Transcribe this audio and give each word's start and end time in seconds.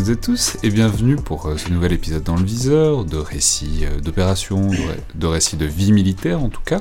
Toutes 0.00 0.08
et 0.08 0.16
tous 0.16 0.56
et 0.62 0.70
bienvenue 0.70 1.16
pour 1.16 1.44
euh, 1.44 1.58
ce 1.58 1.68
nouvel 1.68 1.92
épisode 1.92 2.22
dans 2.22 2.36
le 2.36 2.42
viseur 2.42 3.04
de 3.04 3.18
récits 3.18 3.80
euh, 3.82 4.00
d'opérations, 4.00 4.68
de, 4.68 4.76
ré- 4.76 5.00
de 5.14 5.26
récits 5.26 5.58
de 5.58 5.66
vie 5.66 5.92
militaire 5.92 6.42
en 6.42 6.48
tout 6.48 6.62
cas, 6.64 6.80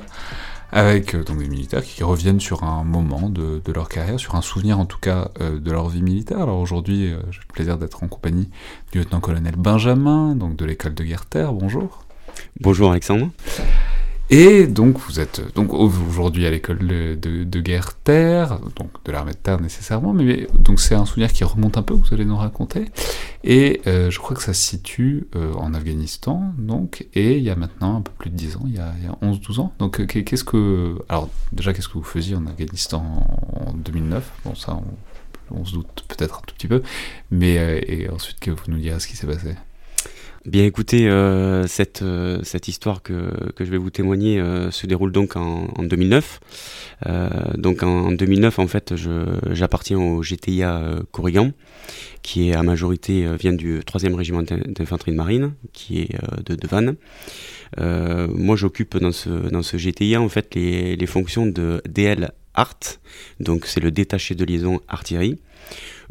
avec 0.71 1.15
euh, 1.15 1.25
donc 1.25 1.39
des 1.39 1.49
militaires 1.49 1.83
qui 1.83 2.01
reviennent 2.01 2.39
sur 2.39 2.63
un 2.63 2.85
moment 2.85 3.27
de, 3.27 3.61
de 3.65 3.73
leur 3.73 3.89
carrière, 3.89 4.21
sur 4.21 4.35
un 4.35 4.41
souvenir 4.41 4.79
en 4.79 4.85
tout 4.85 4.99
cas 4.99 5.31
de 5.37 5.69
leur 5.69 5.89
vie 5.89 6.01
militaire. 6.01 6.39
Alors 6.39 6.59
aujourd'hui, 6.59 7.13
j'ai 7.31 7.39
le 7.45 7.53
plaisir 7.53 7.77
d'être 7.77 8.05
en 8.05 8.07
compagnie 8.07 8.47
du 8.93 8.99
lieutenant-colonel 8.99 9.55
Benjamin, 9.57 10.33
donc 10.35 10.55
de 10.55 10.63
l'école 10.63 10.93
de 10.93 11.03
guerre 11.03 11.25
terre. 11.25 11.51
Bonjour. 11.51 12.05
Bonjour 12.61 12.91
Alexandre. 12.91 13.31
Et 14.31 14.67
donc 14.67 14.99
vous 14.99 15.19
êtes 15.19 15.41
donc 15.55 15.73
aujourd'hui 15.73 16.45
à 16.45 16.51
l'école 16.51 16.77
de, 16.85 17.15
de- 17.15 17.43
de 17.43 17.61
guerre 17.61 17.95
terre, 17.95 18.59
donc 18.75 18.91
de 19.03 19.11
l'armée 19.11 19.31
de 19.31 19.37
terre 19.37 19.59
nécessairement, 19.59 20.13
mais 20.13 20.47
donc 20.53 20.79
c'est 20.79 20.93
un 20.93 21.05
souvenir 21.05 21.33
qui 21.33 21.43
remonte 21.43 21.77
un 21.77 21.81
peu, 21.81 21.95
vous 21.95 22.13
allez 22.13 22.25
nous 22.25 22.37
raconter. 22.37 22.85
Et 23.43 23.81
euh, 23.87 24.11
je 24.11 24.19
crois 24.19 24.35
que 24.37 24.43
ça 24.43 24.53
se 24.53 24.61
situe 24.61 25.25
euh, 25.35 25.53
en 25.53 25.73
Afghanistan, 25.73 26.53
donc, 26.59 27.07
et 27.15 27.37
il 27.37 27.43
y 27.43 27.49
a 27.49 27.55
maintenant 27.55 27.97
un 27.97 28.01
peu 28.01 28.11
plus 28.19 28.29
de 28.29 28.35
10 28.35 28.57
ans, 28.57 28.63
il 28.67 28.75
y 28.75 28.77
a, 28.77 28.89
a 28.89 29.25
11-12 29.25 29.61
ans. 29.61 29.73
Donc 29.79 30.05
qu'est- 30.05 30.23
qu'est-ce 30.23 30.43
que... 30.43 30.95
Alors 31.09 31.27
déjà, 31.51 31.73
qu'est-ce 31.73 31.87
que 31.89 31.93
vous 31.97 32.03
faisiez 32.03 32.35
en 32.35 32.45
Afghanistan 32.45 33.03
en 33.65 33.73
2009 33.73 34.31
Bon 34.45 34.53
ça, 34.53 34.75
on, 35.51 35.57
on 35.59 35.65
se 35.65 35.73
doute 35.73 36.05
peut-être 36.07 36.37
un 36.37 36.41
tout 36.45 36.53
petit 36.53 36.67
peu, 36.67 36.83
mais 37.31 37.57
euh, 37.57 37.79
et 37.87 38.07
ensuite 38.11 38.39
que 38.39 38.51
vous 38.51 38.63
nous 38.67 38.77
direz 38.77 38.99
ce 38.99 39.07
qui 39.07 39.15
s'est 39.15 39.25
passé? 39.25 39.55
Bien 40.45 40.63
écoutez, 40.63 41.09
euh, 41.09 41.67
cette, 41.67 42.01
euh, 42.01 42.39
cette 42.43 42.69
histoire 42.69 43.03
que, 43.03 43.51
que 43.55 43.65
je 43.65 43.69
vais 43.71 43.77
vous 43.77 43.89
témoigner 43.89 44.39
euh, 44.39 44.71
se 44.71 44.87
déroule 44.87 45.11
donc 45.11 45.35
en, 45.35 45.67
en 45.75 45.83
2009. 45.83 46.39
Euh, 47.07 47.29
donc 47.57 47.83
en 47.83 48.11
2009, 48.13 48.57
en 48.59 48.67
fait, 48.67 48.93
j'appartiens 49.51 49.99
au 49.99 50.21
GTIA 50.21 50.95
Corrigan, 51.11 51.51
qui 52.21 52.49
est 52.49 52.53
à 52.53 52.63
majorité 52.63 53.27
vient 53.37 53.51
du 53.53 53.79
3e 53.79 54.13
régiment 54.15 54.41
d'in- 54.41 54.59
d'infanterie 54.65 55.11
de 55.11 55.17
marine, 55.17 55.51
qui 55.73 55.99
est 55.99 56.15
de, 56.45 56.55
de 56.55 56.67
moi, 57.77 58.55
j'occupe 58.55 58.97
dans 58.97 59.11
ce, 59.11 59.29
dans 59.29 59.61
ce 59.61 59.75
GTIA 59.75 60.21
en 60.21 60.29
fait 60.29 60.55
les, 60.55 60.95
fonctions 61.05 61.45
de 61.47 61.81
DL 61.87 62.31
Art, 62.53 62.79
donc 63.41 63.65
c'est 63.65 63.79
le 63.81 63.91
détaché 63.91 64.35
de 64.35 64.45
liaison 64.45 64.79
artillerie. 64.87 65.37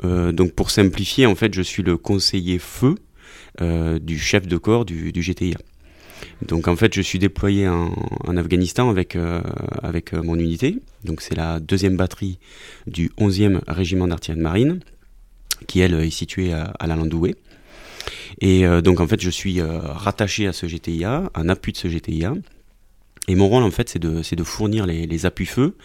Donc 0.04 0.52
pour 0.52 0.70
simplifier, 0.70 1.26
en 1.26 1.34
fait, 1.34 1.54
je 1.54 1.62
suis 1.62 1.82
le 1.82 1.96
conseiller 1.96 2.58
feu 2.58 2.94
du 3.60 4.18
chef 4.18 4.46
de 4.46 4.56
corps 4.56 4.84
du, 4.84 5.12
GTIA. 5.12 5.58
Donc 6.46 6.68
en 6.68 6.76
fait, 6.76 6.94
je 6.94 7.02
suis 7.02 7.18
déployé 7.18 7.68
en, 7.68 8.36
Afghanistan 8.36 8.90
avec, 8.90 9.16
euh, 9.16 9.40
avec 9.82 10.14
euh, 10.14 10.22
mon 10.22 10.38
unité. 10.38 10.78
Donc 11.04 11.20
c'est 11.20 11.34
la 11.34 11.60
deuxième 11.60 11.96
batterie 11.96 12.38
du 12.86 13.10
11e 13.18 13.60
régiment 13.66 14.06
d'artillerie 14.06 14.38
de 14.38 14.44
marine, 14.44 14.80
qui 15.66 15.80
elle 15.80 15.94
est 15.94 16.10
située 16.10 16.52
à, 16.52 16.64
à 16.78 16.86
la 16.86 16.96
Landoué. 16.96 17.36
Et 18.40 18.66
euh, 18.66 18.80
donc 18.80 19.00
en 19.00 19.06
fait, 19.06 19.20
je 19.20 19.30
suis 19.30 19.60
euh, 19.60 19.80
rattaché 19.80 20.46
à 20.46 20.52
ce 20.52 20.66
GTIA, 20.66 21.30
en 21.34 21.48
appui 21.48 21.72
de 21.72 21.78
ce 21.78 21.88
GTIA. 21.88 22.34
Et 23.28 23.34
mon 23.34 23.46
rôle 23.46 23.62
en 23.62 23.70
fait, 23.70 23.90
c'est 23.90 23.98
de, 23.98 24.22
de 24.34 24.42
fournir 24.42 24.86
les, 24.86 25.26
appuis-feu 25.26 25.76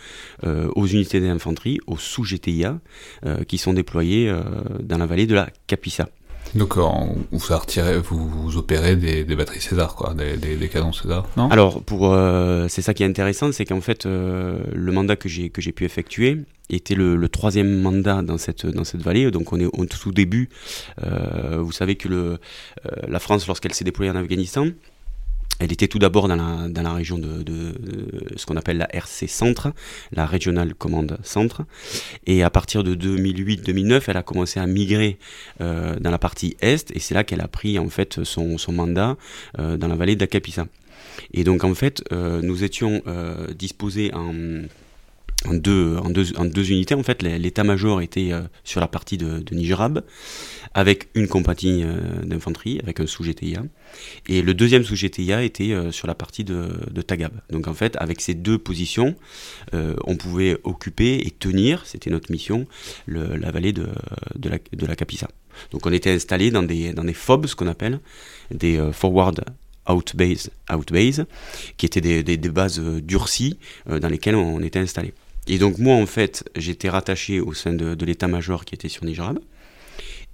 euh, 0.45 0.69
aux 0.75 0.87
unités 0.87 1.19
d'infanterie, 1.19 1.79
aux 1.87 1.97
sous-GTIA, 1.97 2.79
euh, 3.25 3.43
qui 3.43 3.57
sont 3.57 3.73
déployés 3.73 4.29
euh, 4.29 4.41
dans 4.81 4.97
la 4.97 5.05
vallée 5.05 5.27
de 5.27 5.35
la 5.35 5.49
Capissa. 5.67 6.07
Donc 6.55 6.77
en- 6.77 7.15
vous, 7.31 7.55
retirez, 7.55 7.97
vous, 7.97 8.57
opérez 8.57 8.95
des, 8.95 9.23
batteries 9.35 9.61
César, 9.61 9.95
quoi, 9.95 10.13
des, 10.13 10.69
canons 10.69 10.93
César, 10.93 11.27
non? 11.35 11.49
Alors, 11.49 11.83
pour, 11.83 12.13
euh, 12.13 12.67
c'est 12.67 12.81
ça 12.81 12.93
qui 12.93 13.03
est 13.03 13.07
intéressant, 13.07 13.51
c'est 13.51 13.65
qu'en 13.65 13.81
fait, 13.81 14.05
euh, 14.05 14.59
le 14.73 14.91
mandat 14.91 15.15
que 15.15 15.27
j'ai 15.29 15.49
que 15.49 15.61
j'ai 15.61 15.71
pu 15.71 15.85
effectuer 15.85 16.37
était 16.69 16.95
le, 16.95 17.27
troisième 17.27 17.81
mandat 17.81 18.21
dans 18.21 18.37
cette 18.37 18.65
dans 18.65 18.83
cette 18.83 19.01
vallée. 19.01 19.29
Donc, 19.31 19.51
on 19.51 19.59
est 19.59 19.65
au 19.65 19.85
tout 19.85 20.11
début. 20.11 20.49
Euh, 21.03 21.57
vous 21.59 21.71
savez 21.71 21.95
que 21.95 22.07
le, 22.07 22.17
euh, 22.17 22.37
la 23.07 23.19
France, 23.19 23.47
lorsqu'elle 23.47 23.73
s'est 23.73 23.85
déployée 23.85 24.11
en 24.11 24.15
Afghanistan, 24.15 24.67
elle 25.59 25.71
était 25.71 25.87
tout 25.87 25.99
d'abord 25.99 26.27
dans 26.27 26.35
la, 26.35 26.67
dans 26.67 26.81
la 26.81 26.93
région 26.93 27.17
de, 27.17 27.43
ce 28.35 28.45
qu'on 28.45 28.57
appelle 28.57 28.77
la 28.77 28.93
RC 28.93 29.27
Centre, 29.27 29.71
la 30.11 30.25
Regional 30.25 30.73
Command 30.73 31.17
Centre. 31.23 31.63
Et 32.25 32.43
à 32.43 32.49
partir 32.49 32.83
de 32.83 32.95
2008-2009, 32.95 34.03
elle 34.07 34.17
a 34.17 34.23
commencé 34.23 34.59
à 34.59 34.65
migrer 34.65 35.17
euh, 35.61 35.97
dans 35.99 36.11
la 36.11 36.17
partie 36.17 36.57
Est, 36.61 36.91
et 36.95 36.99
c'est 36.99 37.13
là 37.13 37.23
qu'elle 37.23 37.41
a 37.41 37.47
pris 37.47 37.79
en 37.79 37.89
fait 37.89 38.23
son, 38.23 38.57
son 38.57 38.71
mandat 38.71 39.15
euh, 39.59 39.77
dans 39.77 39.87
la 39.87 39.95
vallée 39.95 40.15
de 40.15 40.21
la 40.21 40.27
Capissa. 40.27 40.65
Et 41.33 41.43
donc 41.43 41.63
en 41.63 41.75
fait, 41.75 42.03
euh, 42.11 42.41
nous 42.41 42.63
étions 42.63 43.01
disposés 43.55 44.11
en, 44.13 44.33
en, 45.45 45.53
deux, 45.53 46.71
unités. 46.71 46.95
En 46.95 47.03
fait, 47.03 47.21
l'état-major 47.21 48.01
était 48.01 48.31
euh, 48.31 48.41
sur 48.63 48.79
la 48.79 48.87
partie 48.87 49.17
de, 49.17 49.43
Nigerab, 49.51 50.03
avec 50.73 51.09
une 51.15 51.27
compagnie 51.27 51.83
euh, 51.83 51.97
d'infanterie, 52.23 52.79
avec 52.81 52.99
un 52.99 53.07
sous-GTIA. 53.07 53.63
Et 54.27 54.41
le 54.41 54.53
deuxième 54.53 54.83
sous-GTIA 54.83 55.43
était 55.43 55.71
euh, 55.71 55.91
sur 55.91 56.07
la 56.07 56.15
partie 56.15 56.43
de, 56.43 57.01
Tagab. 57.05 57.33
Donc 57.49 57.67
en 57.67 57.73
fait, 57.73 57.95
avec 57.97 58.21
ces 58.21 58.33
deux 58.33 58.57
positions, 58.57 59.15
on 59.73 60.15
pouvait 60.15 60.57
occuper 60.63 61.19
et 61.25 61.31
tenir, 61.31 61.85
c'était 61.85 62.09
notre 62.09 62.31
mission, 62.31 62.65
la 63.07 63.51
vallée 63.51 63.73
de, 63.73 63.87
la, 64.41 64.57
de. 64.57 64.87
Donc 65.71 65.85
on 65.85 65.91
était 65.91 66.11
installé 66.11 66.49
dans 66.49 66.63
des, 66.63 66.93
dans 66.93 67.05
FOB, 67.13 67.47
ce 67.47 67.55
qu'on 67.55 67.67
appelle, 67.67 67.99
des 68.51 68.81
Forward 68.93 69.43
Outbase, 69.89 70.49
outbase 70.71 71.25
qui 71.75 71.85
étaient 71.85 72.23
des, 72.23 72.37
bases 72.49 72.79
durcies 72.79 73.57
dans 73.85 74.07
lesquelles 74.07 74.35
on 74.35 74.61
était 74.61 74.79
installé. 74.79 75.13
Et 75.47 75.57
donc 75.57 75.77
moi, 75.77 75.95
en 75.95 76.05
fait, 76.05 76.49
j'étais 76.55 76.89
rattaché 76.89 77.39
au 77.39 77.53
sein 77.53 77.73
de, 77.73 78.05
l'état-major 78.05 78.65
qui 78.65 78.75
était 78.75 78.89
sur 78.89 79.05
Nigerab. 79.05 79.39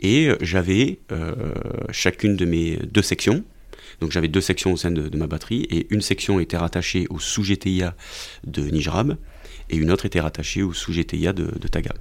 Et 0.01 0.29
j'avais 0.41 0.99
euh, 1.11 1.53
chacune 1.91 2.35
de 2.35 2.45
mes 2.45 2.77
deux 2.77 3.01
sections. 3.01 3.43
Donc 3.99 4.11
j'avais 4.11 4.29
deux 4.29 4.41
sections 4.41 4.71
au 4.71 4.77
sein 4.77 4.91
de, 4.91 5.15
ma 5.17 5.27
batterie. 5.27 5.67
Et 5.69 5.87
une 5.89 6.01
section 6.01 6.39
était 6.39 6.57
rattachée 6.57 7.07
au 7.09 7.19
sous-GTIA 7.19 7.95
de 8.45 8.61
Nigerab. 8.61 9.17
Et 9.69 9.77
une 9.77 9.91
autre 9.91 10.05
était 10.05 10.21
rattachée 10.21 10.63
au 10.63 10.73
sous-GTIA 10.73 11.33
de, 11.33 11.45
de 11.59 11.67
Tagab. 11.67 11.97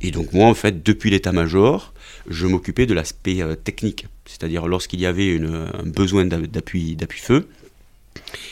Et 0.00 0.10
donc 0.10 0.32
moi, 0.32 0.46
en 0.46 0.54
fait, 0.54 0.82
depuis 0.82 1.10
l'état-major, 1.10 1.94
je 2.28 2.46
m'occupais 2.46 2.86
de 2.86 2.94
l'aspect 2.94 3.40
euh, 3.42 3.54
technique. 3.54 4.06
C'est-à-dire 4.24 4.66
lorsqu'il 4.66 5.00
y 5.00 5.06
avait 5.06 5.38
un 5.38 5.84
besoin 5.84 6.24
d'a- 6.24 6.38
d'appui 6.38 6.96
feu, 7.10 7.48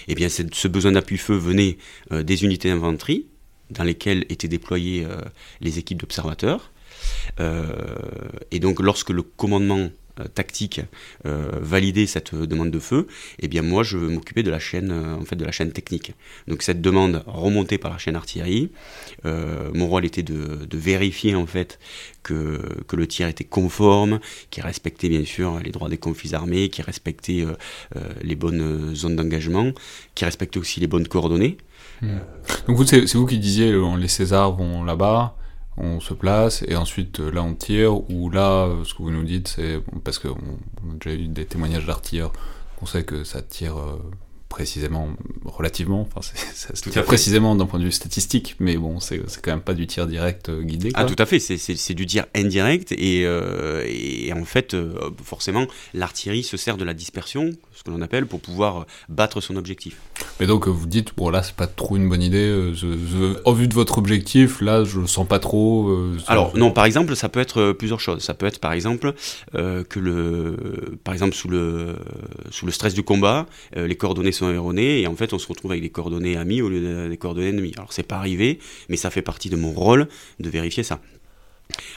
eh 0.08 0.14
bien 0.14 0.28
ce 0.28 0.68
besoin 0.68 0.92
d'appui 0.92 1.18
feu 1.18 1.34
venait 1.34 1.78
euh, 2.12 2.22
des 2.22 2.44
unités 2.44 2.68
d'infanterie 2.68 3.26
dans 3.70 3.84
lesquelles 3.84 4.26
étaient 4.28 4.48
déployées 4.48 5.04
euh, 5.04 5.16
les 5.60 5.78
équipes 5.78 6.00
d'observateurs. 6.00 6.70
Euh, 7.40 7.66
et 8.50 8.60
donc 8.60 8.80
lorsque 8.80 9.10
le 9.10 9.22
commandement 9.22 9.90
euh, 10.20 10.24
tactique 10.32 10.80
euh, 11.26 11.50
validait 11.60 12.06
cette 12.06 12.34
demande 12.34 12.70
de 12.70 12.78
feu, 12.78 13.08
eh 13.40 13.48
bien 13.48 13.62
moi 13.62 13.82
je 13.82 13.98
m'occupais 13.98 14.42
de 14.42 14.50
la 14.50 14.58
chaîne 14.58 14.92
en 14.92 15.24
fait 15.24 15.36
de 15.36 15.44
la 15.44 15.52
chaîne 15.52 15.72
technique. 15.72 16.12
Donc 16.46 16.62
cette 16.62 16.80
demande 16.80 17.24
remontait 17.26 17.78
par 17.78 17.90
la 17.90 17.98
chaîne 17.98 18.16
artillerie. 18.16 18.70
Mon 19.24 19.88
rôle 19.88 20.04
était 20.04 20.22
de, 20.22 20.68
vérifier 20.72 21.34
en 21.34 21.46
fait 21.46 21.78
que, 22.22 22.60
que 22.86 22.96
le 22.96 23.06
tir 23.06 23.28
était 23.28 23.44
conforme, 23.44 24.20
qu'il 24.50 24.62
respectait 24.62 25.08
bien 25.08 25.24
sûr 25.24 25.58
les 25.60 25.70
droits 25.70 25.88
des 25.88 25.98
conflits 25.98 26.34
armés, 26.34 26.68
qu'il 26.68 26.84
respectait 26.84 27.46
les 28.22 28.34
bonnes 28.36 28.94
zones 28.94 29.16
d'engagement, 29.16 29.72
qu'il 30.14 30.26
respectait 30.26 30.58
aussi 30.58 30.80
les 30.80 30.86
bonnes 30.86 31.08
coordonnées. 31.08 31.56
Donc 32.66 32.76
vous, 32.76 32.84
c'est 32.86 33.12
vous 33.14 33.26
qui 33.26 33.38
disiez, 33.38 33.70
euh, 33.72 33.96
les 33.96 34.08
Césars 34.08 34.52
vont 34.54 34.84
là-bas, 34.84 35.36
on 35.76 36.00
se 36.00 36.14
place, 36.14 36.62
et 36.68 36.76
ensuite 36.76 37.20
euh, 37.20 37.30
là 37.30 37.42
on 37.42 37.54
tire, 37.54 38.08
ou 38.10 38.30
là, 38.30 38.68
ce 38.84 38.94
que 38.94 39.02
vous 39.02 39.10
nous 39.10 39.24
dites, 39.24 39.48
c'est 39.48 39.80
parce 40.04 40.18
qu'on 40.18 40.30
on 40.86 40.92
a 40.92 40.94
déjà 41.02 41.16
eu 41.16 41.26
des 41.28 41.44
témoignages 41.46 41.86
d'artilleurs, 41.86 42.32
on 42.82 42.86
sait 42.86 43.04
que 43.04 43.24
ça 43.24 43.42
tire 43.42 43.76
euh, 43.78 43.96
précisément, 44.48 45.08
relativement, 45.44 46.02
enfin 46.02 46.20
ça 46.54 46.76
se 46.76 46.82
Tout 46.82 46.90
à 46.90 46.92
tire 46.92 47.02
fait. 47.02 47.06
précisément 47.08 47.56
d'un 47.56 47.66
point 47.66 47.80
de 47.80 47.84
vue 47.84 47.90
statistique, 47.92 48.54
mais 48.60 48.76
bon, 48.76 49.00
c'est 49.00 49.20
quand 49.42 49.50
même 49.50 49.60
pas 49.62 49.74
du 49.74 49.88
tir 49.88 50.06
direct 50.06 50.48
guidé. 50.48 50.90
Ah 50.94 51.04
tout 51.06 51.16
à 51.20 51.26
fait, 51.26 51.40
c'est- 51.40 51.94
du 51.94 52.06
tir 52.06 52.26
indirect 52.36 52.92
et, 52.92 53.24
euh, 53.26 53.82
et 53.86 54.32
en 54.32 54.44
fait 54.44 54.74
euh, 54.74 55.10
forcément 55.24 55.66
l'artillerie 55.92 56.44
se 56.44 56.56
sert 56.56 56.76
de 56.76 56.84
la 56.84 56.94
dispersion, 56.94 57.50
ce 57.72 57.82
que 57.82 57.90
l'on 57.90 58.00
appelle, 58.00 58.26
pour 58.26 58.40
pouvoir 58.40 58.86
battre 59.08 59.40
son 59.40 59.56
objectif. 59.56 59.96
Mais 60.40 60.46
donc 60.46 60.66
euh, 60.66 60.70
vous 60.70 60.86
dites, 60.86 61.14
bon 61.16 61.30
là 61.30 61.44
c'est 61.44 61.54
pas 61.54 61.68
trop 61.68 61.96
une 61.96 62.08
bonne 62.08 62.22
idée, 62.22 62.38
euh, 62.38 62.74
je- 62.74 62.88
je- 62.88 63.38
au 63.44 63.52
vu 63.54 63.68
de 63.68 63.74
votre 63.74 63.98
objectif, 63.98 64.60
là 64.60 64.82
je 64.84 65.04
sens 65.06 65.28
pas 65.28 65.38
trop. 65.38 65.88
euh, 65.90 66.18
Alors 66.26 66.56
non, 66.56 66.72
par 66.72 66.84
exemple, 66.86 67.14
ça 67.14 67.28
peut 67.28 67.38
être 67.38 67.58
euh, 67.60 67.72
plusieurs 67.72 68.00
choses. 68.00 68.20
Ça 68.22 68.34
peut 68.34 68.46
être 68.46 68.58
par 68.58 68.72
exemple 68.72 69.14
euh, 69.54 69.84
que 69.84 70.00
le, 70.00 70.56
par 71.04 71.14
exemple 71.14 71.34
sous 71.34 71.48
le 71.48 71.94
sous 72.50 72.66
le 72.66 72.72
stress 72.72 72.94
du 72.94 73.04
combat, 73.04 73.46
euh, 73.76 73.86
les 73.86 73.94
coordonnées 73.94 74.32
sont 74.32 74.50
erronées 74.50 75.00
et 75.02 75.06
en 75.06 75.14
fait 75.14 75.32
on 75.32 75.38
se 75.38 75.46
retrouve 75.46 75.70
avec 75.70 75.82
des 75.82 75.90
coordonnées 75.90 76.36
amies 76.36 76.62
au 76.62 76.68
lieu 76.68 76.80
de- 76.80 77.08
des 77.08 77.16
coordonnées 77.16 77.50
ennemies. 77.50 77.72
Alors 77.76 77.92
c'est 77.92 78.02
pas 78.02 78.16
arrivé, 78.16 78.58
mais 78.88 78.96
ça 78.96 79.10
fait 79.10 79.22
partie 79.22 79.50
de 79.50 79.56
mon 79.56 79.70
rôle 79.70 80.08
de 80.40 80.50
vérifier 80.50 80.82
ça. 80.82 80.98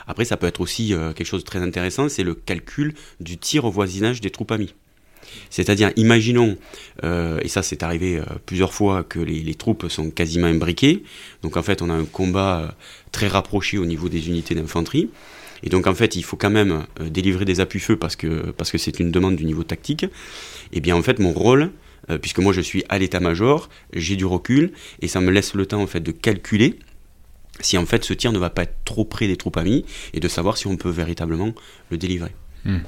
Après, 0.08 0.24
ça 0.26 0.38
peut 0.38 0.48
être 0.48 0.62
aussi 0.62 0.94
euh, 0.94 1.12
quelque 1.12 1.28
chose 1.28 1.42
de 1.44 1.46
très 1.48 1.60
intéressant, 1.60 2.08
c'est 2.08 2.24
le 2.24 2.34
calcul 2.36 2.94
du 3.20 3.38
tir 3.38 3.66
au 3.66 3.72
voisinage 3.72 4.22
des 4.22 4.30
troupes 4.30 4.52
amies. 4.52 4.74
C'est-à-dire, 5.50 5.92
imaginons, 5.96 6.58
euh, 7.04 7.40
et 7.42 7.48
ça 7.48 7.64
c'est 7.64 7.84
arrivé 7.84 8.18
euh, 8.18 8.24
plusieurs 8.46 8.74
fois, 8.74 9.04
que 9.04 9.20
les, 9.20 9.56
troupes 9.56 9.88
sont 9.90 10.10
quasiment 10.10 10.48
imbriquées. 10.48 11.04
Donc 11.44 11.58
en 11.58 11.64
fait, 11.64 11.82
on 11.82 11.90
a 11.90 11.94
un 11.94 12.06
combat 12.06 12.60
euh, 12.60 12.68
très 13.12 13.28
rapproché 13.28 13.78
au 13.78 13.86
niveau 13.86 14.10
des 14.10 14.28
unités 14.28 14.56
d'infanterie. 14.56 15.10
Et 15.64 15.70
donc 15.70 15.88
en 15.88 15.96
fait, 15.96 16.16
il 16.16 16.24
faut 16.24 16.38
quand 16.38 16.52
même 16.52 16.86
délivrer 17.10 17.44
des 17.44 17.60
appuis-feu 17.60 17.96
parce 17.96 18.16
que 18.16 18.52
parce 18.52 18.72
que 18.72 18.78
c'est 18.78 19.00
une 19.00 19.10
demande 19.10 19.36
du 19.36 19.44
niveau 19.44 19.64
tactique. 19.64 20.04
Et 20.04 20.10
eh 20.74 20.82
bien 20.82 20.96
en 20.96 21.02
fait, 21.02 21.18
mon 21.18 21.34
rôle, 21.34 21.72
puisque 22.22 22.38
moi 22.38 22.54
je 22.54 22.62
suis 22.62 22.84
à 22.90 23.00
l'état-major, 23.00 23.68
j'ai 23.92 24.16
du 24.16 24.26
recul 24.26 24.72
et 25.02 25.08
ça 25.08 25.20
me 25.20 25.32
laisse 25.32 25.56
le 25.56 25.66
temps 25.66 25.82
en 25.82 25.88
fait 25.88 26.02
de 26.02 26.12
calculer 26.12 26.78
si 27.60 27.78
en 27.78 27.86
fait 27.86 28.04
ce 28.04 28.14
tir 28.14 28.32
ne 28.32 28.40
va 28.40 28.50
pas 28.50 28.64
être 28.64 28.78
trop 28.86 29.06
près 29.06 29.28
des 29.28 29.38
troupes 29.38 29.58
amies 29.58 29.86
et 30.14 30.20
de 30.20 30.28
savoir 30.28 30.58
si 30.58 30.68
on 30.68 30.78
peut 30.78 30.90
véritablement 30.90 31.54
le 31.90 31.98
délivrer. 31.98 32.32
Hmm. 32.66 32.80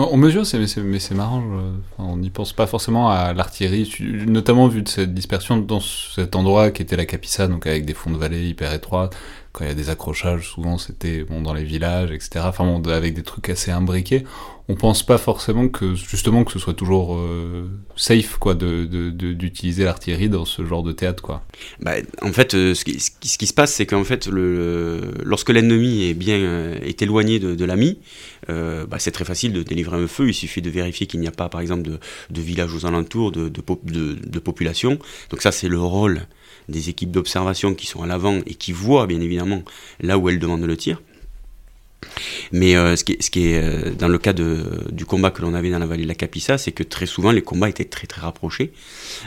On 0.00 0.16
mesure, 0.16 0.44
mais 0.54 1.00
c'est 1.00 1.14
marrant, 1.16 1.42
on 1.98 2.16
n'y 2.18 2.30
pense 2.30 2.52
pas 2.52 2.68
forcément 2.68 3.10
à 3.10 3.32
l'artillerie, 3.32 3.92
notamment 4.28 4.68
vu 4.68 4.82
de 4.82 4.88
cette 4.88 5.12
dispersion 5.12 5.56
dans 5.56 5.80
cet 5.80 6.36
endroit 6.36 6.70
qui 6.70 6.82
était 6.82 6.94
la 6.94 7.04
Capissa, 7.04 7.48
donc 7.48 7.66
avec 7.66 7.84
des 7.84 7.94
fonds 7.94 8.12
de 8.12 8.16
vallée 8.16 8.48
hyper 8.48 8.72
étroits, 8.72 9.10
quand 9.50 9.64
il 9.64 9.68
y 9.68 9.70
a 9.72 9.74
des 9.74 9.90
accrochages, 9.90 10.50
souvent 10.50 10.78
c'était 10.78 11.24
bon, 11.24 11.42
dans 11.42 11.52
les 11.52 11.64
villages, 11.64 12.12
etc. 12.12 12.44
Enfin 12.44 12.64
bon, 12.64 12.80
avec 12.88 13.12
des 13.14 13.24
trucs 13.24 13.48
assez 13.48 13.72
imbriqués. 13.72 14.24
On 14.70 14.74
pense 14.74 15.02
pas 15.02 15.16
forcément 15.16 15.68
que 15.68 15.94
justement 15.94 16.44
que 16.44 16.52
ce 16.52 16.58
soit 16.58 16.74
toujours 16.74 17.16
euh, 17.16 17.66
safe 17.96 18.36
quoi 18.36 18.54
de 18.54 18.84
d'utiliser 18.84 19.84
l'artillerie 19.84 20.28
dans 20.28 20.44
ce 20.44 20.62
genre 20.66 20.82
de 20.82 20.92
théâtre 20.92 21.22
quoi. 21.22 21.42
Bah, 21.80 21.92
en 22.20 22.32
fait, 22.32 22.52
euh, 22.52 22.74
ce, 22.74 22.84
qui, 22.84 22.98
se 23.46 23.54
passe, 23.54 23.72
c'est 23.72 23.86
qu'en 23.86 24.04
fait, 24.04 24.26
le, 24.26 25.14
lorsque 25.24 25.48
l'ennemi 25.48 26.04
est 26.04 26.12
bien 26.12 26.36
euh, 26.36 26.78
est 26.82 27.00
éloigné 27.00 27.38
de, 27.38 27.54
de 27.54 27.64
l'ami, 27.64 27.98
bah, 28.46 28.98
c'est 28.98 29.10
très 29.10 29.24
facile 29.24 29.54
de 29.54 29.62
délivrer 29.62 29.96
un 29.96 30.06
feu. 30.06 30.28
Il 30.28 30.34
suffit 30.34 30.60
de 30.60 30.70
vérifier 30.70 31.06
qu'il 31.06 31.20
n'y 31.20 31.28
a 31.28 31.32
pas, 31.32 31.48
par 31.48 31.62
exemple, 31.62 31.82
de, 31.82 31.98
de 32.30 32.40
villages 32.40 32.74
aux 32.74 32.84
alentours, 32.84 33.32
de, 33.32 33.48
de, 33.48 34.14
de 34.14 34.38
population. 34.38 34.98
Donc 35.30 35.40
ça, 35.40 35.50
c'est 35.50 35.68
le 35.68 35.80
rôle 35.80 36.26
des 36.68 36.90
équipes 36.90 37.10
d'observation 37.10 37.74
qui 37.74 37.86
sont 37.86 38.02
à 38.02 38.06
l'avant 38.06 38.40
et 38.46 38.54
qui 38.54 38.72
voient 38.72 39.06
bien 39.06 39.20
évidemment 39.20 39.62
là 40.00 40.18
où 40.18 40.28
elles 40.28 40.38
demandent 40.38 40.64
le 40.64 40.76
tir. 40.76 41.00
Mais 42.52 42.76
euh, 42.76 42.96
ce, 42.96 43.04
qui 43.04 43.12
est, 43.12 43.62
euh, 43.62 43.90
dans 43.90 44.08
le 44.08 44.18
cas 44.18 44.32
du 44.32 45.04
combat 45.04 45.30
que 45.30 45.42
l'on 45.42 45.54
avait 45.54 45.70
dans 45.70 45.78
la 45.78 45.86
vallée 45.86 46.04
de 46.04 46.08
la 46.08 46.14
Capissa, 46.14 46.58
c'est 46.58 46.72
que 46.72 46.82
très 46.82 47.06
souvent 47.06 47.30
les 47.30 47.42
combats 47.42 47.68
étaient 47.68 47.84
très 47.84 48.06
très 48.06 48.20
rapprochés, 48.20 48.72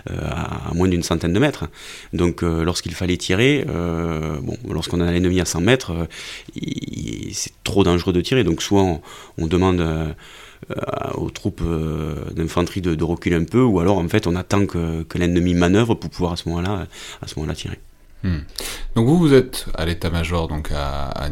euh, 0.10 0.18
à, 0.22 0.74
moins 0.74 0.88
d'une 0.88 1.04
centaine 1.04 1.34
de 1.34 1.40
mètres. 1.40 1.66
Donc 2.14 2.42
lorsqu'il 2.42 2.94
fallait 2.94 3.18
tirer, 3.18 3.66
bon, 3.66 4.58
lorsqu'on 4.70 5.02
a 5.02 5.12
l'ennemi 5.12 5.40
à 5.42 5.46
100 5.46 5.62
mètres, 5.62 6.08
c'est 7.34 7.54
trop 7.64 7.84
dangereux 7.84 8.14
de 8.14 8.22
tirer. 8.22 8.44
Donc 8.44 8.62
soit 8.62 8.84
on, 9.38 9.48
demande 9.48 9.86
aux 11.16 11.30
troupes 11.30 11.64
d'infanterie 12.32 12.82
de, 12.82 13.04
reculer 13.04 13.36
un 13.36 13.44
peu, 13.44 13.62
ou 13.62 13.80
alors 13.80 13.98
en 13.98 14.08
fait 14.08 14.28
on 14.28 14.36
attend 14.36 14.66
que, 14.66 15.06
l'ennemi 15.16 15.54
manœuvre 15.54 15.96
pour 15.96 16.10
pouvoir 16.10 16.34
à 16.34 16.36
ce 16.36 16.48
moment-là 16.50 16.88
à 17.22 17.28
ce 17.28 17.36
moment-là 17.36 17.56
tirer. 17.56 17.80
Hmm. 18.24 18.40
Donc 18.96 19.08
vous, 19.08 19.18
vous 19.18 19.34
êtes 19.34 19.66
à 19.76 19.86
l'état-major 19.86 20.48
donc 20.48 20.70
à, 20.72 21.08
à 21.08 21.30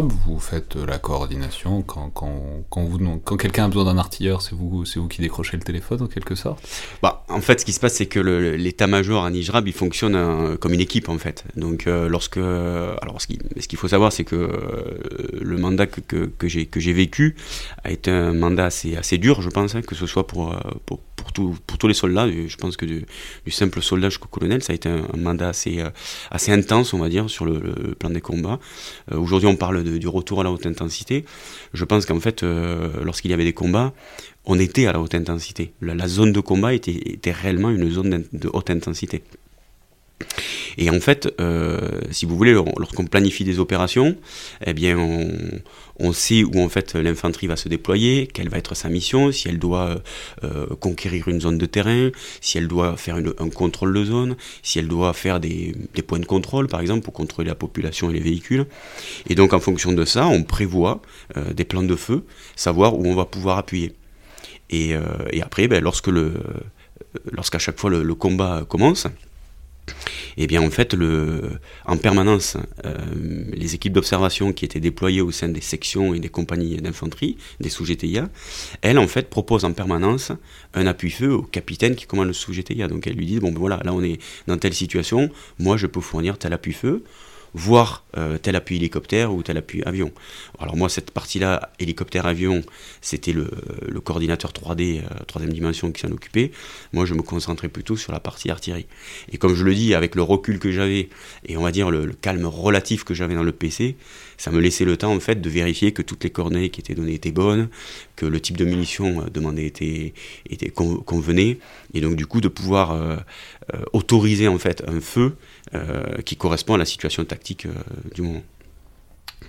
vous 0.00 0.38
faites 0.38 0.76
la 0.76 0.98
coordination 0.98 1.82
quand, 1.82 2.10
quand, 2.10 2.64
quand, 2.70 3.36
quelqu'un 3.36 3.64
a 3.64 3.68
besoin 3.68 3.84
d'un 3.84 3.98
artilleur, 3.98 4.42
c'est 4.42 4.54
vous, 4.54 4.84
c'est 4.84 5.00
vous 5.00 5.08
qui 5.08 5.20
décrochez 5.20 5.56
le 5.56 5.62
téléphone 5.62 6.02
en 6.02 6.06
quelque 6.06 6.34
sorte? 6.34 6.60
Bah, 7.02 7.24
En 7.28 7.40
fait, 7.40 7.60
ce 7.60 7.64
qui 7.64 7.72
se 7.72 7.80
passe, 7.80 7.94
c'est 7.94 8.06
que 8.06 8.20
l'état-major 8.20 9.24
à 9.24 9.30
Nijrab, 9.30 9.66
il 9.66 9.72
fonctionne 9.72 10.14
euh, 10.14 10.56
comme 10.56 10.74
une 10.74 10.80
équipe 10.80 11.08
en 11.08 11.18
fait. 11.18 11.44
Donc 11.56 11.86
euh, 11.86 12.08
lorsque, 12.08 12.36
alors 12.36 13.20
ce 13.20 13.26
qu'il 13.26 13.78
faut 13.78 13.88
savoir, 13.88 14.12
c'est 14.12 14.24
que 14.24 14.36
euh, 14.36 15.38
le 15.40 15.56
mandat 15.56 15.86
que, 15.86 16.00
que, 16.00 16.26
que 16.46 16.80
j'ai 16.80 16.92
vécu 16.92 17.36
a 17.84 17.90
été 17.90 18.10
un 18.10 18.32
mandat 18.32 18.66
assez, 18.66 18.96
assez 18.96 19.18
dur, 19.18 19.42
je 19.42 19.48
pense, 19.48 19.74
hein, 19.74 19.82
que 19.82 19.94
ce 19.94 20.06
soit 20.06 20.26
pour, 20.26 20.54
pour, 21.18 21.32
tout, 21.32 21.56
pour 21.66 21.76
tous 21.76 21.88
les 21.88 21.94
soldats. 21.94 22.28
Je 22.30 22.56
pense 22.56 22.76
que 22.76 22.86
du, 22.86 23.04
simple 23.50 23.82
soldat 23.82 24.08
jusqu'au 24.08 24.28
colonel, 24.28 24.62
ça 24.62 24.72
a 24.72 24.76
été 24.76 24.88
un, 24.88 25.06
mandat 25.16 25.48
assez 25.48 25.84
assez 26.30 26.52
intense, 26.52 26.94
on 26.94 26.98
va 26.98 27.08
dire, 27.08 27.28
sur 27.28 27.44
le, 27.44 27.94
plan 27.98 28.10
des 28.10 28.20
combats. 28.20 28.58
Euh, 29.12 29.18
aujourd'hui, 29.18 29.48
on 29.48 29.56
parle 29.56 29.82
du 29.82 30.08
retour 30.08 30.40
à 30.40 30.44
la 30.44 30.50
haute 30.50 30.66
intensité. 30.66 31.24
Je 31.74 31.84
pense 31.84 32.06
qu'en 32.06 32.20
fait, 32.20 32.42
euh, 32.42 33.04
lorsqu'il 33.04 33.30
y 33.30 33.34
avait 33.34 33.44
des 33.44 33.52
combats, 33.52 33.92
on 34.44 34.58
était 34.58 34.86
à 34.86 34.92
la 34.92 35.00
haute 35.00 35.14
intensité. 35.14 35.72
La, 35.82 36.08
zone 36.08 36.32
de 36.32 36.40
combat 36.40 36.72
était, 36.72 36.92
était 36.92 37.32
réellement 37.32 37.70
une 37.70 37.90
zone 37.90 38.24
de 38.32 38.50
haute 38.52 38.70
intensité. 38.70 39.22
Et 40.76 40.90
en 40.90 41.00
fait, 41.00 41.28
euh, 41.40 42.00
si 42.10 42.26
vous 42.26 42.36
voulez, 42.36 42.52
lorsqu'on 42.52 43.06
planifie 43.06 43.44
des 43.44 43.58
opérations, 43.58 44.16
eh 44.64 44.72
bien, 44.74 44.96
on, 45.98 46.12
sait 46.12 46.44
où 46.44 46.60
en 46.60 46.68
fait 46.68 46.94
l'infanterie 46.94 47.48
va 47.48 47.56
se 47.56 47.68
déployer, 47.68 48.28
quelle 48.28 48.48
va 48.48 48.58
être 48.58 48.74
sa 48.74 48.88
mission, 48.88 49.32
si 49.32 49.48
elle 49.48 49.58
doit 49.58 50.00
euh, 50.44 50.66
conquérir 50.80 51.28
une 51.28 51.40
zone 51.40 51.58
de 51.58 51.66
terrain, 51.66 52.10
si 52.40 52.58
elle 52.58 52.68
doit 52.68 52.96
faire 52.96 53.16
un 53.16 53.50
contrôle 53.50 53.92
de 53.92 54.04
zone, 54.04 54.36
si 54.62 54.78
elle 54.78 54.88
doit 54.88 55.12
faire 55.12 55.40
des, 55.40 55.74
points 56.06 56.20
de 56.20 56.26
contrôle, 56.26 56.68
par 56.68 56.80
exemple, 56.80 57.02
pour 57.02 57.12
contrôler 57.12 57.48
la 57.48 57.56
population 57.56 58.10
et 58.10 58.12
les 58.12 58.20
véhicules. 58.20 58.66
Et 59.28 59.34
donc, 59.34 59.52
en 59.52 59.60
fonction 59.60 59.92
de 59.92 60.04
ça, 60.04 60.26
on 60.28 60.44
prévoit 60.44 61.02
euh, 61.36 61.52
des 61.52 61.64
plans 61.64 61.82
de 61.82 61.96
feu, 61.96 62.24
savoir 62.54 62.96
où 62.96 63.04
on 63.06 63.14
va 63.14 63.24
pouvoir 63.24 63.58
appuyer. 63.58 63.92
Et, 64.70 64.94
après, 65.42 65.66
ben, 65.66 65.82
lorsque 65.82 66.10
lorsqu'à 67.32 67.58
chaque 67.58 67.78
fois 67.78 67.88
le 67.88 68.14
combat 68.14 68.66
commence, 68.68 69.06
eh 70.36 70.46
bien 70.46 70.62
en 70.62 70.70
fait, 70.70 70.94
le, 70.94 71.58
en 71.84 71.96
permanence, 71.96 72.56
euh, 72.84 72.94
les 73.52 73.74
équipes 73.74 73.92
d'observation 73.92 74.52
qui 74.52 74.64
étaient 74.64 74.80
déployées 74.80 75.20
au 75.20 75.30
sein 75.30 75.48
des 75.48 75.60
sections 75.60 76.14
et 76.14 76.20
des 76.20 76.28
compagnies 76.28 76.76
d'infanterie, 76.76 77.36
des 77.60 77.68
sous-GTIA, 77.68 78.28
elles 78.82 78.98
en 78.98 79.08
fait 79.08 79.28
proposent 79.28 79.64
en 79.64 79.72
permanence 79.72 80.32
un 80.74 80.86
appui-feu 80.86 81.32
au 81.32 81.42
capitaine 81.42 81.94
qui 81.96 82.06
commande 82.06 82.28
le 82.28 82.32
sous-GTIA. 82.32 82.88
Donc 82.88 83.06
elles 83.06 83.16
lui 83.16 83.26
disent, 83.26 83.40
bon 83.40 83.52
ben 83.52 83.58
voilà, 83.58 83.80
là 83.84 83.92
on 83.92 84.02
est 84.02 84.20
dans 84.46 84.58
telle 84.58 84.74
situation, 84.74 85.30
moi 85.58 85.76
je 85.76 85.86
peux 85.86 86.00
fournir 86.00 86.38
tel 86.38 86.52
appui-feu, 86.52 87.02
voir 87.58 88.04
euh, 88.16 88.38
tel 88.38 88.56
appui 88.56 88.76
hélicoptère 88.76 89.34
ou 89.34 89.42
tel 89.42 89.56
appui 89.56 89.82
avion. 89.82 90.12
Alors 90.58 90.76
moi, 90.76 90.88
cette 90.88 91.10
partie-là, 91.10 91.70
hélicoptère-avion, 91.78 92.62
c'était 93.00 93.32
le, 93.32 93.50
coordinateur 94.00 94.52
3D, 94.52 95.00
euh, 95.00 95.24
troisième 95.26 95.52
dimension 95.52 95.92
qui 95.92 96.00
s'en 96.00 96.10
occupait. 96.12 96.52
Moi, 96.92 97.04
je 97.04 97.14
me 97.14 97.22
concentrais 97.22 97.68
plutôt 97.68 97.96
sur 97.96 98.12
la 98.12 98.20
partie 98.20 98.50
artillerie. 98.50 98.86
Et 99.32 99.38
comme 99.38 99.54
je 99.54 99.64
le 99.64 99.74
dis, 99.74 99.94
avec 99.94 100.14
le 100.14 100.22
recul 100.22 100.58
que 100.58 100.70
j'avais, 100.70 101.08
et 101.46 101.56
on 101.56 101.62
va 101.62 101.72
dire 101.72 101.90
le, 101.90 102.12
calme 102.12 102.46
relatif 102.46 103.04
que 103.04 103.12
j'avais 103.12 103.34
dans 103.34 103.42
le 103.42 103.52
PC, 103.52 103.96
ça 104.36 104.50
me 104.50 104.60
laissait 104.60 104.84
le 104.84 104.96
temps, 104.96 105.12
en 105.12 105.20
fait, 105.20 105.40
de 105.40 105.50
vérifier 105.50 105.92
que 105.92 106.02
toutes 106.02 106.24
les 106.24 106.30
coordonnées 106.30 106.70
qui 106.70 106.80
étaient 106.80 106.94
données 106.94 107.14
étaient 107.14 107.32
bonnes, 107.32 107.68
que 108.16 108.24
le 108.24 108.40
type 108.40 108.56
de 108.56 108.64
munition 108.64 109.22
euh, 109.22 109.30
demandé 109.30 109.66
était, 109.66 110.14
convenait, 110.70 111.58
et 111.92 112.00
donc 112.00 112.16
du 112.16 112.26
coup 112.26 112.40
de 112.40 112.48
pouvoir 112.48 113.18
autoriser, 113.92 114.48
en 114.48 114.58
fait, 114.58 114.82
un 114.86 115.00
feu 115.00 115.18
euh, 115.18 115.32
qui 116.24 116.36
correspond 116.36 116.74
à 116.74 116.78
la 116.78 116.84
situation 116.84 117.24
tactique 117.24 117.66
euh, 117.66 117.72
du 118.14 118.22
moment. 118.22 118.42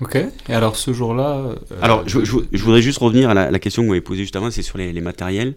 Ok, 0.02 0.16
et 0.16 0.54
alors 0.54 0.76
ce 0.76 0.94
jour-là. 0.94 1.38
Euh, 1.38 1.56
alors 1.82 2.08
je, 2.08 2.20
voudrais 2.20 2.82
juste 2.82 3.00
revenir 3.00 3.30
à 3.30 3.34
la, 3.34 3.60
question 3.60 3.82
que 3.82 3.88
vous 3.88 3.92
m'avez 3.92 4.02
posée 4.02 4.22
juste 4.22 4.36
avant, 4.36 4.52
c'est 4.52 4.62
sur 4.62 4.78
les, 4.78 4.94
matériels. 5.02 5.56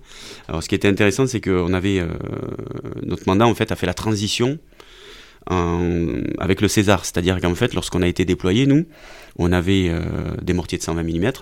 Alors 0.48 0.62
ce 0.62 0.68
qui 0.68 0.74
était 0.74 0.88
intéressant, 0.88 1.26
c'est 1.26 1.40
qu'on 1.40 1.72
avait. 1.72 2.04
notre 3.02 3.24
mandat 3.26 3.46
en 3.46 3.54
fait 3.54 3.70
a 3.70 3.76
fait 3.76 3.86
la 3.86 3.94
transition 3.94 4.58
avec 6.38 6.60
le 6.60 6.68
César, 6.68 7.04
c'est-à-dire 7.04 7.40
qu'en 7.40 7.54
fait, 7.54 7.74
lorsqu'on 7.74 8.00
a 8.00 8.06
été 8.06 8.24
déployé, 8.24 8.66
nous, 8.66 8.86
on 9.36 9.52
avait 9.52 9.92
des 10.40 10.54
mortiers 10.54 10.78
de 10.78 10.82
120 10.82 11.02
mm 11.02 11.32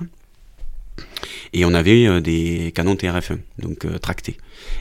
et 1.52 1.64
on 1.64 1.74
avait 1.74 2.06
euh, 2.06 2.20
des 2.20 2.72
canons 2.74 2.94
TRF1, 2.94 3.38
donc 3.58 3.84
euh, 3.84 3.98
tractés. 3.98 4.36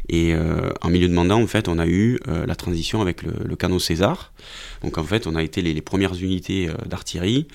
Et 0.07 0.33
euh, 0.33 0.69
en 0.81 0.89
milieu 0.89 1.07
de 1.07 1.13
mandat, 1.13 1.35
en 1.35 1.47
fait, 1.47 1.67
on 1.67 1.79
a 1.79 1.87
eu 1.87 2.19
la 2.27 2.55
transition 2.55 3.01
avec 3.01 3.23
le, 3.23 3.55
canon 3.55 3.79
César. 3.79 4.33
Donc 4.83 4.97
en 4.97 5.03
fait, 5.03 5.27
on 5.27 5.35
a 5.35 5.43
été 5.43 5.61
les, 5.61 5.81
premières 5.81 6.15
unités 6.15 6.69
d'artillerie 6.85 7.47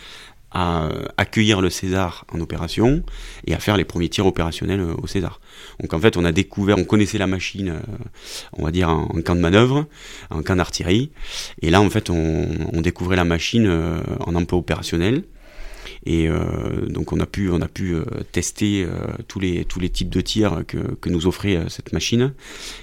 à 0.51 0.89
accueillir 1.17 1.61
le 1.61 1.69
César 1.69 2.25
en 2.33 2.41
opération 2.41 3.03
et 3.47 3.55
à 3.55 3.59
faire 3.59 3.77
les 3.77 3.85
premiers 3.85 4.09
tirs 4.09 4.27
opérationnels 4.27 4.81
au 4.81 5.07
César. 5.07 5.41
Donc 5.81 5.93
en 5.93 6.01
fait, 6.01 6.17
on 6.17 6.25
a 6.25 6.33
découvert, 6.33 6.79
on 6.79 6.85
connaissait 6.85 7.19
la 7.19 7.27
machine, 7.27 7.81
on 8.53 8.65
va 8.65 8.71
dire 8.71 8.89
en, 8.89 9.09
camp 9.25 9.35
de 9.35 9.41
manœuvre, 9.41 9.87
en 10.31 10.43
camp 10.43 10.57
d'artillerie, 10.57 11.11
et 11.61 11.71
là 11.71 11.81
en 11.81 11.91
fait, 11.91 12.09
on, 12.09 12.49
on 12.73 12.81
découvrait 12.81 13.17
la 13.17 13.25
machine 13.25 13.69
en 14.21 14.35
emploi 14.35 14.59
opérationnel. 14.59 15.25
Et 16.07 16.29
euh, 16.29 16.87
donc 16.89 17.13
on 17.13 17.21
a 17.21 17.27
pu, 17.27 17.51
on 17.51 17.61
a 17.61 17.69
pu 17.69 17.95
euh, 17.95 18.05
tester 18.33 18.85
euh, 18.85 19.07
tous, 19.29 19.41
les, 19.41 19.65
tous 19.65 19.81
les 19.81 19.89
types 19.89 20.09
de 20.09 20.21
tirs 20.21 20.65
que, 20.67 20.79
que 20.95 21.09
nous 21.09 21.27
offrait 21.27 21.65
cette 21.69 21.93
machine. 21.93 22.35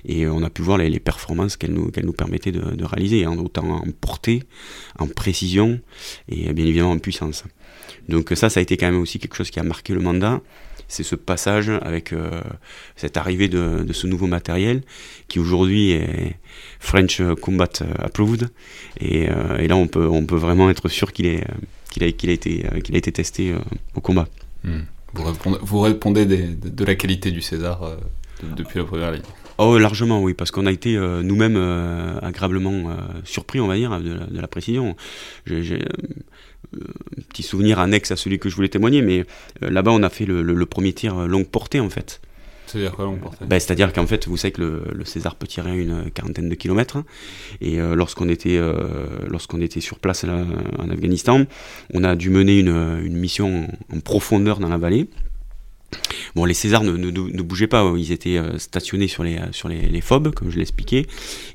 Et 0.06 0.28
on 0.28 0.44
a 0.44 0.50
pu 0.50 0.62
voir 0.62 0.78
les, 0.78 1.00
performances 1.00 1.58
qu'elle 1.58 1.74
nous, 1.74 1.90
qu'elle 1.90 2.06
nous 2.06 2.14
permettait 2.14 2.52
de, 2.52 2.62
de 2.62 2.86
réaliser, 2.86 3.26
hein, 3.26 3.38
autant 3.38 3.68
en 3.70 3.84
portée, 4.00 4.44
en 5.00 5.08
précision 5.08 5.80
et 6.30 6.54
bien 6.54 6.66
évidemment 6.66 6.92
en 6.92 7.00
puissance. 7.00 7.44
Donc 8.10 8.32
ça, 8.36 8.50
ça 8.50 8.60
a 8.60 8.64
été 8.64 8.78
quand 8.78 8.88
même 8.88 9.00
aussi 9.00 9.20
quelque 9.20 9.36
chose 9.36 9.50
qui 9.50 9.60
a 9.60 9.64
marqué 9.64 9.94
le 9.94 10.02
mandat 10.02 10.42
c'est 10.88 11.04
ce 11.04 11.16
passage 11.16 11.72
avec 11.84 12.14
cette 12.98 13.16
arrivée 13.16 13.48
de, 13.48 13.86
de, 13.88 13.94
ce 13.94 14.08
nouveau 14.08 14.28
matériel 14.28 14.82
qui 15.30 15.40
aujourd'hui 15.40 15.92
est 15.92 16.36
French 16.82 17.22
Combat 17.42 17.70
Approved 17.98 18.50
et, 19.00 19.30
et, 19.60 19.68
là 19.70 19.78
on 19.78 19.88
peut, 19.88 20.06
on 20.06 20.26
peut 20.26 20.36
vraiment 20.36 20.70
être 20.70 20.90
sûr 20.90 21.14
qu'il 21.14 21.28
est, 21.28 21.46
qu'il 21.92 22.04
a, 22.04 22.32
a, 22.32 22.34
été, 22.34 22.66
euh, 22.66 22.80
qu'il 22.80 22.96
a 22.96 22.98
été 22.98 23.12
testé 23.12 23.52
euh, 23.52 23.60
au 23.96 24.02
combat. 24.02 24.28
Hmm. 24.64 24.82
Vous 25.14 25.24
répondez, 25.24 25.58
vous 25.62 25.80
répondez 25.82 26.26
de, 26.26 26.86
la 26.86 26.96
qualité 26.96 27.32
du 27.32 27.42
César 27.42 27.84
euh, 27.84 27.96
depuis 28.56 28.80
la 28.80 28.86
première 28.86 29.12
ligne 29.12 29.22
Oh, 29.58 29.78
largement, 29.78 30.24
oui, 30.24 30.34
parce 30.34 30.50
qu'on 30.50 30.66
a 30.66 30.72
été 30.72 30.98
nous-mêmes 30.98 31.58
agréablement 32.24 32.96
surpris, 33.26 33.60
on 33.60 33.68
va 33.68 33.76
dire, 33.76 34.00
de 34.00 34.40
la, 34.40 34.48
précision. 34.48 34.96
Petit 37.30 37.44
souvenir 37.44 37.80
annexe 37.80 38.12
à 38.12 38.16
celui 38.16 38.40
que 38.40 38.50
je 38.50 38.56
voulais 38.56 38.70
témoigner, 38.70 39.02
mais 39.02 39.26
là-bas 39.62 39.92
on 39.92 40.04
a 40.04 40.10
fait 40.10 40.26
le, 40.26 40.66
premier 40.66 40.94
tir 40.94 41.28
longue 41.28 41.48
portée 41.48 41.80
en 41.80 41.90
fait. 41.90 42.22
C'est-à-dire 42.68 42.94
quoi 42.94 43.06
longue 43.06 43.20
portée? 43.20 43.46
Ben, 43.46 43.60
C'est-à-dire 43.60 43.92
qu'en 43.92 44.08
fait, 44.08 44.28
vous 44.28 44.38
savez 44.38 44.54
que 44.54 44.62
le, 44.62 45.06
César 45.06 45.36
peut 45.36 45.48
tirer 45.48 45.78
une 45.78 46.10
quarantaine 46.12 46.48
de 46.48 46.56
kilomètres. 46.56 46.98
Hein. 46.98 47.06
et 47.60 47.78
lorsqu'on 47.78 48.30
était, 48.30 48.60
lorsqu'on 49.28 49.60
était 49.60 49.82
sur 49.82 50.00
place 50.00 50.24
en 50.24 50.90
Afghanistan, 50.90 51.46
on 51.94 52.04
a 52.04 52.16
dû 52.16 52.30
mener 52.30 52.60
une, 52.60 53.02
une 53.04 53.18
mission 53.18 53.68
en 53.94 54.00
profondeur 54.00 54.60
dans 54.60 54.70
la 54.70 54.78
vallée. 54.78 55.08
Bon, 56.36 56.46
les 56.46 56.54
Césars 56.54 56.84
ne, 56.84 57.42
bougeaient 57.42 57.68
pas, 57.68 57.92
ils 57.98 58.12
étaient 58.12 58.38
euh, 58.38 58.58
stationnés 58.58 59.08
sur 59.08 59.24
les, 59.24 59.40
sur 59.52 59.68
les, 59.68 59.82
les 59.82 60.02
phobes, 60.02 60.34
comme 60.34 60.50
je 60.50 60.58
l'expliquais, 60.58 61.06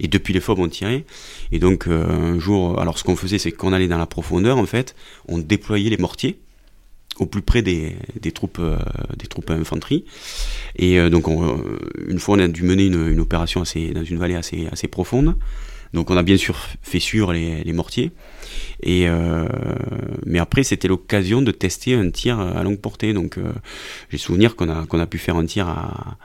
et 0.01 0.09
depuis 0.09 0.35
les 0.35 0.41
phobes 0.41 0.59
on 0.59 0.69
tirait. 0.69 1.05
Et 1.53 1.59
donc 1.59 1.87
euh, 1.87 2.35
un 2.35 2.39
jour, 2.39 2.79
alors 2.81 2.99
ce 2.99 3.05
qu'on 3.05 3.17
faisait, 3.17 3.39
c'est 3.39 3.53
qu'on 3.53 3.73
allait 3.73 3.89
dans 3.89 3.99
la 3.99 4.07
profondeur, 4.07 4.59
en 4.59 4.67
fait, 4.67 4.95
on 5.29 5.39
déployait 5.39 5.91
les 5.91 5.97
mortiers 5.97 6.39
au 7.19 7.25
plus 7.25 7.41
près 7.41 7.63
des, 7.63 7.97
des 8.21 8.31
troupes 8.31 8.59
euh, 8.61 8.77
des 9.17 9.27
troupes 9.27 9.51
infanterie 9.51 10.05
et 10.75 11.09
donc 11.09 11.29
une 12.07 12.19
fois 12.19 12.37
on 12.37 12.41
a 12.41 12.47
dû 12.47 12.63
mener 12.63 12.85
une, 12.85 13.09
une, 13.09 13.21
opération 13.21 13.63
assez 13.63 13.93
dans 13.93 14.05
une 14.05 14.19
vallée 14.19 14.35
assez 14.35 14.67
assez 14.71 14.87
profonde 14.87 15.35
donc 15.97 16.11
on 16.11 16.17
a 16.19 16.23
bien 16.23 16.37
sûr 16.37 16.57
fait 16.83 17.01
sur 17.01 17.33
les, 17.33 17.73
mortiers 17.73 18.13
et 18.83 19.09
euh, 19.09 19.49
mais 20.27 20.39
après, 20.39 20.63
c'était 20.63 20.89
l'occasion 20.89 21.41
de 21.41 21.51
tester 21.51 21.95
un 21.95 22.11
tir 22.11 22.39
à 22.39 22.63
longue 22.63 22.79
portée. 22.79 23.15
Donc, 23.15 23.39
euh, 23.39 23.51
j'ai 24.11 24.19
souvenir 24.19 24.57
qu'on 24.57 24.69
a, 24.69 24.85
qu'on 24.85 25.01
a 25.01 25.07
pu 25.07 25.17
faire 25.17 25.37
un 25.37 25.47
tir 25.47 25.69
à, 25.69 26.19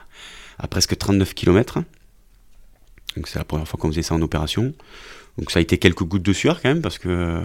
presque 0.68 0.96
39 0.96 1.32
km. 1.32 1.82
Donc, 3.16 3.28
c'est 3.28 3.38
la 3.38 3.44
première 3.46 3.66
fois 3.66 3.80
qu'on 3.80 3.88
faisait 3.88 4.02
ça 4.02 4.14
en 4.14 4.20
opération. 4.20 4.74
Donc, 5.38 5.50
ça 5.50 5.58
a 5.58 5.62
été 5.62 5.78
quelques 5.78 6.04
gouttes 6.04 6.22
de 6.22 6.34
sueur 6.34 6.60
quand 6.60 6.68
même, 6.68 6.82
parce 6.82 6.98
que, 6.98 7.40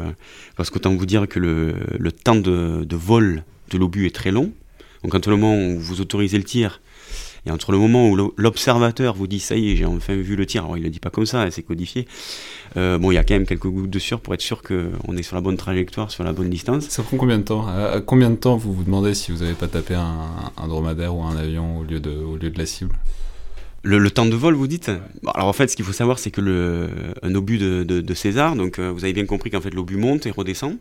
parce 0.58 0.70
qu'autant 0.70 0.94
vous 0.94 1.06
dire 1.06 1.28
que 1.30 1.40
le, 1.40 2.12
temps 2.12 2.36
de, 2.36 2.84
de 2.84 2.96
vol 2.98 3.46
de 3.72 3.78
l'obus 3.78 4.06
est 4.06 4.16
très 4.16 4.32
long. 4.32 4.52
Donc, 5.02 5.14
quand 5.14 5.26
le 5.28 5.38
moment 5.38 5.58
où 5.58 5.80
vous 5.80 6.02
autorisez 6.02 6.38
le 6.38 6.44
tir 6.44 6.82
et 7.48 7.52
entre 7.52 7.72
le 7.72 7.78
moment 7.78 8.10
où 8.10 8.34
l'observateur 8.36 9.16
vous 9.16 9.26
dit 9.26 9.40
ça 9.40 9.56
y 9.56 9.72
est, 9.72 9.76
j'ai 9.78 9.86
enfin 9.86 10.16
vu 10.16 10.36
le 10.36 10.46
tir, 10.46 10.66
alors 10.66 10.76
il 10.76 10.82
ne 10.82 10.86
le 10.86 10.92
dit 10.92 11.00
pas 11.00 11.10
comme 11.10 11.26
ça, 11.26 11.50
c'est 11.50 11.64
codifié, 11.64 12.06
euh, 12.76 12.98
bon, 12.98 13.12
il 13.12 13.16
y 13.16 13.18
a 13.18 13.24
quand 13.24 13.36
même 13.36 13.46
quelques 13.46 13.68
gouttes 13.68 13.90
de 13.90 14.00
sueur 14.00 14.20
pour 14.20 14.34
être 14.34 14.42
sûr 14.42 14.62
qu'on 14.62 15.16
est 15.16 15.24
sur 15.24 15.36
la 15.36 15.42
bonne 15.42 15.56
trajectoire, 15.56 16.12
sur 16.12 16.26
la 16.26 16.34
bonne 16.34 16.50
distance. 16.50 16.90
Ça 16.90 17.04
prend 17.04 17.16
combien 17.16 17.38
de 17.38 17.44
temps? 17.44 17.66
À 17.68 18.02
combien 18.02 18.30
de 18.30 18.36
temps 18.36 18.58
vous 18.58 18.74
vous 18.74 18.84
demandez 18.84 19.14
si 19.14 19.32
vous 19.32 19.40
n'avez 19.40 19.54
pas 19.54 19.70
tapé 19.70 19.96
un, 19.96 20.68
dromadaire 20.68 21.16
ou 21.16 21.24
un 21.24 21.38
avion 21.38 21.80
au 21.80 21.84
lieu 21.84 22.02
de, 22.02 22.12
au 22.12 22.36
lieu 22.36 22.50
de 22.50 22.58
la 22.58 22.66
cible? 22.66 22.94
Le, 23.84 24.12
temps 24.12 24.26
de 24.26 24.36
vol, 24.36 24.54
vous 24.54 24.68
dites? 24.68 24.92
Alors 25.34 25.48
en 25.48 25.54
fait, 25.54 25.70
ce 25.70 25.78
qu'il 25.78 25.86
faut 25.86 25.94
savoir, 25.94 26.20
c'est 26.20 26.32
que 26.32 26.42
le, 26.42 26.90
un 27.24 27.34
obus 27.34 27.60
de, 27.60 28.14
César, 28.14 28.58
donc 28.58 28.80
euh, 28.80 28.92
vous 28.92 29.06
avez 29.06 29.14
bien 29.14 29.26
compris 29.26 29.52
qu'en 29.52 29.62
fait 29.62 29.74
l'obus 29.74 29.96
monte 29.96 30.26
et 30.26 30.32
redescend. 30.32 30.76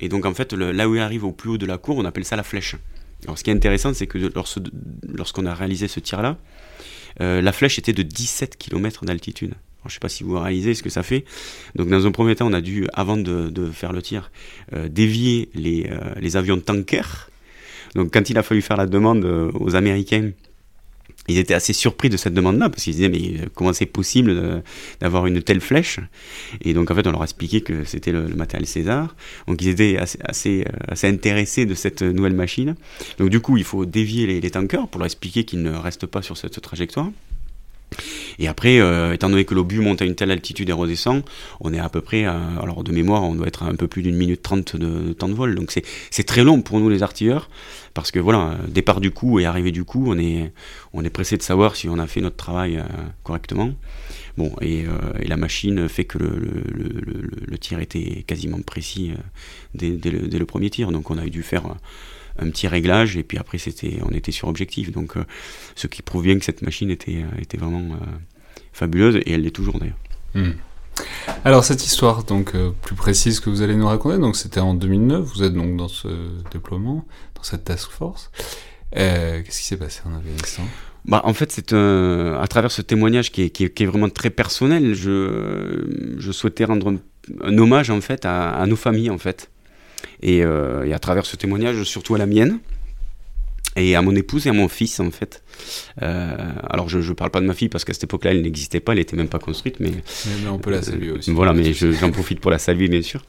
Et 0.00 0.08
donc 0.08 0.24
en 0.24 0.32
fait, 0.32 0.54
là 0.54 0.88
où 0.88 0.94
il 0.94 1.00
arrive 1.00 1.24
au 1.24 1.32
plus 1.32 1.50
haut 1.50 1.58
de 1.58 1.66
la 1.66 1.76
cour, 1.76 1.98
on 1.98 2.06
appelle 2.06 2.24
ça 2.24 2.36
la 2.36 2.42
flèche. 2.42 2.76
Alors 3.24 3.38
ce 3.38 3.44
qui 3.44 3.50
est 3.50 3.54
intéressant, 3.54 3.94
c'est 3.94 4.06
que 4.06 4.18
lorsqu'on 5.02 5.46
a 5.46 5.54
réalisé 5.54 5.88
ce 5.88 6.00
tir-là, 6.00 6.36
euh, 7.20 7.40
la 7.40 7.52
flèche 7.52 7.78
était 7.78 7.92
de 7.92 8.02
17 8.02 8.56
km 8.56 9.04
d'altitude. 9.04 9.54
Je 9.84 9.88
ne 9.88 9.92
sais 9.92 10.00
pas 10.00 10.08
si 10.08 10.22
vous 10.22 10.38
réalisez 10.38 10.74
ce 10.74 10.82
que 10.82 10.90
ça 10.90 11.02
fait. 11.02 11.24
Donc 11.74 11.88
dans 11.88 12.06
un 12.06 12.10
premier 12.10 12.36
temps, 12.36 12.46
on 12.46 12.52
a 12.52 12.60
dû, 12.60 12.86
avant 12.92 13.16
de, 13.16 13.70
faire 13.72 13.92
le 13.92 14.02
tir, 14.02 14.30
euh, 14.74 14.88
dévier 14.88 15.48
les, 15.54 15.86
euh, 15.90 16.14
les 16.20 16.36
avions 16.36 16.60
tanker. 16.60 17.30
Donc 17.94 18.12
quand 18.12 18.28
il 18.28 18.36
a 18.38 18.42
fallu 18.42 18.60
faire 18.60 18.76
la 18.76 18.86
demande 18.86 19.24
aux 19.24 19.74
Américains 19.74 20.30
ils 21.28 21.38
étaient 21.38 21.54
assez 21.54 21.72
surpris 21.72 22.08
de 22.08 22.16
cette 22.16 22.34
demande-là, 22.34 22.68
parce 22.68 22.84
qu'ils 22.84 22.94
disaient, 22.94 23.08
mais 23.08 23.48
comment 23.54 23.72
c'est 23.72 23.86
possible 23.86 24.62
d'avoir 25.00 25.26
une 25.26 25.42
telle 25.42 25.60
flèche? 25.60 26.00
Et 26.62 26.74
donc, 26.74 26.90
en 26.90 26.94
fait, 26.94 27.06
on 27.06 27.12
leur 27.12 27.20
a 27.20 27.24
expliqué 27.24 27.60
que 27.60 27.84
c'était 27.84 28.12
le, 28.12 28.28
matériel 28.28 28.66
César. 28.66 29.14
Donc, 29.46 29.60
ils 29.62 29.68
étaient 29.68 29.98
assez, 29.98 30.18
assez, 30.24 30.64
euh, 30.66 30.76
assez, 30.88 31.06
intéressés 31.06 31.66
de 31.66 31.74
cette 31.74 32.02
nouvelle 32.02 32.34
machine. 32.34 32.74
Donc, 33.18 33.30
du 33.30 33.40
coup, 33.40 33.56
il 33.56 33.64
faut 33.64 33.84
dévier 33.84 34.26
les, 34.26 34.40
les 34.40 34.50
tankers 34.50 34.88
pour 34.88 34.98
leur 34.98 35.06
expliquer 35.06 35.44
qu'ils 35.44 35.62
ne 35.62 35.72
restent 35.72 36.06
pas 36.06 36.22
sur 36.22 36.36
cette 36.36 36.60
trajectoire. 36.60 37.10
Et 38.38 38.48
après, 38.48 38.80
euh, 38.80 39.12
étant 39.12 39.28
donné 39.28 39.44
que 39.44 39.54
l'obus 39.54 39.80
monte 39.80 40.02
à 40.02 40.04
une 40.04 40.14
telle 40.14 40.30
altitude 40.30 40.68
et 40.68 40.72
redescend, 40.72 41.22
on 41.60 41.72
est 41.72 41.78
à 41.78 41.88
peu 41.88 42.00
près, 42.00 42.24
alors 42.24 42.84
de 42.84 42.92
mémoire, 42.92 43.22
on 43.22 43.34
doit 43.34 43.48
être 43.48 43.62
à 43.64 43.66
un 43.66 43.74
peu 43.74 43.88
plus 43.88 44.02
d'une 44.02 44.16
minute 44.16 44.42
trente 44.42 44.76
de, 44.76 45.12
temps 45.12 45.28
de 45.28 45.34
vol. 45.34 45.54
Donc 45.54 45.72
c'est 46.10 46.24
très 46.24 46.44
long 46.44 46.62
pour 46.62 46.78
nous 46.78 46.88
les 46.88 47.02
artilleurs, 47.02 47.48
parce 47.94 48.10
que 48.10 48.18
voilà, 48.18 48.56
départ 48.68 49.00
du 49.00 49.10
coup 49.10 49.40
et 49.40 49.46
arrivée 49.46 49.72
du 49.72 49.84
coup, 49.84 50.04
on 50.06 50.18
est, 50.18 50.52
on 50.92 51.04
est 51.04 51.10
pressé 51.10 51.36
de 51.36 51.42
savoir 51.42 51.76
si 51.76 51.88
on 51.88 51.98
a 51.98 52.06
fait 52.06 52.20
notre 52.20 52.36
travail 52.36 52.76
euh, 52.76 52.84
correctement. 53.24 53.72
Bon, 54.36 54.54
et, 54.60 54.84
euh, 54.86 54.90
et, 55.20 55.26
la 55.26 55.36
machine 55.36 55.88
fait 55.88 56.04
que 56.04 56.18
le, 56.18 56.30
le, 57.46 57.58
tir 57.58 57.80
était 57.80 58.22
quasiment 58.24 58.60
précis 58.60 59.12
dès, 59.74 59.90
dès, 59.90 60.10
le, 60.10 60.46
premier 60.46 60.70
tir, 60.70 60.92
donc 60.92 61.10
on 61.10 61.18
a 61.18 61.26
dû 61.26 61.42
faire 61.42 61.74
un 62.38 62.50
petit 62.50 62.68
réglage 62.68 63.16
et 63.16 63.22
puis 63.22 63.38
après 63.38 63.58
c'était 63.58 63.98
on 64.02 64.14
était 64.14 64.32
sur 64.32 64.48
objectif 64.48 64.92
donc 64.92 65.16
euh, 65.16 65.24
ce 65.74 65.86
qui 65.86 66.02
prouve 66.02 66.22
bien 66.22 66.38
que 66.38 66.44
cette 66.44 66.62
machine 66.62 66.90
était, 66.90 67.22
euh, 67.22 67.40
était 67.40 67.58
vraiment 67.58 67.94
euh, 67.94 68.06
fabuleuse 68.72 69.16
et 69.16 69.32
elle 69.32 69.42
l'est 69.42 69.50
toujours 69.50 69.78
d'ailleurs. 69.78 69.98
Hmm. 70.34 70.52
Alors 71.44 71.64
cette 71.64 71.84
histoire 71.84 72.24
donc 72.24 72.54
plus 72.82 72.96
précise 72.96 73.40
que 73.40 73.50
vous 73.50 73.62
allez 73.62 73.76
nous 73.76 73.86
raconter 73.86 74.18
donc 74.18 74.36
c'était 74.36 74.60
en 74.60 74.74
2009 74.74 75.24
vous 75.24 75.42
êtes 75.44 75.54
donc 75.54 75.76
dans 75.76 75.88
ce 75.88 76.08
déploiement 76.50 77.06
dans 77.36 77.42
cette 77.42 77.64
task 77.64 77.90
force 77.90 78.30
qu'est-ce 78.92 79.58
qui 79.58 79.64
s'est 79.64 79.76
passé 79.76 80.00
en 80.06 80.16
Afghanistan? 80.16 80.62
Bah, 81.04 81.22
en 81.24 81.32
fait, 81.32 81.52
c'est 81.52 81.72
à 81.72 82.46
travers 82.48 82.70
ce 82.70 82.82
témoignage 82.82 83.30
qui 83.30 83.42
est, 83.42 83.50
qui 83.50 83.64
est, 83.64 83.86
vraiment 83.86 84.10
très 84.10 84.30
personnel, 84.30 84.94
je, 84.94 86.16
je 86.18 86.32
souhaitais 86.32 86.64
rendre 86.64 86.92
un, 87.42 87.58
hommage 87.58 87.90
en 87.90 88.00
fait 88.00 88.24
à, 88.24 88.50
à, 88.50 88.66
nos 88.66 88.76
familles 88.76 89.10
en 89.10 89.18
fait. 89.18 89.50
Euh, 90.24 90.84
et, 90.84 90.92
à 90.92 90.98
travers 90.98 91.26
ce 91.26 91.36
témoignage, 91.36 91.82
surtout 91.84 92.14
à 92.14 92.18
la 92.18 92.26
mienne, 92.26 92.58
et 93.76 93.94
à 93.94 94.02
mon 94.02 94.14
épouse 94.16 94.46
et 94.46 94.50
à 94.50 94.52
mon 94.52 94.68
fils 94.68 94.98
en 94.98 95.10
fait. 95.10 95.42
Euh, 96.02 96.36
alors 96.68 96.88
je 96.88 96.98
ne 96.98 97.12
parle 97.14 97.30
pas 97.30 97.40
de 97.40 97.46
ma 97.46 97.54
fille 97.54 97.68
parce 97.68 97.84
qu'à 97.84 97.92
cette 97.92 98.04
époque-là 98.04 98.32
elle 98.32 98.42
n'existait 98.42 98.80
pas, 98.80 98.92
elle 98.92 98.98
n'était 98.98 99.16
même 99.16 99.28
pas 99.28 99.38
construite, 99.38 99.78
mais, 99.78 99.90
mais, 99.90 100.48
on 100.48 100.58
peut 100.58 100.70
la 100.70 100.82
saluer 100.82 101.12
aussi. 101.12 101.30
Voilà, 101.30 101.52
mais 101.52 101.72
j'en 101.72 102.10
profite 102.10 102.40
pour 102.40 102.50
la 102.50 102.58
saluer 102.58 102.88
bien 102.88 103.02
sûr. 103.02 103.22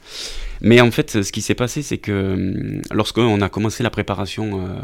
Mais 0.61 0.81
en 0.81 0.91
fait, 0.91 1.21
ce 1.21 1.31
qui 1.31 1.41
s'est 1.41 1.55
passé, 1.55 1.83
c'est 1.83 1.99
que 1.99 2.81
lorsqu'on 2.91 3.41
a 3.41 3.49
commencé 3.49 3.83
la 3.83 3.89
préparation 3.89 4.65
euh, 4.65 4.79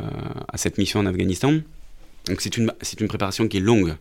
à 0.47 0.57
cette 0.57 0.77
mission 0.77 0.99
en 0.99 1.05
Afghanistan, 1.05 1.53
donc 2.27 2.41
c'est 2.41 2.57
une, 2.57 2.71
c'est 2.81 3.01
une 3.01 3.07
préparation 3.07 3.47
qui 3.47 3.57
est 3.57 3.61
longue. 3.61 3.95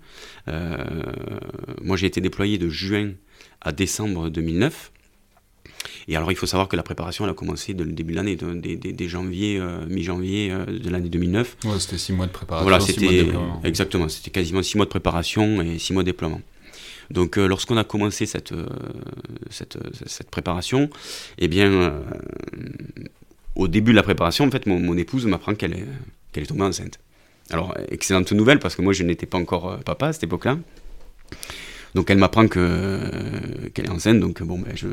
moi 1.82 1.96
j'ai 1.96 2.06
été 2.06 2.20
déployé 2.20 2.58
de 2.58 2.68
juin 2.68 3.12
à 3.62 3.72
décembre 3.72 4.28
2009. 4.28 4.92
Et 6.08 6.16
alors, 6.16 6.30
il 6.30 6.36
faut 6.36 6.46
savoir 6.46 6.68
que 6.68 6.76
la 6.76 6.82
préparation, 6.82 7.24
elle 7.24 7.30
a 7.30 7.34
commencé 7.34 7.74
dès 7.74 7.84
le 7.84 7.92
début 7.92 8.12
de 8.12 8.16
l'année, 8.16 8.36
dès, 8.36 9.08
janvier, 9.08 9.58
euh, 9.58 9.86
mi-janvier 9.86 10.50
euh, 10.50 10.66
de 10.66 10.90
l'année 10.90 11.08
2009. 11.08 11.56
Ouais, 11.64 11.78
c'était 11.78 11.98
six 11.98 12.12
mois 12.12 12.26
de 12.26 12.32
préparation. 12.32 12.68
Voilà, 12.68 12.80
c'était 12.80 13.28
exactement, 13.64 14.08
c'était 14.08 14.30
quasiment 14.30 14.62
six 14.62 14.76
mois 14.76 14.86
de 14.86 14.90
préparation 14.90 15.62
et 15.62 15.78
six 15.78 15.92
mois 15.92 16.02
de 16.02 16.10
déploiement. 16.10 16.40
Donc, 17.10 17.38
euh, 17.38 17.46
lorsqu'on 17.46 17.76
a 17.76 17.84
commencé 17.84 18.26
cette, 18.26 18.54
cette, 19.50 19.78
cette, 20.06 20.30
préparation, 20.30 20.88
eh 21.38 21.48
bien, 21.48 21.94
au 23.54 23.68
début 23.68 23.92
de 23.92 23.96
la 23.96 24.02
préparation, 24.02 24.46
en 24.46 24.50
fait, 24.50 24.66
mon, 24.66 24.78
mon 24.78 24.96
épouse 24.96 25.26
m'apprend 25.26 25.54
qu'elle 25.54 25.74
est, 25.74 25.86
qu'elle 26.32 26.44
est 26.44 26.48
tombée 26.48 26.62
enceinte. 26.62 26.98
Alors, 27.50 27.76
excellente 27.90 28.32
nouvelle, 28.32 28.58
parce 28.58 28.74
que 28.74 28.82
moi, 28.82 28.94
je 28.94 29.02
n'étais 29.02 29.26
pas 29.26 29.38
encore 29.38 29.78
papa 29.80 30.08
à 30.08 30.12
cette 30.14 30.24
époque-là. 30.24 30.58
Donc 31.94 32.10
elle 32.10 32.18
m'apprend 32.18 32.48
que 32.48 32.98
qu'elle 33.72 33.86
est 33.86 33.90
enceinte, 33.90 34.18
donc 34.18 34.42
bon 34.42 34.58
ben 34.58 34.72
je. 34.74 34.88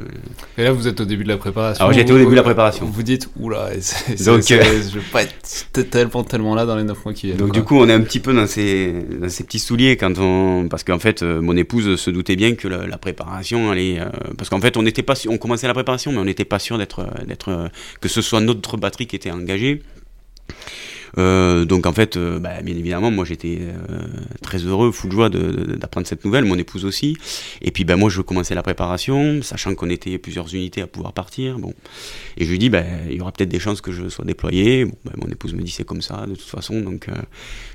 Et 0.58 0.63
là 0.63 0.72
vous 0.72 0.88
êtes 0.88 1.01
au 1.01 1.05
début 1.05 1.24
de 1.24 1.29
la 1.29 1.38
préparation. 1.38 1.84
Alors 1.84 1.93
j'étais 1.93 2.12
au 2.12 2.17
début 2.20 2.31
de 2.31 2.36
la 2.36 2.43
préparation. 2.43 2.86
Vous 2.86 3.01
dites 3.01 3.27
oula, 3.39 3.70
donc 4.25 4.51
euh, 4.51 4.63
je 4.91 5.00
vais 5.00 5.05
pas 5.12 5.24
être 5.24 5.89
tellement 5.89 6.24
tellement 6.24 6.53
là 6.53 6.67
dans 6.67 6.75
les 6.75 6.84
9 6.84 7.03
mois 7.03 7.13
qui 7.13 7.27
viennent. 7.27 7.39
Donc 7.39 7.53
du 7.53 7.63
coup 7.63 7.75
on 7.77 7.89
est 7.89 7.93
un 7.93 8.01
petit 8.01 8.20
peu 8.20 8.34
dans 8.34 8.46
ces 8.46 8.93
dans 9.20 9.29
ces 9.29 9.43
petits 9.43 9.58
souliers 9.58 9.98
quand 9.98 10.20
on 10.20 10.67
parce 10.70 10.84
qu'en 10.84 11.00
fait 11.00 11.24
euh, 11.24 11.41
mon 11.41 11.58
épouse 11.58 11.96
se 11.96 12.12
doutait 12.12 12.36
bien 12.36 12.53
que 12.53 12.67
la, 12.67 12.98
préparation 13.00 13.72
allait 13.72 14.00
euh, 14.00 14.05
parce 14.38 14.51
qu'en 14.51 14.62
fait 14.62 14.77
on 14.77 14.84
n'était 14.84 15.01
pas 15.01 15.15
on 15.27 15.39
commençait 15.39 15.65
la 15.65 15.74
préparation 15.74 16.12
mais 16.12 16.20
on 16.20 16.25
n'était 16.25 16.46
pas 16.46 16.60
sûr 16.60 16.77
d'être 16.77 17.08
d'être 17.25 17.72
que 18.00 18.10
ce 18.10 18.22
soit 18.22 18.41
notre 18.41 18.77
batterie 18.77 19.08
qui 19.08 19.15
était 19.15 19.31
engagée. 19.31 19.81
Euh, 21.17 21.65
donc 21.65 21.85
en 21.85 21.93
fait, 21.93 22.17
euh, 22.17 22.39
bah, 22.39 22.61
bien 22.61 22.75
évidemment, 22.75 23.11
moi 23.11 23.25
j'étais 23.25 23.59
euh, 23.61 23.99
très 24.41 24.59
heureux, 24.59 24.91
fou 24.91 25.07
de 25.07 25.13
joie 25.13 25.29
d'apprendre 25.29 26.07
cette 26.07 26.23
nouvelle, 26.25 26.45
mon 26.45 26.57
épouse 26.57 26.85
aussi. 26.85 27.17
Et 27.61 27.71
puis 27.71 27.83
bah, 27.83 27.95
moi 27.95 28.09
je 28.09 28.21
commençais 28.21 28.55
la 28.55 28.63
préparation, 28.63 29.41
sachant 29.41 29.75
qu'on 29.75 29.89
était 29.89 30.17
plusieurs 30.17 30.53
unités 30.53 30.81
à 30.81 30.87
pouvoir 30.87 31.13
partir. 31.13 31.59
Bon. 31.59 31.73
Et 32.37 32.45
je 32.45 32.51
lui 32.51 32.59
dis, 32.59 32.69
bah, 32.69 32.83
il 33.09 33.17
y 33.17 33.21
aura 33.21 33.31
peut-être 33.31 33.49
des 33.49 33.59
chances 33.59 33.81
que 33.81 33.91
je 33.91 34.09
sois 34.09 34.25
déployé. 34.25 34.85
Bon, 34.85 34.95
bah, 35.05 35.11
mon 35.17 35.27
épouse 35.27 35.53
me 35.53 35.61
dit 35.61 35.71
c'est 35.71 35.85
comme 35.85 36.01
ça 36.01 36.25
de 36.27 36.35
toute 36.35 36.49
façon, 36.49 36.81
donc 36.81 37.07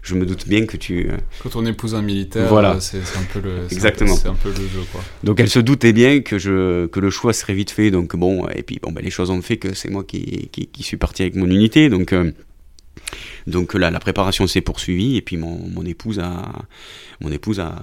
je 0.02 0.14
me 0.14 0.24
doute 0.24 0.48
bien 0.48 0.66
que 0.66 0.76
tu... 0.76 1.10
Quand 1.42 1.56
on 1.56 1.66
épouse 1.66 1.94
un 1.94 2.02
militaire, 2.02 2.48
voilà. 2.48 2.80
c'est 2.80 2.98
un 2.98 3.24
peu 3.32 3.40
le... 3.40 3.64
Exactement. 3.70 4.16
C'est 4.16 4.28
un, 4.28 4.34
peu 4.34 4.48
le 4.48 4.56
jeu. 4.56 4.82
Quoi. 4.92 5.02
Donc 5.24 5.40
elle 5.40 5.50
se 5.50 5.58
doutait 5.58 5.92
bien 5.92 6.20
que, 6.20 6.38
je, 6.38 6.86
que 6.86 7.00
le 7.00 7.10
choix 7.10 7.32
serait 7.32 7.54
vite 7.54 7.70
fait. 7.70 7.90
Donc 7.90 8.16
bon, 8.16 8.46
et 8.48 8.62
puis 8.62 8.78
bon, 8.82 8.92
bah, 8.92 9.00
les 9.02 9.10
choses 9.10 9.30
ont 9.30 9.42
fait 9.42 9.56
que 9.56 9.74
c'est 9.74 9.90
moi 9.90 10.04
qui, 10.04 10.48
qui, 10.52 10.66
qui, 10.66 10.82
suis 10.82 10.96
parti 10.96 11.22
avec 11.22 11.34
mon 11.34 11.46
unité. 11.46 11.88
Donc 11.88 12.14
donc 13.46 13.74
là, 13.74 13.90
la 13.90 14.00
préparation 14.00 14.46
s'est 14.46 14.60
poursuivie 14.60 15.16
et 15.16 15.22
puis 15.22 15.36
mon, 15.36 15.58
mon, 15.68 15.84
épouse 15.84 16.18
a, 16.18 16.52
mon 17.20 17.30
épouse 17.30 17.60
a 17.60 17.74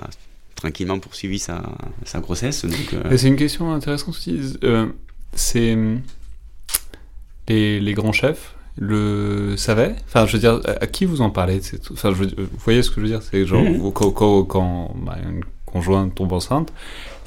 tranquillement 0.55 0.99
poursuivi 0.99 1.39
sa, 1.39 1.63
sa 2.05 2.19
grossesse. 2.19 2.65
Euh, 2.65 3.17
c'est 3.17 3.27
une 3.27 3.35
question 3.35 3.73
intéressante 3.73 4.09
aussi. 4.15 4.39
Euh, 4.63 4.87
c'est 5.33 5.75
les, 7.47 7.79
les 7.79 7.93
grands 7.93 8.13
chefs 8.13 8.55
le 8.77 9.55
savaient? 9.57 9.95
Enfin, 10.07 10.25
je 10.25 10.33
veux 10.33 10.39
dire, 10.39 10.59
à 10.65 10.87
qui 10.87 11.05
vous 11.05 11.21
en 11.21 11.29
parlez? 11.29 11.61
Enfin, 11.91 12.11
je 12.11 12.23
vous 12.23 12.47
voyez 12.59 12.81
ce 12.81 12.89
que 12.89 12.95
je 12.97 13.01
veux 13.01 13.07
dire? 13.07 13.21
C'est 13.21 13.45
genre, 13.45 13.61
Mhm. 13.61 13.91
quand, 13.93 14.11
quand, 14.11 14.43
quand, 14.45 14.95
bah, 15.05 15.17
une 15.23 15.43
conjointe 15.65 16.15
tombe 16.15 16.33
enceinte, 16.33 16.73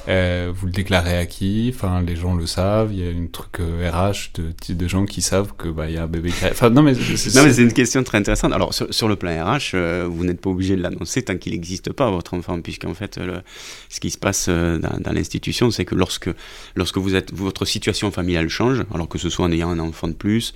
euh, 0.07 0.51
vous 0.55 0.65
le 0.67 0.71
déclarez 0.71 1.17
à 1.17 1.25
qui? 1.25 1.71
Enfin, 1.75 2.01
les 2.01 2.15
gens 2.15 2.33
le 2.35 2.45
savent. 2.47 2.93
Il 2.93 2.99
y 3.03 3.07
a 3.07 3.09
une 3.11 3.29
truc 3.29 3.59
euh, 3.59 3.89
RH 3.91 4.31
de, 4.35 4.73
de 4.73 4.87
gens 4.87 5.05
qui 5.05 5.21
savent 5.21 5.53
que 5.57 5.67
bah 5.67 5.87
il 5.89 5.95
y 5.95 5.97
a 5.97 6.03
un 6.03 6.07
bébé 6.07 6.29
qui. 6.31 6.45
Enfin, 6.45 6.69
non 6.69 6.81
mais 6.81 6.93
c'est 6.95 7.35
Non, 7.35 7.43
mais 7.43 7.53
c'est 7.53 7.63
une 7.63 7.73
question 7.73 8.03
très 8.03 8.17
intéressante. 8.19 8.53
Alors, 8.53 8.73
sur, 8.73 8.93
sur 8.93 9.07
le 9.07 9.15
plan 9.15 9.31
RH, 9.31 9.71
euh, 9.73 10.07
vous 10.09 10.23
n'êtes 10.23 10.39
pas 10.41 10.49
obligé 10.49 10.75
de 10.75 10.81
l'annoncer 10.81 11.21
tant 11.23 11.35
qu'il 11.37 11.53
n'existe 11.53 11.91
pas, 11.91 12.09
votre 12.09 12.33
enfant, 12.35 12.61
puisqu'en 12.61 12.93
fait, 12.93 13.17
le- 13.17 13.41
ce 13.89 13.99
qui 13.99 14.09
se 14.09 14.17
passe 14.17 14.47
euh, 14.49 14.77
dans, 14.77 14.97
dans 14.99 15.11
l'institution, 15.11 15.71
c'est 15.71 15.85
que 15.85 15.95
lorsque, 15.95 16.29
lorsque 16.75 16.97
vous 16.97 17.15
êtes, 17.15 17.33
votre 17.33 17.65
situation 17.65 18.09
familiale 18.11 18.49
change, 18.49 18.83
alors 18.93 19.07
que 19.09 19.17
ce 19.17 19.29
soit 19.29 19.45
en 19.45 19.51
ayant 19.51 19.69
un 19.71 19.79
enfant 19.79 20.07
de 20.07 20.13
plus, 20.13 20.53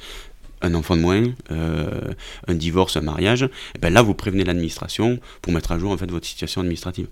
un 0.61 0.73
enfant 0.73 0.95
de 0.95 1.01
moins, 1.01 1.23
euh, 1.51 2.13
un 2.47 2.53
divorce, 2.53 2.97
un 2.97 3.01
mariage, 3.01 3.49
eh 3.75 3.79
ben 3.79 3.91
là, 3.91 4.01
vous 4.01 4.13
prévenez 4.13 4.43
l'administration 4.43 5.19
pour 5.41 5.53
mettre 5.53 5.71
à 5.71 5.79
jour 5.79 5.91
en 5.91 5.97
fait 5.97 6.09
votre 6.09 6.27
situation 6.27 6.61
administrative. 6.61 7.07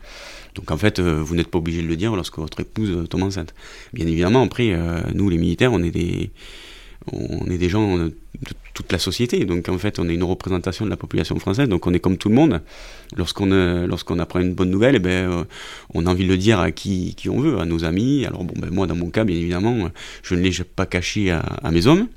Donc 0.56 0.72
en 0.72 0.77
fait, 0.77 1.00
euh, 1.00 1.22
vous 1.22 1.36
n'êtes 1.36 1.48
pas 1.48 1.58
obligé 1.58 1.82
de 1.82 1.88
le 1.88 1.96
dire 1.96 2.15
lorsque 2.15 2.38
votre 2.38 2.60
épouse 2.60 3.08
tombe 3.10 3.24
enceinte. 3.24 3.53
Bien 3.94 4.08
évidemment, 4.08 4.44
après, 4.44 4.72
euh, 4.74 5.01
nous, 5.13 5.29
les 5.29 5.38
militaires, 5.38 5.74
on 5.74 5.82
est 5.84 5.91
des, 5.91 6.32
on 7.12 7.46
est 7.50 7.58
des 7.58 7.70
gens 7.70 7.98
de 7.98 8.13
toute 8.74 8.91
la 8.91 9.00
société. 9.00 9.46
Donc 9.46 9.68
en 9.68 9.77
fait, 9.77 10.00
on 10.00 10.08
est 10.10 10.13
une 10.13 10.24
représentation 10.24 10.86
de 10.86 10.89
la 10.89 10.98
population 10.98 11.38
française. 11.39 11.68
Donc 11.70 11.88
on 11.88 11.94
est 11.94 12.00
comme 12.00 12.18
tout 12.18 12.29
le 12.29 12.36
monde. 12.36 12.62
Lorsqu'on 13.15 14.20
apprend 14.20 14.39
une 14.39 14.53
bonne 14.53 14.70
nouvelle, 14.70 14.96
eh 14.96 15.00
ben, 15.00 15.46
on 15.94 16.06
a 16.06 16.12
envie 16.12 16.25
de 16.25 16.29
le 16.29 16.38
dire 16.38 16.60
à 16.60 16.72
qui, 16.72 17.15
qui 17.15 17.29
on 17.29 17.39
veut, 17.39 17.60
à 17.60 17.65
nos 17.65 17.84
amis. 17.84 18.25
Alors 18.25 18.44
bon, 18.44 18.53
ben, 18.60 18.70
moi, 18.72 18.86
dans 18.86 18.96
mon 18.96 19.10
cas, 19.10 19.24
bien 19.24 19.36
évidemment, 19.36 19.89
je 20.24 20.36
ne 20.36 20.41
l'ai 20.41 20.51
pas 20.63 20.86
caché 20.86 21.32
à 21.32 21.72
mes 21.72 21.88
hommes 21.88 22.08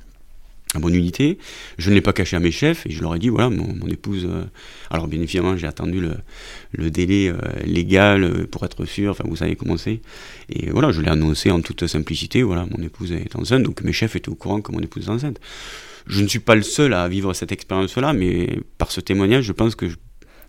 à 0.74 0.78
mon 0.78 0.88
unité. 0.88 1.38
Je 1.78 1.90
ne 1.90 1.94
l'ai 1.94 2.00
pas 2.00 2.12
caché 2.12 2.36
à 2.36 2.40
mes 2.40 2.50
chefs 2.50 2.86
et 2.86 2.90
je 2.90 3.02
leur 3.02 3.14
ai 3.14 3.18
dit 3.18 3.28
voilà, 3.28 3.50
mon, 3.50 3.74
mon 3.74 3.86
épouse. 3.88 4.26
euh, 4.28 4.44
alors, 4.90 5.06
bien 5.08 5.20
évidemment, 5.20 5.56
j'ai 5.56 5.66
attendu 5.66 6.00
le, 6.00 6.14
le 6.72 6.90
délai 6.90 7.28
euh, 7.28 7.36
légal 7.64 8.24
euh, 8.24 8.46
pour 8.50 8.64
être 8.64 8.84
sûr. 8.84 9.10
Enfin, 9.12 9.24
vous 9.26 9.36
savez 9.36 9.54
comment 9.56 9.76
c'est. 9.76 10.00
Et 10.48 10.70
voilà, 10.70 10.90
je 10.92 11.00
l'ai 11.02 11.10
annoncé 11.10 11.50
en 11.50 11.60
toute 11.60 11.86
simplicité. 11.86 12.42
Voilà, 12.42 12.66
mon 12.76 12.82
épouse 12.82 13.12
est 13.12 13.36
enceinte, 13.36 13.62
donc 13.64 13.82
mes 13.82 13.92
chefs 13.92 14.16
étaient 14.16 14.30
au 14.30 14.34
courant 14.34 14.60
que 14.60 14.72
mon 14.72 14.80
épouse 14.80 15.06
est 15.06 15.10
enceinte. 15.10 15.38
Je 16.06 16.20
ne 16.22 16.26
suis 16.26 16.40
pas 16.40 16.54
le 16.54 16.62
seul 16.62 16.94
à 16.94 17.08
vivre 17.08 17.32
cette 17.34 17.52
expérience-là, 17.52 18.12
mais 18.12 18.58
par 18.78 18.90
ce 18.90 19.00
témoignage, 19.00 19.44
je 19.44 19.52
pense 19.52 19.74
que 19.76 19.88
je- 19.88 19.96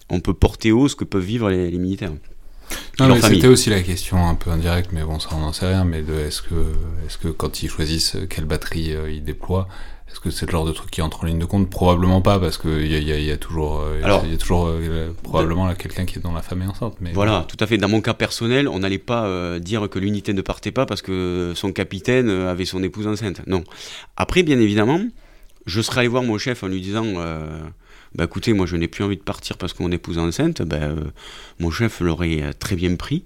on 0.10 0.20
peut 0.20 0.34
porter 0.34 0.72
haut 0.72 0.88
ce 0.88 0.96
que 0.96 1.04
peuvent 1.04 1.24
vivre 1.24 1.50
les, 1.50 1.70
les 1.70 1.78
militaires. 1.78 2.14
Non, 3.00 3.20
c'était 3.22 3.48
aussi 3.48 3.70
la 3.70 3.82
question 3.82 4.18
un 4.26 4.36
peu 4.36 4.50
indirecte, 4.50 4.92
mais 4.94 5.04
bon, 5.04 5.20
ça 5.20 5.30
on 5.34 5.40
n'en 5.40 5.54
sait 5.54 5.68
rien. 5.68 5.84
Mais 5.86 6.02
de 6.02 6.14
est-ce 6.14 6.42
que, 6.42 6.56
est-ce 7.06 7.18
que 7.20 7.28
quand 7.28 7.62
ils 7.62 7.70
choisissent 7.70 8.18
quelle 8.30 8.46
batterie 8.46 8.94
euh, 8.96 9.12
ils 9.12 9.24
déploient, 9.24 9.68
est-ce 10.14 10.20
que 10.20 10.30
c'est 10.30 10.46
le 10.46 10.52
genre 10.52 10.66
de 10.66 10.72
truc 10.72 10.92
qui 10.92 11.02
entre 11.02 11.24
en 11.24 11.26
ligne 11.26 11.40
de 11.40 11.46
compte? 11.46 11.72
Probablement 11.72 12.22
pas, 12.22 12.40
parce 12.40 12.60
qu'il 12.60 12.86
y 12.86 13.04
y, 13.04 13.12
a, 13.12 13.18
il 13.18 13.26
y 13.26 13.32
a 13.32 13.38
toujours, 13.38 13.82
euh, 13.82 14.00
Alors, 14.04 14.24
y 14.28 14.34
a 14.36 14.38
toujours 14.38 14.68
euh, 14.68 15.12
probablement 15.24 15.74
quelqu'un 15.74 16.06
qui 16.06 16.20
est 16.20 16.22
dans 16.22 16.34
la 16.34 16.44
famille 16.44 16.68
enceinte. 16.68 16.98
Mais 17.02 17.12
Voilà, 17.14 17.48
tout 17.48 17.58
à 17.60 17.66
fait. 17.66 17.80
Dans 17.80 17.90
mon 17.90 18.00
cas 18.00 18.14
personnel, 18.14 18.68
on 18.68 18.78
n'allait 18.78 19.00
pas 19.00 19.26
euh, 19.26 19.58
dire 19.58 19.90
que 19.90 19.98
l'unité 19.98 20.34
ne 20.34 20.44
partait 20.44 20.72
pas 20.72 20.86
parce 20.86 21.02
que 21.02 21.54
son 21.56 21.72
capitaine 21.72 22.30
avait 22.30 22.66
son 22.66 22.84
épouse 22.84 23.08
enceinte. 23.08 23.42
Non. 23.48 23.64
Après, 24.16 24.44
bien 24.44 24.60
évidemment, 24.60 25.02
je 25.66 25.82
serais 25.82 26.02
allé 26.02 26.10
voir 26.10 26.22
mon 26.22 26.38
chef 26.38 26.62
en 26.62 26.68
lui 26.68 26.80
disant 26.80 27.06
bah 28.14 28.26
écoutez, 28.26 28.54
moi 28.54 28.68
je 28.68 28.76
n'ai 28.76 28.88
plus 28.88 29.04
envie 29.04 29.18
de 29.18 29.24
partir 29.24 29.58
parce 29.58 29.74
que 29.74 29.82
mon 29.82 29.92
épouse 29.92 30.20
est 30.20 30.22
enceinte. 30.22 30.62
Bah, 30.62 30.90
mon 31.60 31.72
chef 31.72 32.02
l'aurait 32.02 32.54
très 32.60 32.76
bien 32.76 32.96
pris. 32.98 33.26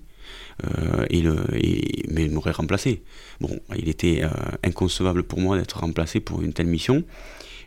Euh, 0.65 1.05
et 1.09 1.21
le, 1.21 1.35
et- 1.53 2.03
mais 2.09 2.25
il 2.25 2.31
m'aurait 2.31 2.51
remplacé. 2.51 3.03
Bon, 3.41 3.59
il 3.77 3.89
était 3.89 4.23
euh, 4.23 4.29
inconcevable 4.63 5.23
pour 5.23 5.39
moi 5.39 5.57
d'être 5.57 5.79
remplacé 5.79 6.19
pour 6.19 6.41
une 6.41 6.53
telle 6.53 6.67
mission. 6.67 7.03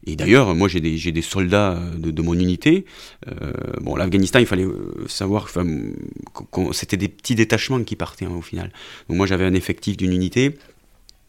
Et 0.07 0.17
d'ailleurs, 0.17 0.55
moi 0.55 0.67
j'ai 0.67 0.81
des, 0.81 0.97
des 1.13 1.23
soldats 1.23 1.73
euh, 1.73 1.91
de, 1.99 2.23
mon 2.23 2.33
unité. 2.35 2.87
Euh, 3.29 3.53
bon, 3.83 3.97
l'Afghanistan, 3.97 4.39
il 4.39 4.47
fallait 4.47 4.65
euh, 4.65 5.05
savoir 5.09 5.53
que 5.53 6.73
c'était 6.73 6.97
des 6.97 7.09
petits 7.09 7.35
détachements 7.35 7.83
qui 7.85 7.97
partaient 7.97 8.25
hein, 8.25 8.35
au 8.37 8.41
final. 8.43 8.73
Donc 9.09 9.19
moi 9.19 9.27
j'avais 9.27 9.45
un 9.45 9.55
effectif 9.55 9.97
d'une 9.99 10.13
unité 10.13 10.57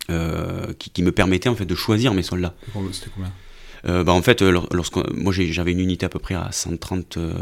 euh, 0.09 0.73
qui, 0.79 0.89
qui 0.89 1.03
me 1.03 1.11
permettait 1.11 1.49
en 1.49 1.55
fait 1.55 1.65
de 1.65 1.75
choisir 1.75 2.13
mes 2.13 2.23
soldats. 2.23 2.55
C'était 2.93 3.09
combien? 3.13 3.31
Euh, 3.87 4.03
bah, 4.03 4.13
en 4.13 4.21
fait, 4.21 4.41
euh, 4.41 4.51
lor- 4.51 4.69
lorsqu'on- 4.71 5.03
moi 5.13 5.33
j'avais 5.33 5.71
une 5.71 5.79
unité 5.79 6.05
à 6.05 6.09
peu 6.09 6.19
près 6.19 6.35
à 6.35 6.49
130, 6.51 7.17
euh, 7.17 7.33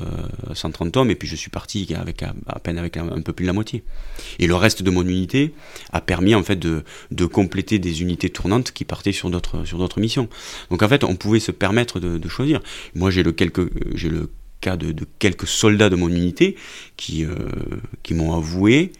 130 0.53 0.95
hommes 0.97 1.11
et 1.11 1.15
puis 1.15 1.27
je 1.27 1.35
suis 1.35 1.49
parti 1.49 1.93
avec 1.95 2.23
à, 2.23 2.59
peine 2.59 2.77
avec 2.77 2.97
un, 2.97 3.21
peu 3.21 3.33
plus 3.33 3.43
de 3.43 3.47
la 3.47 3.53
moitié. 3.53 3.83
Et 4.39 4.47
le 4.47 4.55
reste 4.55 4.83
de 4.83 4.89
mon 4.89 5.03
unité 5.03 5.53
a 5.91 6.01
permis 6.01 6.35
en 6.35 6.43
fait 6.43 6.57
de, 6.57 6.83
compléter 7.25 7.79
des 7.79 8.01
unités 8.01 8.29
tournantes 8.29 8.71
qui 8.71 8.85
partaient 8.85 9.11
sur 9.11 9.29
d'autres 9.29 9.65
sur 9.65 9.77
d'autres 9.77 9.99
missions. 9.99 10.29
Donc 10.69 10.81
en 10.81 10.87
fait, 10.87 11.03
on 11.03 11.15
pouvait 11.15 11.39
se 11.39 11.51
permettre 11.51 11.99
de, 11.99 12.27
choisir. 12.29 12.61
Moi 12.95 13.11
j'ai 13.11 13.23
le 13.23 13.31
quelque 13.31 13.69
j'ai 13.95 14.09
le 14.09 14.29
cas 14.61 14.77
de, 14.77 14.93
quelques 15.19 15.47
soldats 15.47 15.89
de 15.89 15.95
mon 15.95 16.09
unité 16.09 16.55
qui 16.95 17.25
euh, 17.25 17.33
qui 18.03 18.13
m'ont 18.13 18.33
avoué 18.35 18.91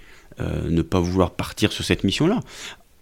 euh, 0.42 0.70
ne 0.70 0.82
pas 0.82 1.00
vouloir 1.00 1.32
partir 1.32 1.72
sur 1.72 1.84
cette 1.84 2.04
mission-là. 2.04 2.40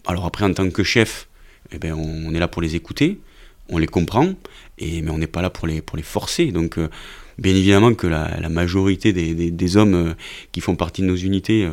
Alors 0.06 0.26
après, 0.26 0.46
en 0.46 0.54
tant 0.54 0.70
que 0.70 0.84
chef, 0.84 1.28
eh 1.72 1.78
ben, 1.78 1.94
on 1.94 2.34
est 2.34 2.40
là 2.40 2.48
pour 2.48 2.62
les 2.62 2.76
écouter, 2.76 3.20
on 3.70 3.78
les 3.78 3.88
comprend, 3.88 4.34
et, 4.78 5.02
mais 5.02 5.12
on 5.12 5.18
n'est 5.18 5.28
pas 5.28 5.42
là 5.42 5.50
pour 5.50 5.68
les, 5.68 5.82
pour 5.82 5.98
les 5.98 6.04
forcer. 6.04 6.52
Donc, 6.52 6.78
euh, 6.78 6.90
bien 7.38 7.54
évidemment 7.54 7.94
que 7.94 8.08
la, 8.08 8.50
majorité 8.50 9.14
des, 9.14 9.78
hommes 9.78 9.94
euh, 9.94 10.14
qui 10.52 10.62
font 10.62 10.76
partie 10.76 11.02
de 11.02 11.08
nos 11.08 11.16
unités 11.16 11.66
euh, 11.66 11.72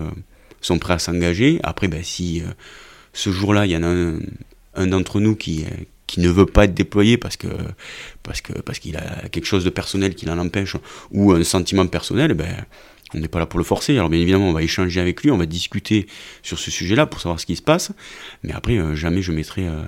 sont 0.61 0.78
prêts 0.78 0.94
à 0.94 0.98
s'engager. 0.98 1.61
Après, 1.62 1.88
ben, 1.88 2.02
si 2.02 2.42
ce 3.12 3.30
jour-là, 3.30 3.66
il 3.66 3.72
y 3.72 3.76
en 3.76 3.83
a 3.83 3.88
un, 3.88 4.18
un 4.74 4.87
d'entre 4.87 5.20
nous 5.20 5.37
qui, 5.37 5.64
qui 6.07 6.20
ne 6.20 6.28
veut 6.28 6.46
pas 6.46 6.64
être 6.64 6.74
déployé 6.74 7.16
parce 7.16 7.37
que 7.37 7.48
parce 8.22 8.40
que 8.40 8.52
parce 8.52 8.78
qu'il 8.78 8.96
a 8.96 9.28
quelque 9.30 9.46
chose 9.46 9.64
de 9.64 9.70
personnel 9.70 10.14
qui 10.14 10.26
l'en 10.26 10.38
empêche 10.38 10.76
ou 11.11 11.33
un 11.33 11.44
sentiment 11.44 11.87
personnel, 11.87 12.35
ben 12.35 12.64
on 13.14 13.18
n'est 13.18 13.29
pas 13.29 13.38
là 13.38 13.46
pour 13.46 13.59
le 13.59 13.64
forcer. 13.64 13.96
Alors 13.96 14.09
bien 14.09 14.20
évidemment, 14.20 14.48
on 14.48 14.53
va 14.53 14.62
échanger 14.62 15.00
avec 15.00 15.22
lui, 15.22 15.31
on 15.31 15.37
va 15.38 15.46
discuter 15.46 16.07
sur 16.42 16.59
ce 16.59 16.70
sujet-là 16.70 17.07
pour 17.07 17.20
savoir 17.20 17.40
ce 17.40 17.46
qui 17.46 17.57
se 17.57 17.62
passe. 17.62 17.92
Mais 18.42 18.53
après, 18.53 18.77
euh, 18.77 18.94
jamais 18.94 19.22
je 19.22 19.33
mettrai, 19.33 19.66
euh, 19.66 19.83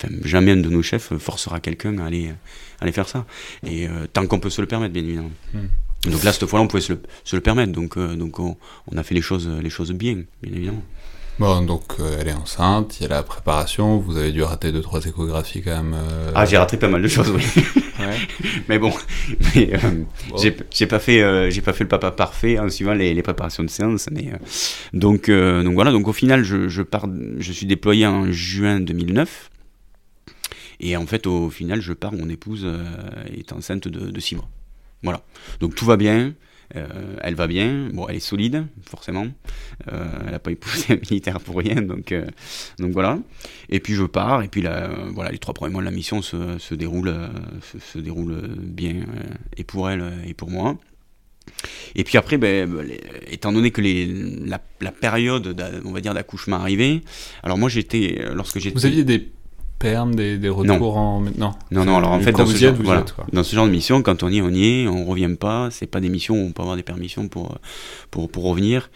enfin 0.00 0.12
jamais 0.24 0.52
un 0.52 0.56
de 0.56 0.68
nos 0.68 0.82
chefs 0.82 1.16
forcera 1.16 1.60
quelqu'un 1.60 1.98
à 1.98 2.06
aller, 2.06 2.28
à 2.28 2.82
aller 2.82 2.92
faire 2.92 3.08
ça. 3.08 3.24
Et 3.66 3.88
euh, 3.88 4.06
tant 4.12 4.26
qu'on 4.26 4.40
peut 4.40 4.50
se 4.50 4.60
le 4.60 4.66
permettre, 4.66 4.92
bien 4.92 5.04
évidemment. 5.04 5.32
Hmm. 5.54 6.10
Donc 6.10 6.24
là, 6.24 6.32
cette 6.32 6.46
fois-là, 6.46 6.64
on 6.64 6.68
pouvait 6.68 6.82
se 6.82 6.94
le, 6.94 7.02
se 7.22 7.36
le 7.36 7.42
permettre. 7.42 7.72
Donc, 7.72 7.96
donc 7.96 8.40
on, 8.40 8.56
on 8.88 8.96
a 8.96 9.04
fait 9.04 9.14
les 9.14 9.22
choses, 9.22 9.48
les 9.48 9.70
choses 9.70 9.92
bien, 9.92 10.24
bien 10.42 10.52
évidemment. 10.52 10.82
Bon, 11.38 11.62
donc 11.62 11.82
euh, 11.98 12.18
elle 12.20 12.28
est 12.28 12.32
enceinte, 12.34 13.00
il 13.00 13.04
y 13.04 13.06
a 13.06 13.08
la 13.08 13.22
préparation, 13.22 13.98
vous 13.98 14.16
avez 14.16 14.30
dû 14.32 14.42
rater 14.42 14.70
deux 14.70 14.82
trois 14.82 15.04
échographies 15.04 15.62
quand 15.62 15.82
même. 15.82 15.94
euh, 15.94 16.30
Ah, 16.34 16.44
j'ai 16.44 16.56
raté 16.58 16.76
pas 16.76 16.88
mal 16.88 17.02
de 17.02 17.08
choses, 17.08 17.30
oui. 17.30 17.42
ouais. 17.98 18.16
Mais 18.68 18.78
bon, 18.78 18.92
mais, 19.54 19.70
euh, 19.74 20.04
Bon. 20.30 20.36
j'ai 20.36 20.86
pas 20.86 20.98
fait, 20.98 21.50
j'ai 21.50 21.60
pas 21.62 21.72
fait 21.72 21.84
le 21.84 21.88
papa 21.88 22.10
parfait 22.12 22.58
en 22.58 22.68
suivant 22.68 22.92
les, 22.94 23.12
les 23.14 23.22
préparations 23.22 23.64
de 23.64 23.70
séance. 23.70 24.08
Mais 24.12 24.30
donc, 24.92 25.30
donc 25.30 25.74
voilà. 25.74 25.90
Donc 25.90 26.06
au 26.06 26.12
final, 26.12 26.44
je, 26.44 26.68
je 26.68 26.82
pars, 26.82 27.06
je 27.38 27.52
suis 27.52 27.66
déployé 27.66 28.06
en 28.06 28.30
juin 28.30 28.78
2009. 28.80 29.50
Et 30.80 30.96
en 30.96 31.06
fait, 31.06 31.26
au 31.26 31.48
final, 31.50 31.80
je 31.80 31.92
pars. 31.92 32.12
Mon 32.12 32.28
épouse 32.28 32.68
est 33.34 33.52
enceinte 33.52 33.88
de, 33.88 34.10
de 34.10 34.20
six 34.20 34.36
mois. 34.36 34.48
Voilà. 35.02 35.22
Donc 35.60 35.74
tout 35.74 35.86
va 35.86 35.96
bien. 35.96 36.34
Euh, 36.76 37.16
elle 37.22 37.34
va 37.34 37.46
bien. 37.46 37.88
Bon, 37.92 38.06
elle 38.08 38.16
est 38.16 38.20
solide, 38.20 38.66
forcément. 38.84 39.26
Euh, 39.92 40.04
elle 40.24 40.32
n'a 40.32 40.38
pas 40.38 40.50
épousé 40.52 40.94
un 40.94 40.96
militaire 40.96 41.40
pour 41.40 41.58
rien. 41.58 41.82
Donc, 41.82 42.12
euh, 42.12 42.24
donc 42.78 42.92
voilà. 42.92 43.18
Et 43.68 43.80
puis 43.80 43.94
je 43.94 44.04
pars. 44.04 44.42
Et 44.42 44.48
puis 44.48 44.62
là, 44.62 44.90
voilà, 45.12 45.30
les 45.30 45.38
trois 45.38 45.54
premiers 45.54 45.72
mois 45.72 45.82
de 45.82 45.86
la 45.86 45.90
mission 45.90 46.22
se, 46.22 46.58
se 46.58 46.74
déroulent, 46.74 47.14
se, 47.72 47.78
se 47.78 47.98
bien, 47.98 49.04
et 49.56 49.64
pour 49.64 49.90
elle 49.90 50.12
et 50.26 50.34
pour 50.34 50.50
moi. 50.50 50.76
Et 51.94 52.04
puis 52.04 52.18
après, 52.18 52.38
ben, 52.38 52.72
les- 52.82 53.00
étant 53.30 53.52
donné 53.52 53.70
que 53.70 53.80
les, 53.80 54.06
la, 54.06 54.60
période, 54.92 55.56
on 55.84 55.92
va 55.92 56.00
dire, 56.00 56.14
d'accouchement 56.14 56.56
arrivait, 56.56 57.02
alors 57.42 57.58
moi 57.58 57.68
j'étais... 57.68 58.22
Vous 58.74 58.86
aviez 58.86 59.04
des 59.04 59.30
des, 59.82 60.38
des 60.38 60.48
retours 60.48 60.96
en. 60.96 61.20
Non. 61.20 61.52
Non, 61.70 61.84
non, 61.84 61.96
alors 61.96 62.12
en 62.12 62.20
fait, 62.20 62.32
dans 62.32 62.46
ce, 62.46 62.52
êtes, 62.52 62.58
genre, 62.60 62.74
vous 62.74 62.82
y 62.82 62.84
voilà, 62.84 63.00
êtes, 63.00 63.12
quoi. 63.12 63.26
dans 63.32 63.42
ce 63.42 63.54
genre 63.54 63.66
de 63.66 63.70
mission, 63.70 64.02
quand 64.02 64.22
on 64.22 64.28
y 64.28 64.38
est, 64.38 64.42
on 64.42 64.50
y 64.50 64.64
est, 64.64 64.88
on 64.88 65.04
revient 65.04 65.34
pas, 65.38 65.70
c'est 65.70 65.86
pas 65.86 66.00
des 66.00 66.08
missions 66.08 66.34
où 66.34 66.46
on 66.46 66.52
peut 66.52 66.62
avoir 66.62 66.76
des 66.76 66.82
permissions 66.82 67.28
pour, 67.28 67.58
pour, 68.10 68.30
pour 68.30 68.44
revenir, 68.44 68.90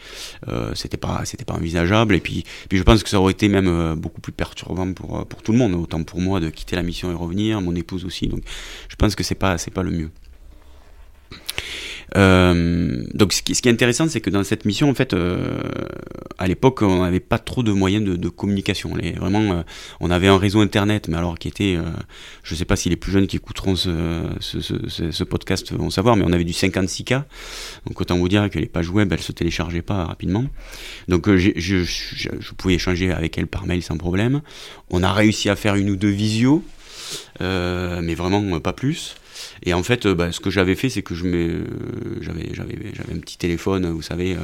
euh, 0.48 0.72
c'était 0.74 0.96
pas, 0.96 1.22
c'était 1.24 1.44
pas 1.44 1.54
envisageable, 1.54 2.14
et 2.14 2.20
puis, 2.20 2.44
puis 2.68 2.78
je 2.78 2.82
pense 2.82 3.02
que 3.02 3.08
ça 3.08 3.20
aurait 3.20 3.32
été 3.32 3.48
même 3.48 3.68
euh, 3.68 3.94
beaucoup 3.94 4.20
plus 4.20 4.32
perturbant 4.32 4.92
pour, 4.92 5.18
euh, 5.18 5.24
pour 5.24 5.42
tout 5.42 5.52
le 5.52 5.58
monde, 5.58 5.74
autant 5.74 6.02
pour 6.02 6.20
moi 6.20 6.40
de 6.40 6.50
quitter 6.50 6.76
la 6.76 6.82
mission 6.82 7.10
et 7.10 7.14
revenir, 7.14 7.60
mon 7.60 7.74
épouse 7.74 8.04
aussi, 8.04 8.28
donc 8.28 8.42
je 8.88 8.96
pense 8.96 9.14
que 9.14 9.24
c'est 9.24 9.34
pas, 9.34 9.58
c'est 9.58 9.72
pas 9.72 9.82
le 9.82 9.90
mieux. 9.90 10.10
Euh, 12.16 13.04
donc 13.14 13.32
ce 13.32 13.42
qui, 13.42 13.52
est 13.52 13.66
intéressant, 13.66 14.08
c'est 14.08 14.20
que 14.20 14.30
dans 14.30 14.44
cette 14.44 14.64
mission, 14.64 14.88
en 14.88 14.94
fait, 14.94 15.12
euh, 15.12 15.58
à 16.38 16.46
l'époque, 16.46 16.82
on 16.82 17.02
n'avait 17.02 17.20
pas 17.20 17.38
trop 17.38 17.62
de 17.62 17.72
moyens 17.72 18.04
de, 18.04 18.28
communication. 18.28 18.90
Vraiment, 18.90 19.40
euh, 19.52 19.62
on 20.00 20.10
avait 20.10 20.28
un 20.28 20.38
réseau 20.38 20.60
internet, 20.60 21.08
mais 21.08 21.16
alors 21.16 21.38
qui 21.38 21.48
était, 21.48 21.76
euh, 21.76 21.82
je 22.42 22.54
ne 22.54 22.58
sais 22.58 22.64
pas 22.64 22.76
si 22.76 22.88
les 22.88 22.96
plus 22.96 23.12
jeunes 23.12 23.26
qui 23.26 23.36
écouteront 23.36 23.76
ce, 23.76 25.24
podcast 25.24 25.72
vont 25.72 25.90
savoir, 25.90 26.16
mais 26.16 26.24
on 26.26 26.32
avait 26.32 26.44
du 26.44 26.52
56K. 26.52 27.22
Donc 27.86 28.00
autant 28.00 28.16
vous 28.16 28.28
dire 28.28 28.48
que 28.50 28.58
les 28.58 28.66
pages 28.66 28.90
web, 28.90 29.12
elles 29.12 29.22
se 29.22 29.32
téléchargeaient 29.32 29.82
pas 29.82 30.04
rapidement. 30.04 30.44
Donc 31.08 31.28
euh, 31.28 31.36
je, 31.36 32.52
pouvais 32.56 32.74
échanger 32.74 33.12
avec 33.12 33.38
elle 33.38 33.46
par 33.46 33.66
mail 33.66 33.82
sans 33.82 33.96
problème. 33.96 34.42
On 34.90 35.02
a 35.02 35.12
réussi 35.12 35.48
à 35.48 35.56
faire 35.56 35.74
une 35.76 35.90
ou 35.90 35.96
deux 35.96 36.10
visios. 36.10 36.62
mais 37.40 38.14
vraiment 38.14 38.60
pas 38.60 38.72
plus. 38.72 39.16
Et 39.64 39.74
en 39.74 39.82
fait, 39.82 40.06
bah, 40.06 40.32
ce 40.32 40.40
que 40.40 40.50
j'avais 40.50 40.74
fait, 40.74 40.88
c'est 40.88 41.02
que 41.02 41.14
je 41.14 41.26
j'avais, 42.20 42.54
j'avais, 42.54 42.74
un 43.12 43.18
petit 43.18 43.38
téléphone, 43.38 43.90
vous 43.90 44.02
savez, 44.02 44.36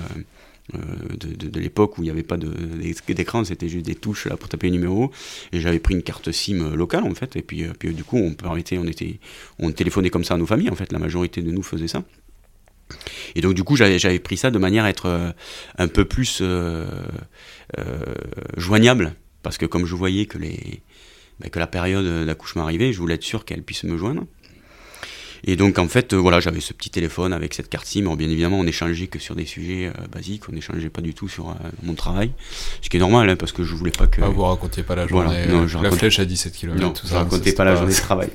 euh, 0.75 0.79
de, 1.17 1.49
de, 1.49 1.61
l'époque 1.61 1.99
où 1.99 2.03
il 2.03 2.05
n'y 2.05 2.11
avait 2.11 2.23
pas 2.23 2.37
d'écran, 2.37 3.45
c'était 3.45 3.69
juste 3.69 3.85
des 3.85 3.97
touches 3.97 4.27
là 4.27 4.37
pour 4.37 4.49
taper 4.49 4.69
les 4.69 4.73
numéros. 4.73 5.11
Et 5.53 5.61
j'avais 5.61 5.81
pris 5.81 5.95
une 5.95 6.05
carte 6.05 6.31
SIM 6.31 6.75
locale 6.75 7.05
en 7.05 7.15
fait. 7.15 7.35
Et 7.37 7.43
puis, 7.43 7.65
euh, 7.65 7.73
puis 7.77 7.93
du 7.93 8.05
coup, 8.05 8.17
on 8.17 8.33
permettait, 8.33 8.79
on 8.79 8.87
était, 8.87 9.19
on 9.59 9.73
téléphonait 9.73 10.11
comme 10.11 10.25
ça 10.25 10.35
à 10.35 10.37
nos 10.37 10.47
familles 10.47 10.71
en 10.71 10.77
fait. 10.77 10.93
La 10.93 11.01
majorité 11.01 11.43
de 11.43 11.51
nous 11.51 11.65
faisait 11.65 11.88
ça. 11.88 12.05
Et 13.35 13.41
donc 13.41 13.55
du 13.55 13.65
coup, 13.65 13.75
j'avais 13.75 14.19
pris 14.21 14.37
ça 14.37 14.51
de 14.51 14.59
manière 14.59 14.85
à 14.85 14.91
être 14.91 15.07
euh, 15.07 15.33
un 15.79 15.88
peu 15.88 16.05
plus 16.05 16.43
joignable, 18.57 19.15
parce 19.43 19.59
que 19.59 19.67
comme 19.67 19.85
je 19.85 19.97
voyais 19.97 20.27
que 20.27 20.38
les, 20.38 20.81
bah, 21.41 21.49
que 21.49 21.59
la 21.59 21.67
période 21.67 22.25
d'accouchement 22.25 22.62
arrivait, 22.62 22.93
je 22.93 22.99
voulais 22.99 23.15
être 23.15 23.25
sûr 23.25 23.45
qu'elle 23.45 23.62
puisse 23.62 23.83
me 23.85 23.97
joindre. 23.97 24.27
Et 25.45 25.57
donc 25.57 25.79
en 25.79 25.89
fait, 25.89 26.13
euh, 26.13 26.17
voilà, 26.17 26.41
j'avais 26.41 26.61
ce 26.61 26.73
petit 26.73 26.91
téléphone 26.91 27.33
avec 27.33 27.55
cette 27.55 27.69
carte 27.69 27.87
SIM. 27.87 28.15
bien 28.15 28.31
évidemment, 28.31 28.61
on 28.61 28.65
n'échangeait 28.65 29.09
que 29.09 29.19
sur 29.19 29.35
des 29.35 29.45
sujets 29.45 29.89
euh, 29.89 30.07
basiques, 30.13 30.49
on 30.49 30.53
n'échangeait 30.53 30.89
pas 30.89 31.03
du 31.03 31.15
tout 31.15 31.29
sur 31.29 31.51
euh, 31.51 31.55
mon 31.83 31.95
travail. 31.95 32.31
Ce 32.81 32.89
qui 32.89 32.97
est 32.97 33.01
normal, 33.01 33.29
hein, 33.29 33.37
parce 33.37 33.51
que 33.51 33.65
je 33.65 33.75
voulais 33.75 33.91
pas 33.91 34.07
que. 34.07 34.23
Ah, 34.23 34.29
vous 34.29 34.43
racontiez 34.43 34.85
pas 34.85 34.95
la 34.95 35.07
journée. 35.07 35.47
non, 35.49 35.67
je 35.67 35.79
la 35.79 35.91
flèche 35.91 36.21
à 36.21 36.25
17 36.25 36.53
km. 36.53 36.81
Non, 36.81 36.91
tout 36.93 37.07
je 37.07 37.15
racontais 37.15 37.53
pas 37.53 37.65
la 37.65 37.75
journée 37.75 37.93
de 37.93 37.99
travail. 37.99 38.29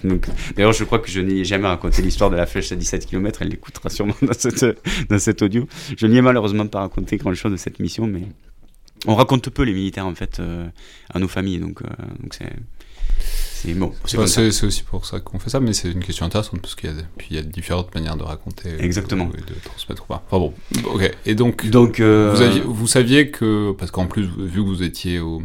D'ailleurs, 0.55 0.73
je 0.73 0.83
crois 0.83 0.99
que 0.99 1.09
je 1.09 1.21
n'ai 1.21 1.45
jamais 1.45 1.67
raconté 1.67 2.01
l'histoire 2.01 2.29
de 2.29 2.35
la 2.35 2.45
flèche 2.45 2.71
à 2.71 2.75
17 2.75 3.05
km. 3.05 3.41
Elle 3.41 3.49
l'écoutera 3.49 3.89
sûrement 3.89 4.15
dans, 4.21 4.33
cette, 4.33 4.65
dans 5.09 5.19
cet 5.19 5.41
audio. 5.41 5.67
Je 5.97 6.07
n'y 6.07 6.17
ai 6.17 6.21
malheureusement 6.21 6.67
pas 6.67 6.81
raconté 6.81 7.17
grand 7.17 7.33
chose 7.33 7.51
de 7.53 7.57
cette 7.57 7.79
mission, 7.79 8.05
mais 8.05 8.23
on 9.05 9.15
raconte 9.15 9.49
peu 9.49 9.63
les 9.63 9.73
militaires 9.73 10.07
en 10.07 10.15
fait 10.15 10.41
à 11.13 11.19
nos 11.19 11.27
familles, 11.27 11.59
donc 11.59 11.81
donc 11.83 12.33
c'est 12.33 12.51
c'est 13.63 13.73
bon, 13.73 13.91
c'est 14.05 14.63
aussi 14.65 14.83
pour 14.83 15.05
ça 15.05 15.19
qu'on 15.19 15.39
fait 15.39 15.49
ça, 15.49 15.59
mais 15.59 15.73
c'est 15.73 15.91
une 15.91 16.03
question 16.03 16.25
intéressante 16.25 16.61
parce 16.61 16.75
qu'il 16.75 16.89
y 16.89 16.93
a, 16.93 16.95
puis 17.17 17.27
il 17.31 17.35
y 17.35 17.39
a 17.39 17.41
différentes 17.41 17.93
manières 17.95 18.15
de 18.15 18.23
raconter 18.23 18.69
Exactement. 18.79 19.29
et 19.35 19.41
de 19.41 19.59
transmettre 19.63 20.03
ou 20.03 20.07
pas. 20.07 20.23
Enfin 20.27 20.37
bon, 20.39 20.53
ok. 20.93 21.11
Et 21.25 21.35
donc, 21.35 21.67
donc 21.69 21.99
euh, 21.99 22.31
vous, 22.33 22.41
aviez, 22.41 22.61
vous 22.61 22.87
saviez 22.87 23.31
que, 23.31 23.71
parce 23.73 23.91
qu'en 23.91 24.05
plus, 24.05 24.25
vu 24.25 24.61
que 24.61 24.67
vous 24.67 24.83
étiez 24.83 25.19
au, 25.19 25.41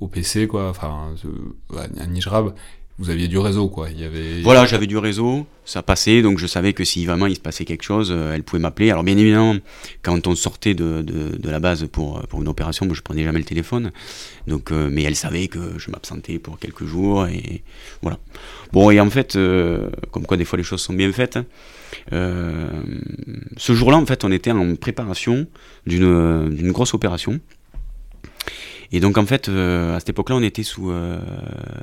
au 0.00 0.08
PC, 0.08 0.46
quoi, 0.46 0.70
enfin, 0.70 1.14
euh, 1.24 1.86
à 1.98 2.06
Nijrab, 2.06 2.54
vous 2.98 3.10
aviez 3.10 3.28
du 3.28 3.36
réseau, 3.38 3.68
quoi. 3.68 3.90
Il 3.90 4.00
y 4.00 4.04
avait... 4.04 4.40
Voilà, 4.40 4.64
j'avais 4.64 4.86
du 4.86 4.96
réseau, 4.96 5.46
ça 5.66 5.82
passait, 5.82 6.22
donc 6.22 6.38
je 6.38 6.46
savais 6.46 6.72
que 6.72 6.82
si 6.82 7.04
vraiment 7.04 7.26
il 7.26 7.34
se 7.34 7.40
passait 7.40 7.66
quelque 7.66 7.82
chose, 7.82 8.10
euh, 8.10 8.34
elle 8.34 8.42
pouvait 8.42 8.60
m'appeler. 8.60 8.90
Alors 8.90 9.04
bien 9.04 9.18
évidemment, 9.18 9.56
quand 10.02 10.26
on 10.26 10.34
sortait 10.34 10.72
de, 10.72 11.02
de, 11.02 11.50
la 11.50 11.60
base 11.60 11.86
pour, 11.92 12.22
pour 12.28 12.40
une 12.40 12.48
opération, 12.48 12.86
moi 12.86 12.94
je 12.94 13.02
prenais 13.02 13.22
jamais 13.22 13.38
le 13.38 13.44
téléphone, 13.44 13.92
donc, 14.46 14.72
euh, 14.72 14.88
mais 14.90 15.02
elle 15.02 15.14
savait 15.14 15.48
que 15.48 15.78
je 15.78 15.90
m'absentais 15.90 16.38
pour 16.38 16.58
quelques 16.58 16.86
jours, 16.86 17.26
et 17.26 17.62
voilà. 18.00 18.18
Bon, 18.72 18.90
et 18.90 18.98
en 18.98 19.10
fait, 19.10 19.36
euh, 19.36 19.90
comme 20.10 20.24
quoi 20.24 20.38
des 20.38 20.46
fois 20.46 20.56
les 20.56 20.64
choses 20.64 20.80
sont 20.80 20.94
bien 20.94 21.12
faites, 21.12 21.38
ce 22.10 23.72
jour-là, 23.74 23.98
en 23.98 24.06
fait, 24.06 24.24
on 24.24 24.32
était 24.32 24.52
en 24.52 24.74
préparation 24.74 25.46
d'une 25.86 26.72
grosse 26.72 26.94
opération. 26.94 27.40
Et 28.92 29.00
donc 29.00 29.18
en 29.18 29.26
fait, 29.26 29.48
euh, 29.48 29.96
à 29.96 30.00
cette 30.00 30.10
époque-là, 30.10 30.36
on 30.36 30.42
était 30.42 30.62
sous 30.62 30.90
euh, 30.90 31.18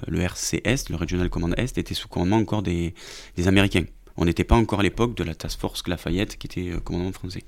le 0.07 0.21
RCS, 0.21 0.89
le 0.89 0.95
Regional 0.95 1.29
Command 1.29 1.53
Est, 1.57 1.77
était 1.77 1.93
sous 1.93 2.07
commandement 2.07 2.37
encore 2.37 2.63
des, 2.63 2.93
des 3.37 3.47
Américains. 3.47 3.83
On 4.15 4.25
n'était 4.25 4.43
pas 4.43 4.55
encore 4.55 4.81
à 4.81 4.83
l'époque 4.83 5.15
de 5.15 5.23
la 5.23 5.33
Task 5.33 5.59
Force 5.59 5.87
Lafayette 5.87 6.37
qui 6.37 6.45
était 6.45 6.69
euh, 6.71 6.79
commandant 6.79 7.11
français. 7.11 7.43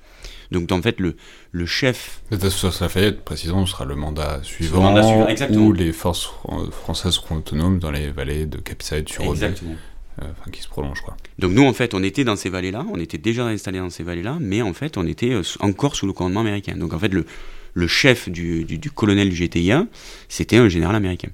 Donc 0.52 0.72
en 0.72 0.82
fait, 0.82 1.00
le, 1.00 1.16
le 1.52 1.66
chef... 1.66 2.22
La 2.32 2.38
Task 2.38 2.58
Force 2.58 2.82
Lafayette, 2.82 3.24
précisément, 3.24 3.66
sera 3.66 3.86
le 3.86 3.96
mandat 3.96 4.40
suivant, 4.42 4.78
le 4.78 4.84
mandat 4.84 5.04
suivant 5.04 5.28
exactement. 5.28 5.66
où 5.68 5.74
les 5.74 5.94
forces 5.94 6.30
françaises 6.72 7.14
seront 7.14 7.38
autonomes 7.38 7.80
dans 7.80 7.92
les 7.92 8.10
vallées 8.10 8.48
de 8.48 8.58
Capside 8.58 9.08
sur 9.08 9.24
Exactement. 9.26 9.76
enfin, 10.20 10.52
qui 10.52 10.62
se 10.62 10.68
prolonge 10.68 11.02
quoi. 11.02 11.16
Donc 11.38 11.52
nous 11.52 11.66
en 11.66 11.74
fait 11.74 11.94
on 11.94 12.02
était 12.02 12.24
dans 12.24 12.36
ces 12.36 12.50
vallées-là, 12.50 12.84
on 12.92 13.00
était 13.00 13.20
déjà 13.20 13.46
installés 13.46 13.80
dans 13.80 13.92
ces 13.92 14.04
vallées-là, 14.04 14.38
mais 14.40 14.64
en 14.64 14.74
fait 14.74 14.98
on 14.98 15.06
était 15.06 15.40
encore 15.60 15.96
sous 15.96 16.08
le 16.08 16.14
commandement 16.14 16.40
américain. 16.42 16.76
Donc 16.76 16.94
en 16.94 17.00
fait 17.00 17.14
le, 17.14 17.28
le 17.76 17.88
chef 17.88 18.30
du, 18.30 18.66
colonel 18.96 19.30
du 19.30 19.36
GTIA, 19.36 19.86
c'était 20.30 20.58
un 20.58 20.70
général 20.70 20.96
américain. 20.96 21.30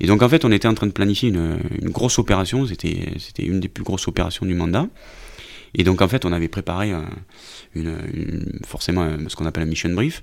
Et 0.00 0.06
donc 0.06 0.22
en 0.22 0.28
fait, 0.28 0.44
on 0.44 0.52
était 0.52 0.68
en 0.68 0.74
train 0.74 0.86
de 0.86 0.92
planifier 0.92 1.30
une, 1.30 1.58
grosse 1.90 2.18
opération, 2.18 2.66
c'était 2.66 3.42
une 3.42 3.58
des 3.58 3.68
plus 3.68 3.82
grosses 3.82 4.06
opérations 4.06 4.46
du 4.46 4.54
mandat. 4.54 4.86
Et 5.74 5.84
donc 5.84 6.00
en 6.00 6.08
fait, 6.08 6.24
on 6.24 6.32
avait 6.32 6.48
préparé 6.48 6.92
forcément 8.66 9.08
ce 9.28 9.34
qu'on 9.34 9.46
appelle 9.46 9.64
un 9.64 9.66
mission 9.66 9.90
brief 9.90 10.22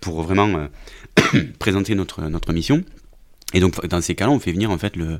pour 0.00 0.22
vraiment 0.22 0.48
euh, 0.58 1.40
présenter 1.58 1.94
notre, 1.94 2.22
notre 2.22 2.52
mission. 2.52 2.84
Et 3.54 3.60
donc 3.60 3.86
dans 3.86 4.00
ces 4.00 4.14
cas-là, 4.14 4.32
on 4.32 4.40
fait 4.40 4.52
venir 4.52 4.70
en 4.70 4.78
fait 4.78 4.96
euh, 4.98 5.18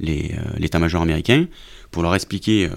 l'état-major 0.00 1.00
américain 1.00 1.46
pour 1.90 2.02
leur 2.02 2.14
expliquer 2.14 2.66
euh, 2.66 2.70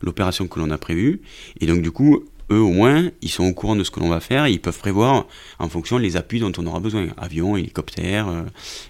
l'opération 0.00 0.48
que 0.48 0.58
l'on 0.58 0.70
a 0.70 0.78
prévue. 0.78 1.20
Et 1.60 1.66
donc 1.66 1.82
du 1.82 1.90
coup, 1.90 2.24
eux 2.50 2.60
au 2.60 2.70
moins, 2.70 3.10
ils 3.22 3.30
sont 3.30 3.44
au 3.44 3.52
courant 3.52 3.76
de 3.76 3.84
ce 3.84 3.90
que 3.90 4.00
l'on 4.00 4.08
va 4.08 4.20
faire, 4.20 4.48
ils 4.48 4.60
peuvent 4.60 4.78
prévoir 4.78 5.26
en 5.58 5.68
fonction 5.68 5.98
les 5.98 6.16
appuis 6.16 6.40
dont 6.40 6.52
on 6.58 6.66
aura 6.66 6.80
besoin, 6.80 7.08
avion, 7.16 7.56
hélicoptère, 7.56 8.28
euh, 8.28 8.42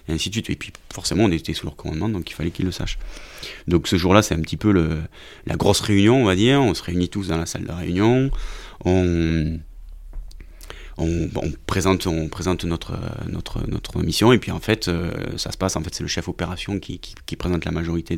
et 0.07 0.13
ainsi 0.13 0.29
de 0.29 0.35
suite. 0.35 0.49
Et 0.49 0.55
puis 0.55 0.71
forcément, 0.93 1.25
on 1.25 1.31
était 1.31 1.53
sous 1.53 1.65
leur 1.65 1.75
commandement, 1.75 2.09
donc 2.09 2.29
il 2.29 2.33
fallait 2.33 2.51
qu'ils 2.51 2.65
le 2.65 2.71
sachent. 2.71 2.99
Donc 3.67 3.87
ce 3.87 3.97
jour-là, 3.97 4.21
c'est 4.21 4.35
un 4.35 4.41
petit 4.41 4.57
peu 4.57 4.71
le, 4.71 5.01
la 5.45 5.55
grosse 5.55 5.81
réunion, 5.81 6.21
on 6.21 6.25
va 6.25 6.35
dire. 6.35 6.61
On 6.61 6.73
se 6.73 6.83
réunit 6.83 7.09
tous 7.09 7.27
dans 7.27 7.37
la 7.37 7.45
salle 7.45 7.65
de 7.65 7.71
réunion, 7.71 8.31
on 8.85 9.59
on, 10.99 11.29
présente, 11.65 12.07
on 12.07 12.27
présente 12.27 12.65
notre, 12.65 12.93
notre, 13.27 13.65
notre 13.67 14.01
mission 14.01 14.31
et 14.31 14.37
puis 14.37 14.51
en 14.51 14.59
fait 14.59 14.87
euh, 14.87 15.11
ça 15.37 15.51
se 15.51 15.57
passe, 15.57 15.75
en 15.75 15.81
fait 15.81 15.93
c'est 15.93 16.03
le 16.03 16.09
chef 16.09 16.27
opération 16.27 16.79
qui, 16.79 16.99
qui, 16.99 17.35
présente 17.35 17.65
la 17.65 17.71
majorité 17.71 18.17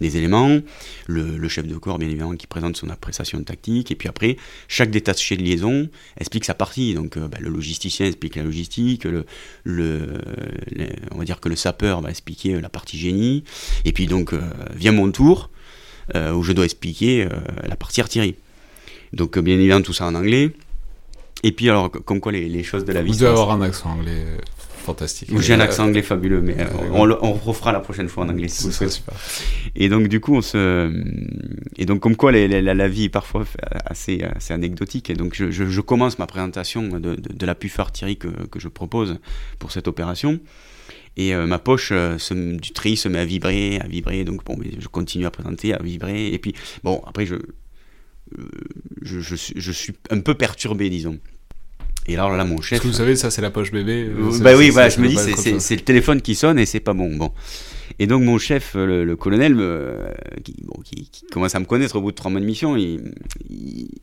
des, 0.00 0.16
éléments, 0.16 0.60
le, 1.06 1.48
chef 1.48 1.66
de 1.66 1.76
corps 1.76 1.98
bien 1.98 2.08
évidemment 2.08 2.36
qui 2.36 2.46
présente 2.46 2.76
son 2.76 2.88
appréciation 2.88 3.42
tactique 3.42 3.90
et 3.90 3.96
puis 3.96 4.08
après 4.08 4.36
chaque 4.68 4.90
détaché 4.90 5.36
de 5.36 5.42
liaison 5.42 5.88
explique 6.18 6.44
sa 6.44 6.54
partie, 6.54 6.94
donc 6.94 7.16
euh, 7.16 7.26
bah, 7.26 7.38
le 7.40 7.50
logisticien 7.50 8.06
explique 8.06 8.36
la 8.36 8.44
logistique, 8.44 9.04
le, 9.64 10.18
on 11.10 11.18
va 11.18 11.24
dire 11.24 11.40
que 11.40 11.48
le 11.48 11.56
sapeur 11.56 12.00
va 12.00 12.10
expliquer 12.10 12.60
la 12.60 12.68
partie 12.68 12.98
génie 12.98 13.44
et 13.84 13.92
puis 13.92 14.06
donc 14.06 14.32
euh, 14.32 14.40
vient 14.74 14.92
mon 14.92 15.10
tour 15.10 15.50
où 16.34 16.42
je 16.42 16.50
dois 16.50 16.64
expliquer 16.64 17.28
la 17.62 17.76
partie 17.76 18.00
artillerie. 18.00 18.34
Donc 19.12 19.38
bien 19.38 19.54
évidemment 19.54 19.82
tout 19.82 19.92
ça 19.92 20.06
en 20.06 20.16
anglais. 20.16 20.50
Et 21.42 21.52
puis 21.52 21.68
alors, 21.70 21.90
comme 21.90 22.20
quoi 22.20 22.32
les, 22.32 22.62
choses 22.62 22.84
de 22.84 22.92
la 22.92 23.02
vie. 23.02 23.12
Vous 23.12 23.18
devez 23.18 23.30
avoir 23.30 23.52
un 23.52 23.62
accent 23.62 23.90
anglais 23.90 24.24
euh, 24.26 24.38
fantastique. 24.80 25.30
J'ai 25.40 25.54
un 25.54 25.60
accent 25.60 25.84
anglais 25.84 26.02
fabuleux, 26.02 26.40
mais 26.40 26.56
euh, 26.58 26.66
on, 26.92 27.10
on, 27.10 27.32
refera 27.32 27.72
la 27.72 27.80
prochaine 27.80 28.08
fois 28.08 28.24
en 28.24 28.28
anglais. 28.28 28.48
Si 28.48 28.66
vous 28.66 28.72
super. 28.72 29.14
Et 29.74 29.88
donc 29.88 30.08
du 30.08 30.20
coup, 30.20 30.36
on 30.36 30.42
se, 30.42 30.92
et 31.76 31.86
donc 31.86 32.00
comme 32.00 32.16
quoi 32.16 32.32
la, 32.32 32.88
vie 32.88 33.04
est 33.04 33.08
parfois 33.08 33.44
assez, 33.86 34.22
assez 34.22 34.52
anecdotique. 34.52 35.08
Et 35.10 35.14
donc 35.14 35.34
je, 35.34 35.50
je, 35.50 35.80
commence 35.80 36.18
ma 36.18 36.26
présentation 36.26 36.88
de, 36.88 36.98
de, 36.98 37.16
de 37.16 37.46
la 37.46 37.54
puffe 37.54 37.80
artillerie 37.80 38.18
que, 38.18 38.28
que, 38.28 38.60
je 38.60 38.68
propose 38.68 39.18
pour 39.58 39.72
cette 39.72 39.88
opération. 39.88 40.40
Et 41.16 41.34
euh, 41.34 41.46
ma 41.46 41.58
poche 41.58 41.88
se, 41.88 42.34
du 42.34 42.70
tri 42.72 42.96
se 42.96 43.08
met 43.08 43.18
à 43.18 43.24
vibrer, 43.24 43.80
à 43.80 43.86
vibrer. 43.86 44.24
Donc 44.24 44.44
bon, 44.44 44.58
je 44.78 44.88
continue 44.88 45.26
à 45.26 45.30
présenter, 45.30 45.74
à 45.74 45.82
vibrer. 45.82 46.28
Et 46.28 46.38
puis 46.38 46.54
bon, 46.84 47.02
après 47.06 47.26
je 47.26 47.36
je, 49.02 49.20
je, 49.20 49.34
je, 49.56 49.72
suis 49.72 49.94
un 50.10 50.20
peu 50.20 50.34
perturbé, 50.34 50.90
disons. 50.90 51.18
Et 52.06 52.14
alors 52.14 52.36
là, 52.36 52.44
mon 52.44 52.60
chef. 52.60 52.78
Parce 52.78 52.82
que 52.82 52.88
vous 52.88 52.98
savez, 52.98 53.16
ça, 53.16 53.30
c'est 53.30 53.42
la 53.42 53.50
poche 53.50 53.70
bébé. 53.72 54.08
Euh, 54.08 54.38
bah 54.40 54.56
oui, 54.56 54.70
voilà, 54.70 54.88
je 54.88 55.00
me 55.00 55.08
dis, 55.08 55.16
c'est 55.60 55.76
le 55.76 55.82
téléphone 55.82 56.22
qui 56.22 56.34
sonne 56.34 56.58
et 56.58 56.66
c'est 56.66 56.80
pas 56.80 56.94
bon. 56.94 57.16
Bon. 57.16 57.32
Et 57.98 58.06
donc, 58.06 58.22
mon 58.22 58.38
chef, 58.38 58.74
le, 58.74 59.14
colonel, 59.16 59.54
qui, 60.42 60.54
bon, 60.62 60.80
qui, 60.82 61.10
commence 61.30 61.54
à 61.54 61.60
me 61.60 61.66
connaître 61.66 61.96
au 61.96 62.00
bout 62.00 62.10
de 62.10 62.16
trois 62.16 62.30
mois 62.30 62.40
de 62.40 62.46
mission, 62.46 62.76
il, 62.76 63.12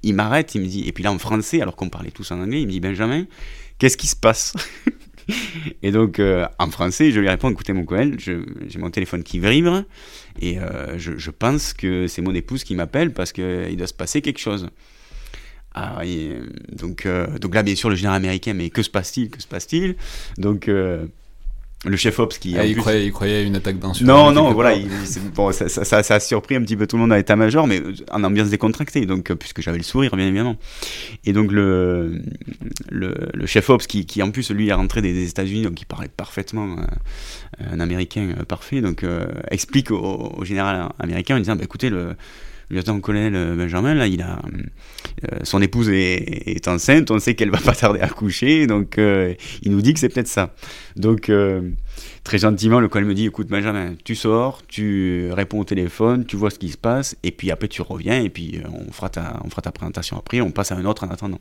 il, 0.03 0.13
m'arrête, 0.13 0.53
il 0.55 0.61
me 0.61 0.67
dit, 0.67 0.87
et 0.87 0.91
puis 0.91 1.03
là, 1.03 1.11
en 1.11 1.17
français, 1.17 1.61
alors 1.61 1.75
qu'on 1.75 1.89
parlait 1.89 2.11
tous 2.11 2.31
en 2.31 2.41
anglais, 2.41 2.61
il 2.61 2.67
me 2.67 2.71
dit, 2.71 2.79
Benjamin, 2.79 3.25
qu'est-ce 3.79 3.97
qui 3.97 4.07
se 4.07 4.15
passe? 4.15 4.53
Et 5.83 5.91
donc, 5.91 6.19
euh, 6.19 6.47
en 6.59 6.69
français, 6.69 7.11
je 7.11 7.19
lui 7.19 7.29
réponds, 7.29 7.49
écoutez, 7.49 7.73
mon 7.73 7.85
colonel, 7.85 8.17
j'ai 8.19 8.79
mon 8.79 8.89
téléphone 8.89 9.23
qui 9.23 9.39
vibre, 9.39 9.83
et 10.39 10.59
euh, 10.59 10.97
je, 10.97 11.31
pense 11.31 11.73
que 11.73 12.07
c'est 12.07 12.21
mon 12.21 12.33
épouse 12.33 12.63
qui 12.63 12.75
m'appelle 12.75 13.11
parce 13.11 13.31
qu'il 13.31 13.75
doit 13.77 13.87
se 13.87 13.93
passer 13.93 14.21
quelque 14.21 14.39
chose. 14.39 14.69
Ah, 15.79 16.01
donc, 16.71 17.05
euh, 17.05 17.37
donc 17.37 17.53
là, 17.53 17.61
bien 17.61 17.75
sûr, 17.75 17.89
le 17.89 17.95
général 17.95 18.17
américain, 18.17 18.53
mais 18.53 18.71
que 18.71 18.81
se 18.81 18.89
passe-t-il? 18.89 19.29
Que 19.29 19.39
se 19.41 19.47
passe-t-il? 19.47 19.95
Donc, 20.37 20.67
euh, 20.67 21.05
le 21.85 21.95
chef 21.95 22.17
Ops 22.19 22.37
qui. 22.37 22.57
Ah, 22.57 22.65
il, 22.65 22.75
croyait, 22.75 23.05
il, 23.05 23.11
croyait, 23.11 23.37
à 23.37 23.41
une 23.41 23.55
attaque 23.55 23.77
d'un 23.79 23.91
Non, 24.01 24.31
non, 24.31 24.51
voilà. 24.53 24.75
bon, 25.35 25.51
ça, 25.51 25.69
ça, 25.69 26.03
ça, 26.03 26.15
a 26.15 26.19
surpris 26.19 26.55
un 26.55 26.61
petit 26.61 26.75
peu 26.75 26.87
tout 26.87 26.95
le 26.95 27.01
monde 27.01 27.13
à 27.13 27.17
l'état-major, 27.17 27.67
mais 27.67 27.81
en 28.11 28.23
ambiance 28.23 28.49
décontractée, 28.49 29.05
donc, 29.05 29.31
puisque 29.33 29.61
j'avais 29.61 29.77
le 29.77 29.83
sourire, 29.83 30.15
bien 30.15 30.27
évidemment. 30.27 30.57
Et 31.25 31.33
donc, 31.33 31.51
le, 31.51 32.21
le, 32.89 33.15
le 33.33 33.45
chef 33.45 33.69
Ops 33.69 33.85
qui, 33.85 34.05
qui, 34.05 34.23
en 34.23 34.31
plus, 34.31 34.49
lui, 34.51 34.69
est 34.69 34.73
rentré 34.73 35.01
des, 35.01 35.13
des 35.13 35.29
États-Unis, 35.29 35.63
donc 35.63 35.79
il 35.79 35.85
parlait 35.85 36.09
parfaitement 36.09 36.77
un 37.59 37.79
américain 37.79 38.33
parfait, 38.47 38.81
donc 38.81 39.05
explique 39.51 39.91
au, 39.91 40.33
au, 40.37 40.45
général 40.45 40.89
américain 40.99 41.35
en 41.35 41.39
disant 41.39 41.55
bah, 41.55 41.63
écoutez, 41.63 41.89
le 41.89 42.15
lieutenant-colonel 42.69 43.55
Benjamin, 43.55 43.93
là, 43.93 44.07
il 44.07 44.21
a, 44.21 44.41
son 45.43 45.61
épouse 45.61 45.89
est, 45.89 46.67
enceinte, 46.67 47.11
on 47.11 47.19
sait 47.19 47.35
qu'elle 47.35 47.49
va 47.49 47.59
pas 47.59 47.73
tarder 47.73 48.01
à 48.01 48.09
coucher, 48.09 48.67
donc 48.67 48.97
il 48.97 49.71
nous 49.71 49.81
dit 49.81 49.93
que 49.93 49.99
c'est 49.99 50.09
peut-être 50.09 50.27
ça. 50.27 50.53
Donc, 50.95 51.31
très 52.23 52.37
gentiment, 52.37 52.79
le 52.79 52.87
colonel 52.87 53.09
me 53.09 53.15
dit, 53.15 53.25
écoute 53.25 53.47
Benjamin, 53.47 53.95
tu 54.03 54.15
sors, 54.15 54.61
tu 54.67 55.31
réponds 55.31 55.59
au 55.59 55.63
téléphone, 55.63 56.25
tu 56.25 56.35
vois 56.35 56.49
ce 56.49 56.59
qui 56.59 56.69
se 56.69 56.77
passe, 56.77 57.15
et 57.23 57.31
puis 57.31 57.51
après 57.51 57.67
tu 57.67 57.81
reviens, 57.81 58.21
et 58.21 58.29
puis 58.29 58.61
on 58.71 58.91
fera 58.91 59.09
ta, 59.09 59.39
on 59.43 59.49
fera 59.49 59.61
ta 59.61 59.71
présentation 59.71 60.17
après, 60.17 60.41
on 60.41 60.51
passe 60.51 60.71
à 60.71 60.75
un 60.75 60.85
autre 60.85 61.05
en 61.05 61.09
attendant. 61.09 61.39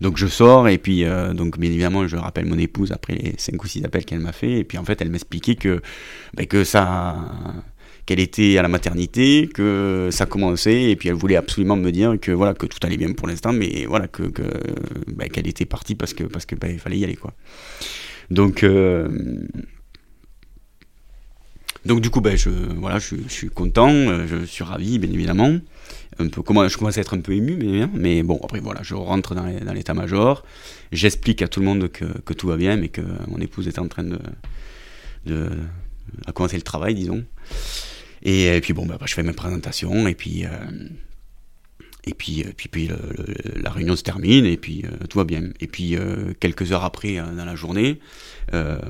Donc 0.00 0.16
je 0.16 0.26
sors 0.26 0.68
et 0.68 0.78
puis 0.78 1.04
euh, 1.04 1.34
donc 1.34 1.58
bien 1.58 1.70
évidemment 1.70 2.06
je 2.06 2.16
rappelle 2.16 2.46
mon 2.46 2.58
épouse 2.58 2.90
après 2.90 3.14
les 3.14 3.34
5 3.36 3.62
ou 3.62 3.66
6 3.66 3.84
appels 3.84 4.04
qu'elle 4.04 4.20
m'a 4.20 4.32
fait 4.32 4.52
et 4.52 4.64
puis 4.64 4.78
en 4.78 4.84
fait 4.84 5.00
elle 5.02 5.10
m'expliquait 5.10 5.56
que 5.56 5.82
ben, 6.34 6.46
que 6.46 6.64
ça 6.64 7.16
qu'elle 8.06 8.20
était 8.20 8.58
à 8.58 8.62
la 8.62 8.68
maternité, 8.68 9.48
que 9.52 10.08
ça 10.10 10.26
commençait 10.26 10.90
et 10.90 10.96
puis 10.96 11.08
elle 11.08 11.14
voulait 11.14 11.36
absolument 11.36 11.76
me 11.76 11.90
dire 11.90 12.18
que 12.20 12.32
voilà 12.32 12.54
que 12.54 12.66
tout 12.66 12.78
allait 12.82 12.96
bien 12.96 13.12
pour 13.12 13.28
l'instant 13.28 13.52
mais 13.52 13.84
voilà 13.86 14.08
que, 14.08 14.22
ben, 15.06 15.28
qu'elle 15.28 15.46
était 15.46 15.66
partie 15.66 15.94
parce 15.94 16.14
que 16.14 16.24
parce 16.24 16.46
ben, 16.46 16.70
il 16.72 16.78
fallait 16.78 16.98
y 16.98 17.04
aller 17.04 17.16
quoi. 17.16 17.34
Donc 18.30 18.62
euh, 18.62 19.08
donc 21.84 22.00
du 22.00 22.10
coup 22.10 22.20
ben 22.20 22.36
je 22.36 22.50
voilà 22.50 22.98
je, 22.98 23.16
suis 23.28 23.48
content, 23.48 23.90
euh, 23.90 24.26
je 24.26 24.44
suis 24.44 24.64
ravi 24.64 24.98
bien 24.98 25.10
évidemment 25.10 25.58
un 26.20 26.28
peu, 26.28 26.42
je 26.68 26.76
commence 26.76 26.98
à 26.98 27.00
être 27.00 27.16
un 27.16 27.20
peu 27.20 27.32
ému, 27.32 27.56
mais, 27.56 27.86
mais 27.92 28.22
bon, 28.22 28.38
après 28.42 28.60
voilà, 28.60 28.82
je 28.82 28.94
rentre 28.94 29.34
dans, 29.34 29.44
l'état-major, 29.72 30.44
j'explique 30.92 31.42
à 31.42 31.48
tout 31.48 31.60
le 31.60 31.66
monde 31.66 31.88
que, 31.88 32.04
que, 32.04 32.32
tout 32.32 32.48
va 32.48 32.56
bien, 32.56 32.76
mais 32.76 32.88
que 32.88 33.00
mon 33.28 33.38
épouse 33.38 33.68
est 33.68 33.78
en 33.78 33.88
train 33.88 34.04
de, 34.04 34.18
de 35.26 35.50
commencer 36.34 36.56
le 36.56 36.62
travail, 36.62 36.94
disons. 36.94 37.24
Et, 38.22 38.60
puis 38.60 38.72
bon, 38.72 38.86
bah, 38.86 38.98
je 39.06 39.14
fais 39.14 39.22
ma 39.22 39.32
présentation, 39.32 40.06
et 40.06 40.14
puis, 40.14 40.44
euh, 40.44 40.48
et 42.04 42.14
puis, 42.14 42.42
euh, 42.42 42.52
puis, 42.56 42.68
puis 42.68 42.90
la 43.56 43.70
réunion 43.70 43.96
se 43.96 44.02
termine, 44.02 44.44
et 44.44 44.56
puis 44.56 44.84
euh, 44.84 45.06
tout 45.08 45.18
va 45.18 45.24
bien. 45.24 45.44
Et 45.60 45.66
puis 45.66 45.96
quelques 46.38 46.72
heures 46.72 46.84
après, 46.84 47.16
dans 47.16 47.44
la 47.44 47.54
journée, 47.54 48.00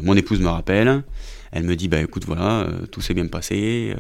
mon 0.02 0.16
épouse 0.16 0.40
me 0.40 0.48
rappelle, 0.48 1.04
elle 1.52 1.64
me 1.64 1.76
dit, 1.76 1.88
bah 1.88 2.00
écoute, 2.00 2.24
voilà, 2.24 2.68
tout 2.90 3.00
s'est 3.00 3.14
bien 3.14 3.26
passé 3.26 3.94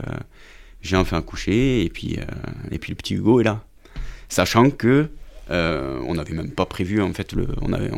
j'ai 0.82 0.96
enfin 0.96 1.18
accouché, 1.18 1.84
et 1.84 1.88
puis, 1.88 2.16
euh, 2.18 2.24
et 2.70 2.78
puis 2.78 2.90
le 2.90 2.96
petit 2.96 3.14
Hugo 3.14 3.40
est 3.40 3.44
là. 3.44 3.64
Sachant 4.28 4.70
que 4.70 5.10
euh, 5.50 5.98
on 6.06 6.14
n'avait 6.14 6.34
même 6.34 6.50
pas 6.50 6.64
prévu 6.64 7.02
en 7.02 7.12
fait 7.12 7.32
le, 7.32 7.48
on 7.60 7.72
avait, 7.72 7.90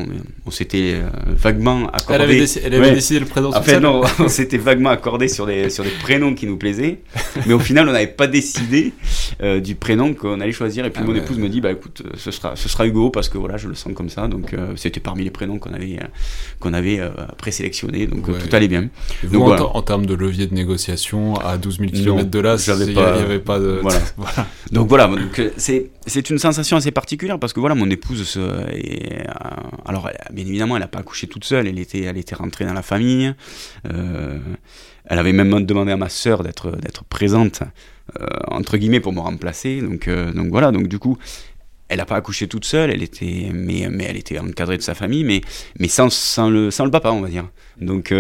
on, 0.47 0.51
s'était 0.51 0.95
euh, 0.95 1.09
vaguement 1.37 1.87
accordé. 1.89 2.15
Elle 2.15 2.23
avait, 2.23 2.45
elle 2.65 2.75
avait 2.75 2.95
décidé 2.95 3.21
le 3.21 3.27
prénom. 3.27 3.55
En 3.55 3.61
fait 3.61 3.79
non, 3.79 4.01
on 4.19 4.29
s'était 4.29 4.57
vaguement 4.57 4.89
accordé 4.89 5.29
sur 5.29 5.45
des 5.47 5.69
sur 5.69 5.85
des 5.85 5.91
prénoms 5.91 6.35
qui 6.35 6.47
nous 6.47 6.57
plaisaient, 6.57 7.01
mais 7.47 7.53
au 7.53 7.59
final 7.59 7.89
on 7.91 7.93
n'avait 7.93 8.07
pas 8.07 8.27
décidé 8.27 8.95
euh, 9.43 9.61
du 9.61 9.75
prénom 9.75 10.15
qu'on 10.15 10.41
allait 10.41 10.53
choisir. 10.53 10.87
Et 10.87 10.91
puis 10.91 11.03
ah 11.05 11.07
mon 11.07 11.15
épouse 11.15 11.37
me 11.37 11.51
dit 11.51 11.61
bah 11.61 11.73
écoute 11.73 12.03
ce 12.17 12.31
sera 12.31 12.57
ce 12.57 12.71
sera 12.71 12.87
Hugo 12.87 13.11
parce 13.11 13.29
que 13.29 13.37
voilà 13.37 13.59
je 13.59 13.69
le 13.69 13.75
sens 13.75 13.93
comme 13.95 14.09
ça 14.09 14.29
donc 14.29 14.55
c'était 14.77 15.01
parmi 15.01 15.23
les 15.23 15.31
prénoms 15.31 15.59
qu'on 15.59 15.75
avait 15.75 15.99
qu'on 16.59 16.73
avait 16.73 17.01
présélectionnés 17.37 18.07
donc 18.07 18.27
tout 18.27 18.57
allait 18.57 18.69
bien. 18.69 18.89
donc, 19.31 19.61
en, 19.61 19.83
termes 19.83 20.07
de 20.07 20.15
levier 20.15 20.47
de 20.47 20.55
négociation 20.55 21.35
à 21.37 21.59
12 21.59 21.79
000 21.79 21.91
km 21.91 22.31
de 22.31 22.39
là, 22.39 22.57
il 22.67 22.93
n'y 22.95 22.99
avait 22.99 23.39
pas 23.41 23.59
de 23.59 23.79
voilà. 23.83 23.99
voilà. 24.17 24.47
Donc 24.71 24.89
voilà 24.89 25.11
c'est 25.59 25.91
c'est 26.07 26.31
une 26.31 26.39
sensation 26.39 26.77
assez 26.77 26.91
particulière 26.91 27.39
parce 27.43 27.53
que 27.53 27.59
voilà, 27.59 27.75
mon 27.75 27.91
épouse, 27.91 28.35
euh, 28.37 28.65
alors 29.85 30.09
bien 30.33 30.47
évidemment, 30.47 30.77
elle 30.77 30.83
n'a 30.83 30.87
pas 30.87 31.01
accouché 31.01 31.27
toute 31.27 31.45
seule, 31.45 31.67
elle 31.67 31.81
était, 31.81 32.03
elle 32.03 32.17
était 32.17 32.37
rentrée 32.37 32.65
dans 32.65 32.73
la 32.73 32.83
famille. 32.83 33.35
Euh, 33.93 34.39
elle 35.07 35.19
avait 35.19 35.33
même 35.33 35.67
demandé 35.67 35.91
à 35.91 35.97
ma 35.97 36.09
sœur 36.09 36.45
d'être, 36.45 36.71
d'être 36.71 37.03
présente, 37.03 37.65
euh, 38.21 38.27
entre 38.47 38.77
guillemets, 38.77 39.01
pour 39.01 39.13
me 39.13 39.19
remplacer. 39.19 39.81
Donc, 39.81 40.09
donc 40.09 40.51
voilà, 40.51 40.71
donc 40.71 40.87
du 40.87 41.01
coup, 41.01 41.19
elle 41.89 41.99
n'a 41.99 42.07
pas 42.07 42.15
accouché 42.15 42.47
toute 42.47 42.65
seule, 42.65 42.91
elle 42.93 43.03
était, 43.03 43.51
mais, 43.53 43.89
mais 43.91 44.05
elle 44.05 44.19
était 44.19 44.39
encadrée 44.39 44.77
de 44.77 44.83
sa 44.83 44.95
famille, 44.95 45.25
mais, 45.25 45.41
mais 45.81 45.89
sans, 45.89 46.13
sans, 46.13 46.49
le, 46.49 46.71
sans 46.71 46.85
le 46.85 46.93
papa, 46.93 47.11
on 47.11 47.23
va 47.23 47.29
dire. 47.29 47.49
Donc 47.81 48.15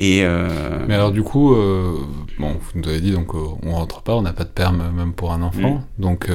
euh, 0.00 0.84
Mais 0.86 0.94
alors 0.94 1.10
du 1.10 1.22
coup, 1.22 1.54
euh, 1.54 1.98
bon, 2.38 2.52
vous 2.52 2.80
nous 2.80 2.88
avez 2.88 3.00
dit 3.00 3.10
donc 3.10 3.34
euh, 3.34 3.38
on 3.62 3.72
rentre 3.72 4.02
pas, 4.02 4.14
on 4.14 4.22
n'a 4.22 4.32
pas 4.32 4.44
de 4.44 4.48
perme 4.48 4.92
même 4.94 5.12
pour 5.12 5.32
un 5.32 5.42
enfant, 5.42 5.74
mm. 5.74 5.82
donc 6.02 6.28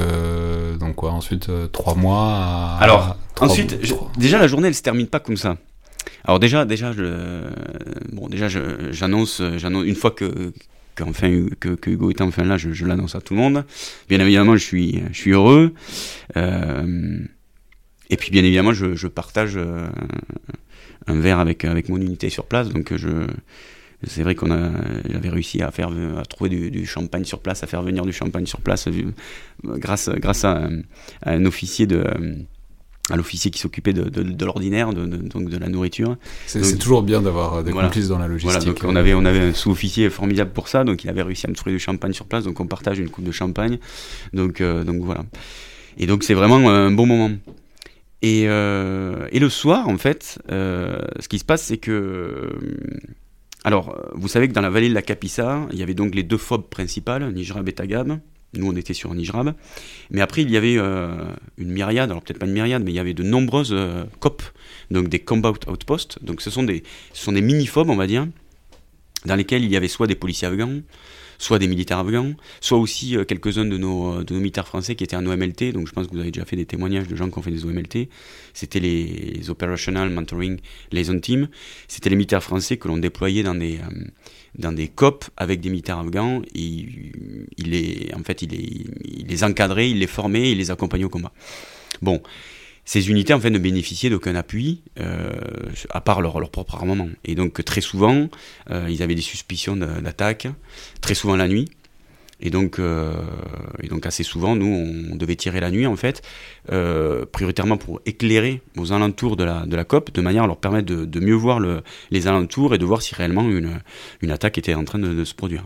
donc 0.79 0.95
quoi 0.95 1.11
Ensuite 1.11 1.49
trois 1.71 1.95
mois. 1.95 2.77
alors 2.79 3.17
ensuite, 3.39 3.79
déjà 4.17 4.37
la 4.37 4.47
journée 4.47 4.67
elle 4.67 4.75
se 4.75 4.81
termine 4.81 5.07
pas 5.07 5.19
comme 5.19 5.37
ça. 5.37 5.57
Alors 6.25 6.39
déjà 6.39 6.65
déjà 6.65 6.91
je 6.91 7.43
bon 8.11 8.27
déjà 8.27 8.47
j'annonce 8.91 9.41
j'annonce 9.57 9.85
une 9.85 9.95
fois 9.95 10.11
que 10.11 10.51
que, 10.95 11.89
Hugo 11.89 12.11
est 12.11 12.21
enfin 12.21 12.43
là, 12.43 12.57
je, 12.57 12.85
l'annonce 12.85 13.15
à 13.15 13.21
tout 13.21 13.33
le 13.33 13.39
monde. 13.39 13.65
Bien 14.09 14.19
évidemment, 14.19 14.55
je 14.55 14.63
suis, 14.63 15.01
je 15.11 15.17
suis 15.17 15.31
heureux. 15.31 15.73
et 16.35 18.17
puis, 18.17 18.29
bien 18.29 18.43
évidemment, 18.43 18.73
je, 18.73 18.93
je 18.93 19.07
partage 19.07 19.57
un 21.07 21.19
verre 21.19 21.39
avec, 21.39 21.65
avec 21.65 21.89
mon 21.89 21.97
unité 21.97 22.29
sur 22.29 22.45
place. 22.45 22.69
Donc 22.69 22.95
je, 22.95 23.27
c'est 24.05 24.23
vrai 24.23 24.35
qu'on 24.35 24.51
a, 24.51 24.71
j'avais 25.09 25.29
réussi 25.29 25.61
à 25.61 25.71
faire, 25.71 25.89
à 26.17 26.25
trouver 26.25 26.49
du, 26.49 26.85
champagne 26.85 27.25
sur 27.25 27.39
place, 27.39 27.63
à 27.63 27.67
faire 27.67 27.81
venir 27.81 28.05
du 28.05 28.11
champagne 28.11 28.45
sur 28.45 28.59
place, 28.59 28.87
euh, 28.87 29.11
grâce, 29.63 30.09
grâce 30.09 30.43
à, 30.43 30.67
un 31.25 31.45
officier 31.45 31.87
de, 31.87 32.03
à 33.09 33.15
l'officier 33.15 33.49
qui 33.51 33.59
s'occupait 33.59 33.93
de, 33.93 34.09
de, 34.09 34.45
l'ordinaire, 34.45 34.93
de, 34.93 35.05
donc 35.05 35.49
de 35.49 35.57
la 35.57 35.69
nourriture. 35.69 36.17
C'est 36.47 36.77
toujours 36.77 37.03
bien 37.03 37.21
d'avoir 37.21 37.63
des 37.63 37.71
complices 37.71 38.09
dans 38.09 38.19
la 38.19 38.27
logistique. 38.27 38.51
Voilà, 38.51 38.65
donc 38.65 38.83
on 38.83 38.95
avait, 38.95 39.13
on 39.13 39.25
avait 39.25 39.39
un 39.39 39.53
sous-officier 39.53 40.09
formidable 40.09 40.51
pour 40.51 40.67
ça, 40.67 40.83
donc 40.83 41.03
il 41.03 41.09
avait 41.09 41.23
réussi 41.23 41.47
à 41.47 41.49
me 41.49 41.55
trouver 41.55 41.71
du 41.71 41.79
champagne 41.79 42.13
sur 42.13 42.25
place, 42.25 42.43
donc 42.43 42.59
on 42.59 42.67
partage 42.67 42.99
une 42.99 43.09
coupe 43.09 43.25
de 43.25 43.31
champagne. 43.31 43.77
Donc, 44.33 44.59
euh, 44.59 44.83
donc 44.83 45.01
voilà. 45.03 45.23
Et 45.97 46.07
donc 46.07 46.23
c'est 46.23 46.33
vraiment 46.33 46.69
un 46.69 46.91
bon 46.91 47.05
moment. 47.05 47.31
Et, 48.23 48.45
euh, 48.47 49.27
et, 49.33 49.39
le 49.39 49.49
soir, 49.49 49.89
en 49.89 49.97
fait, 49.97 50.39
euh, 50.49 50.97
ce 51.19 51.27
qui 51.27 51.39
se 51.39 51.45
passe, 51.45 51.63
c'est 51.63 51.77
que. 51.77 51.91
Euh, 51.91 52.49
alors, 53.65 53.97
vous 54.13 54.29
savez 54.29 54.47
que 54.47 54.53
dans 54.53 54.61
la 54.61 54.69
vallée 54.69 54.87
de 54.87 54.93
la 54.93 55.01
Capissa, 55.01 55.67
il 55.73 55.77
y 55.77 55.83
avait 55.83 55.93
donc 55.93 56.15
les 56.15 56.23
deux 56.23 56.37
phobes 56.37 56.67
principales, 56.69 57.29
Nijrab 57.33 57.67
et 57.67 57.73
Tagab. 57.73 58.19
Nous, 58.55 58.67
on 58.67 58.75
était 58.75 58.93
sur 58.93 59.13
Nijrab. 59.13 59.53
Mais 60.09 60.21
après, 60.21 60.41
il 60.41 60.51
y 60.51 60.57
avait 60.57 60.75
une 60.75 61.71
myriade, 61.71 62.11
alors 62.11 62.21
peut-être 62.21 62.39
pas 62.39 62.45
une 62.45 62.53
myriade, 62.53 62.83
mais 62.83 62.91
il 62.91 62.95
y 62.95 62.99
avait 62.99 63.13
de 63.13 63.23
nombreuses 63.23 63.75
COP, 64.19 64.43
donc 64.91 65.07
des 65.07 65.19
Combat 65.19 65.53
Outposts. 65.67 66.23
Donc, 66.23 66.41
ce 66.41 66.49
sont 66.49 66.63
des, 66.63 66.83
ce 67.13 67.23
sont 67.23 67.31
des 67.31 67.41
mini-phobes, 67.41 67.89
on 67.89 67.95
va 67.95 68.05
dire, 68.05 68.27
dans 69.25 69.35
lesquels 69.35 69.63
il 69.63 69.71
y 69.71 69.77
avait 69.77 69.87
soit 69.87 70.07
des 70.07 70.15
policiers 70.15 70.49
afghans, 70.49 70.81
soit 71.37 71.59
des 71.59 71.67
militaires 71.67 71.99
afghans, 71.99 72.33
soit 72.61 72.77
aussi 72.77 73.17
euh, 73.17 73.25
quelques-uns 73.25 73.65
de 73.65 73.77
nos, 73.77 74.13
euh, 74.13 74.23
de 74.23 74.33
nos 74.33 74.39
militaires 74.39 74.67
français 74.67 74.95
qui 74.95 75.03
étaient 75.03 75.15
en 75.15 75.25
OMLT. 75.25 75.71
Donc 75.73 75.87
je 75.87 75.93
pense 75.93 76.07
que 76.07 76.13
vous 76.13 76.19
avez 76.19 76.31
déjà 76.31 76.45
fait 76.45 76.55
des 76.55 76.65
témoignages 76.65 77.07
de 77.07 77.15
gens 77.15 77.29
qui 77.29 77.37
ont 77.37 77.41
fait 77.41 77.51
des 77.51 77.65
OMLT. 77.65 78.09
C'était 78.53 78.79
les, 78.79 79.49
Operational 79.49 80.09
Mentoring 80.09 80.59
Liaison 80.91 81.19
Team. 81.19 81.47
C'était 81.87 82.09
les 82.09 82.15
militaires 82.15 82.43
français 82.43 82.77
que 82.77 82.87
l'on 82.87 82.97
déployait 82.97 83.43
dans 83.43 83.55
des, 83.55 83.77
euh, 83.77 84.05
dans 84.57 84.71
des 84.71 84.87
COP 84.87 85.25
avec 85.37 85.59
des 85.59 85.69
militaires 85.69 85.99
afghans. 85.99 86.41
Et 86.55 86.87
il 87.57 87.69
les, 87.69 88.09
en 88.15 88.23
fait, 88.23 88.41
il 88.41 88.51
les, 88.51 88.85
il 89.03 89.27
les 89.27 89.43
encadrait, 89.43 89.89
il 89.89 89.99
les 89.99 90.07
formait, 90.07 90.51
il 90.51 90.57
les 90.57 90.71
accompagnait 90.71 91.05
au 91.05 91.09
combat. 91.09 91.31
Bon, 92.01 92.21
ces 92.85 93.09
unités 93.09 93.33
en 93.33 93.39
fait 93.39 93.49
ne 93.49 93.59
bénéficiaient 93.59 94.09
d'aucun 94.09 94.35
appui 94.35 94.81
euh, 94.99 95.31
à 95.89 96.01
part 96.01 96.21
leur, 96.21 96.39
leur, 96.39 96.49
propre 96.49 96.75
armement. 96.75 97.09
Et 97.23 97.35
donc 97.35 97.63
très 97.63 97.81
souvent, 97.81 98.27
euh, 98.71 98.87
ils 98.89 99.01
avaient 99.01 99.15
des 99.15 99.21
suspicions 99.21 99.75
d'attaque, 99.75 100.47
très 101.01 101.13
souvent 101.13 101.35
la 101.35 101.47
nuit. 101.47 101.69
Et 102.45 102.49
donc, 102.49 102.77
euh, 102.77 103.13
et 103.81 103.87
donc 103.87 104.05
assez 104.05 104.23
souvent, 104.23 104.57
nous, 104.57 104.65
on 105.11 105.15
devait 105.15 105.37
tirer 105.37 105.61
la 105.61 105.71
nuit 105.71 105.85
en 105.85 105.95
fait, 105.95 106.21
prioritairement 107.31 107.77
pour 107.77 108.01
éclairer 108.05 108.61
aux 108.75 108.91
alentours 108.91 109.37
de 109.37 109.45
la, 109.45 109.65
de 109.65 109.75
la 109.77 109.85
COP, 109.85 110.11
de 110.13 110.19
manière 110.19 110.43
à 110.43 110.47
leur 110.47 110.57
permettre 110.57 110.87
de, 110.87 111.05
de 111.05 111.19
mieux 111.21 111.35
voir 111.35 111.61
le, 111.61 111.83
les 112.11 112.27
alentours 112.27 112.75
et 112.75 112.77
de 112.77 112.85
voir 112.85 113.01
si 113.01 113.15
réellement 113.15 113.43
une, 113.43 113.79
une 114.21 114.31
attaque 114.31 114.57
était 114.57 114.73
en 114.73 114.83
train 114.83 114.99
de, 114.99 115.23
se 115.23 115.33
produire. 115.33 115.65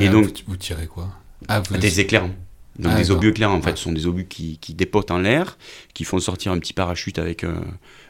et 0.00 0.08
donc, 0.08 0.42
vous, 0.48 0.56
tirez 0.56 0.88
quoi? 0.88 1.08
Ah, 1.46 1.62
Des 1.78 2.00
éclairants. 2.00 2.34
Donc 2.80 2.92
ah, 2.94 2.98
des 2.98 3.10
obus 3.10 3.28
éclairs 3.28 3.50
en 3.50 3.60
fait. 3.60 3.76
Sont 3.76 3.92
des 3.92 4.06
obus 4.06 4.26
qui, 4.26 4.58
qui 4.58 4.74
dépotent 4.74 5.10
en 5.10 5.18
l'air, 5.18 5.58
qui 5.92 6.04
font 6.04 6.18
sortir 6.18 6.52
un 6.52 6.58
petit 6.58 6.72
parachute 6.72 7.18
avec 7.18 7.44
euh, 7.44 7.60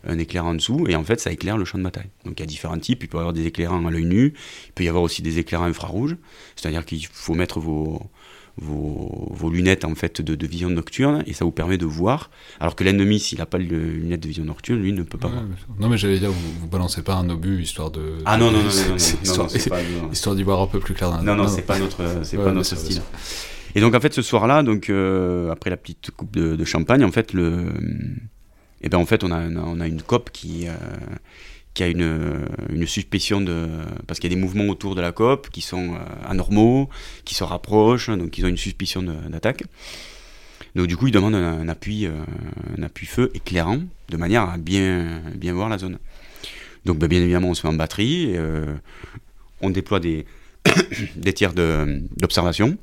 un 0.06 0.18
éclair 0.18 0.46
en 0.46 0.54
dessous, 0.54 0.86
et 0.88 0.94
en 0.94 1.04
fait 1.04 1.20
ça 1.20 1.32
éclaire 1.32 1.58
le 1.58 1.64
champ 1.64 1.78
de 1.78 1.82
bataille. 1.82 2.10
Donc 2.24 2.34
il 2.38 2.40
y 2.40 2.44
a 2.44 2.46
différents 2.46 2.78
types, 2.78 3.02
il 3.02 3.08
peut 3.08 3.18
y 3.18 3.20
avoir 3.20 3.32
des 3.32 3.46
éclairants 3.46 3.84
à 3.84 3.90
l'œil 3.90 4.04
nu, 4.04 4.34
il 4.66 4.72
peut 4.72 4.84
y 4.84 4.88
avoir 4.88 5.02
aussi 5.02 5.22
des 5.22 5.38
éclairants 5.38 5.64
infrarouges, 5.64 6.16
c'est-à-dire 6.54 6.84
qu'il 6.84 7.04
faut 7.06 7.34
mettre 7.34 7.58
vos, 7.58 8.00
vos, 8.58 9.50
lunettes 9.50 9.84
en 9.84 9.94
fait 9.94 10.20
de, 10.20 10.46
vision 10.46 10.70
nocturne, 10.70 11.24
et 11.26 11.32
ça 11.32 11.44
vous 11.44 11.50
permet 11.50 11.78
de 11.78 11.86
voir, 11.86 12.30
alors 12.60 12.76
que 12.76 12.84
l'ennemi 12.84 13.18
s'il 13.18 13.38
n'a 13.38 13.46
pas 13.46 13.58
de 13.58 13.64
lunettes 13.64 14.20
de 14.20 14.28
vision 14.28 14.44
nocturne, 14.44 14.80
lui 14.80 14.92
ne 14.92 15.02
peut 15.02 15.18
pas 15.18 15.28
voir. 15.28 15.42
Non 15.80 15.88
mais 15.88 15.98
j'allais 15.98 16.20
dire, 16.20 16.30
vous, 16.30 16.52
vous 16.60 16.68
balancez 16.68 17.02
pas 17.02 17.14
un 17.14 17.28
obus 17.28 17.62
histoire 17.62 17.90
de... 17.90 18.18
Ah 18.24 18.36
non, 18.36 18.52
non, 18.52 18.58
non, 18.58 18.68
non, 18.88 18.96
histoire, 20.12 20.36
d'y 20.36 20.42
voir 20.44 20.60
un 20.60 20.66
peu 20.68 20.78
plus 20.78 20.94
clair. 20.94 21.22
non, 21.22 21.34
non, 21.34 21.48
c'est 21.48 21.62
pas 21.62 21.78
notre, 21.78 22.20
c'est 22.22 22.36
pas 22.36 22.52
notre 22.52 22.76
style. 22.76 23.02
Et 23.74 23.80
donc 23.80 23.94
en 23.94 24.00
fait 24.00 24.12
ce 24.12 24.22
soir-là, 24.22 24.62
donc 24.62 24.90
euh, 24.90 25.50
après 25.50 25.70
la 25.70 25.76
petite 25.76 26.10
coupe 26.10 26.36
de, 26.36 26.64
champagne, 26.64 27.04
en 27.04 27.12
fait 27.12 27.32
le, 27.32 27.66
et 28.80 28.86
eh 28.86 28.88
ben 28.88 28.98
en 28.98 29.06
fait 29.06 29.22
on 29.24 29.30
a, 29.30 29.40
on 29.42 29.80
a 29.80 29.86
une 29.86 30.02
COP 30.02 30.30
qui 30.30 30.66
euh, 30.66 30.72
qu'il 31.72 31.86
y 31.86 31.88
a 31.88 31.92
une, 31.92 32.46
une, 32.70 32.86
suspicion 32.86 33.40
de. 33.40 33.68
Parce 34.08 34.18
qu'il 34.18 34.30
y 34.30 34.34
a 34.34 34.36
des 34.36 34.40
mouvements 34.40 34.66
autour 34.66 34.96
de 34.96 35.00
la 35.00 35.12
COP 35.12 35.50
qui 35.50 35.60
sont 35.60 35.96
anormaux, 36.26 36.88
qui 37.24 37.36
se 37.36 37.44
rapprochent, 37.44 38.10
donc 38.10 38.36
ils 38.38 38.44
ont 38.44 38.48
une 38.48 38.56
suspicion 38.56 39.02
d'attaque. 39.02 39.62
Donc 40.74 40.88
du 40.88 40.96
coup, 40.96 41.06
ils 41.06 41.12
demandent 41.12 41.36
un, 41.36 41.68
appui, 41.68 42.06
un 42.06 42.82
appui 42.82 43.06
feu 43.06 43.30
éclairant, 43.34 43.78
de 44.08 44.16
manière 44.16 44.50
à 44.50 44.58
bien, 44.58 45.22
bien 45.36 45.52
voir 45.52 45.68
la 45.68 45.78
zone. 45.78 45.98
Donc 46.86 46.98
ben, 46.98 47.06
bien 47.08 47.20
évidemment, 47.20 47.50
on 47.50 47.54
se 47.54 47.64
met 47.64 47.72
en 47.72 47.76
batterie, 47.76 48.34
on 49.60 49.70
déploie 49.70 50.00
des, 50.00 50.26
des 51.14 51.32
tirs 51.32 51.52
d'observation. 51.52 52.78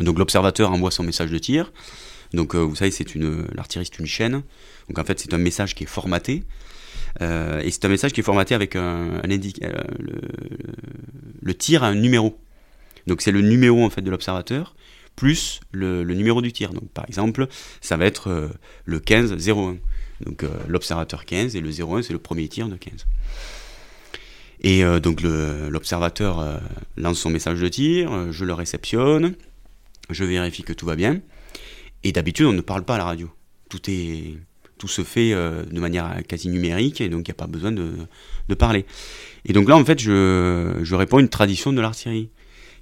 Donc 0.00 0.18
l'observateur 0.18 0.70
envoie 0.70 0.90
son 0.90 1.02
message 1.02 1.30
de 1.30 1.38
tir. 1.38 1.72
Donc 2.34 2.54
vous 2.54 2.76
savez, 2.76 2.90
c'est 2.90 3.14
une 3.14 3.46
l'artillerie, 3.54 3.88
c'est 3.90 3.98
une 3.98 4.06
chaîne. 4.06 4.42
Donc 4.88 4.98
en 4.98 5.04
fait, 5.04 5.18
c'est 5.18 5.32
un 5.32 5.38
message 5.38 5.74
qui 5.74 5.84
est 5.84 5.88
formaté. 5.88 6.44
Euh, 7.20 7.60
et 7.60 7.70
c'est 7.70 7.84
un 7.84 7.88
message 7.88 8.12
qui 8.12 8.20
est 8.20 8.24
formaté 8.24 8.54
avec 8.54 8.76
un, 8.76 9.20
euh, 9.24 9.82
le, 11.42 11.54
tir 11.54 11.84
a 11.84 11.88
un 11.88 11.94
numéro. 11.94 12.38
Donc 13.06 13.22
c'est 13.22 13.32
le 13.32 13.40
numéro 13.40 13.84
en 13.84 13.90
fait 13.90 14.02
de 14.02 14.10
l'observateur 14.10 14.74
plus 15.16 15.60
le, 15.72 16.04
numéro 16.04 16.42
du 16.42 16.52
tir. 16.52 16.72
Donc 16.72 16.88
par 16.90 17.04
exemple, 17.08 17.48
ça 17.80 17.96
va 17.96 18.06
être 18.06 18.28
euh, 18.30 18.48
le 18.84 19.00
15-01. 19.00 19.78
Donc 20.24 20.44
l'observateur 20.66 21.24
15 21.24 21.54
et 21.54 21.60
le 21.60 21.70
01 21.70 22.02
c'est 22.02 22.12
le 22.12 22.18
premier 22.18 22.48
tir 22.48 22.68
de 22.68 22.74
15. 22.74 23.06
Et 24.62 24.82
donc 25.00 25.20
l'observateur 25.22 26.60
lance 26.96 27.20
son 27.20 27.30
message 27.30 27.60
de 27.60 27.68
tir, 27.68 28.32
je 28.32 28.44
le 28.44 28.52
réceptionne, 28.52 29.36
je 30.10 30.24
vérifie 30.24 30.62
que 30.62 30.72
tout 30.72 30.86
va 30.86 30.96
bien. 30.96 31.20
Et 32.04 32.12
d'habitude 32.12 32.46
on 32.46 32.52
ne 32.52 32.60
parle 32.60 32.84
pas 32.84 32.94
à 32.94 32.98
la 32.98 33.04
radio. 33.04 33.30
Tout 33.68 33.90
est 33.90 34.38
tout 34.78 34.88
se 34.88 35.02
fait 35.02 35.32
euh, 35.32 35.64
de 35.64 35.80
manière 35.80 36.22
quasi 36.26 36.48
numérique 36.48 37.00
et 37.00 37.08
donc 37.08 37.28
il 37.28 37.30
n'y 37.30 37.34
a 37.34 37.34
pas 37.34 37.46
besoin 37.46 37.72
de, 37.72 38.54
parler. 38.54 38.86
Et 39.44 39.52
donc 39.52 39.68
là, 39.68 39.76
en 39.76 39.84
fait, 39.84 40.00
je, 40.00 40.78
je 40.82 40.94
réponds 40.94 41.18
à 41.18 41.20
une 41.20 41.28
tradition 41.28 41.72
de 41.72 41.80
l'artillerie 41.80 42.30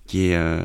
qui 0.06 0.28
est 0.28 0.36
euh, 0.36 0.62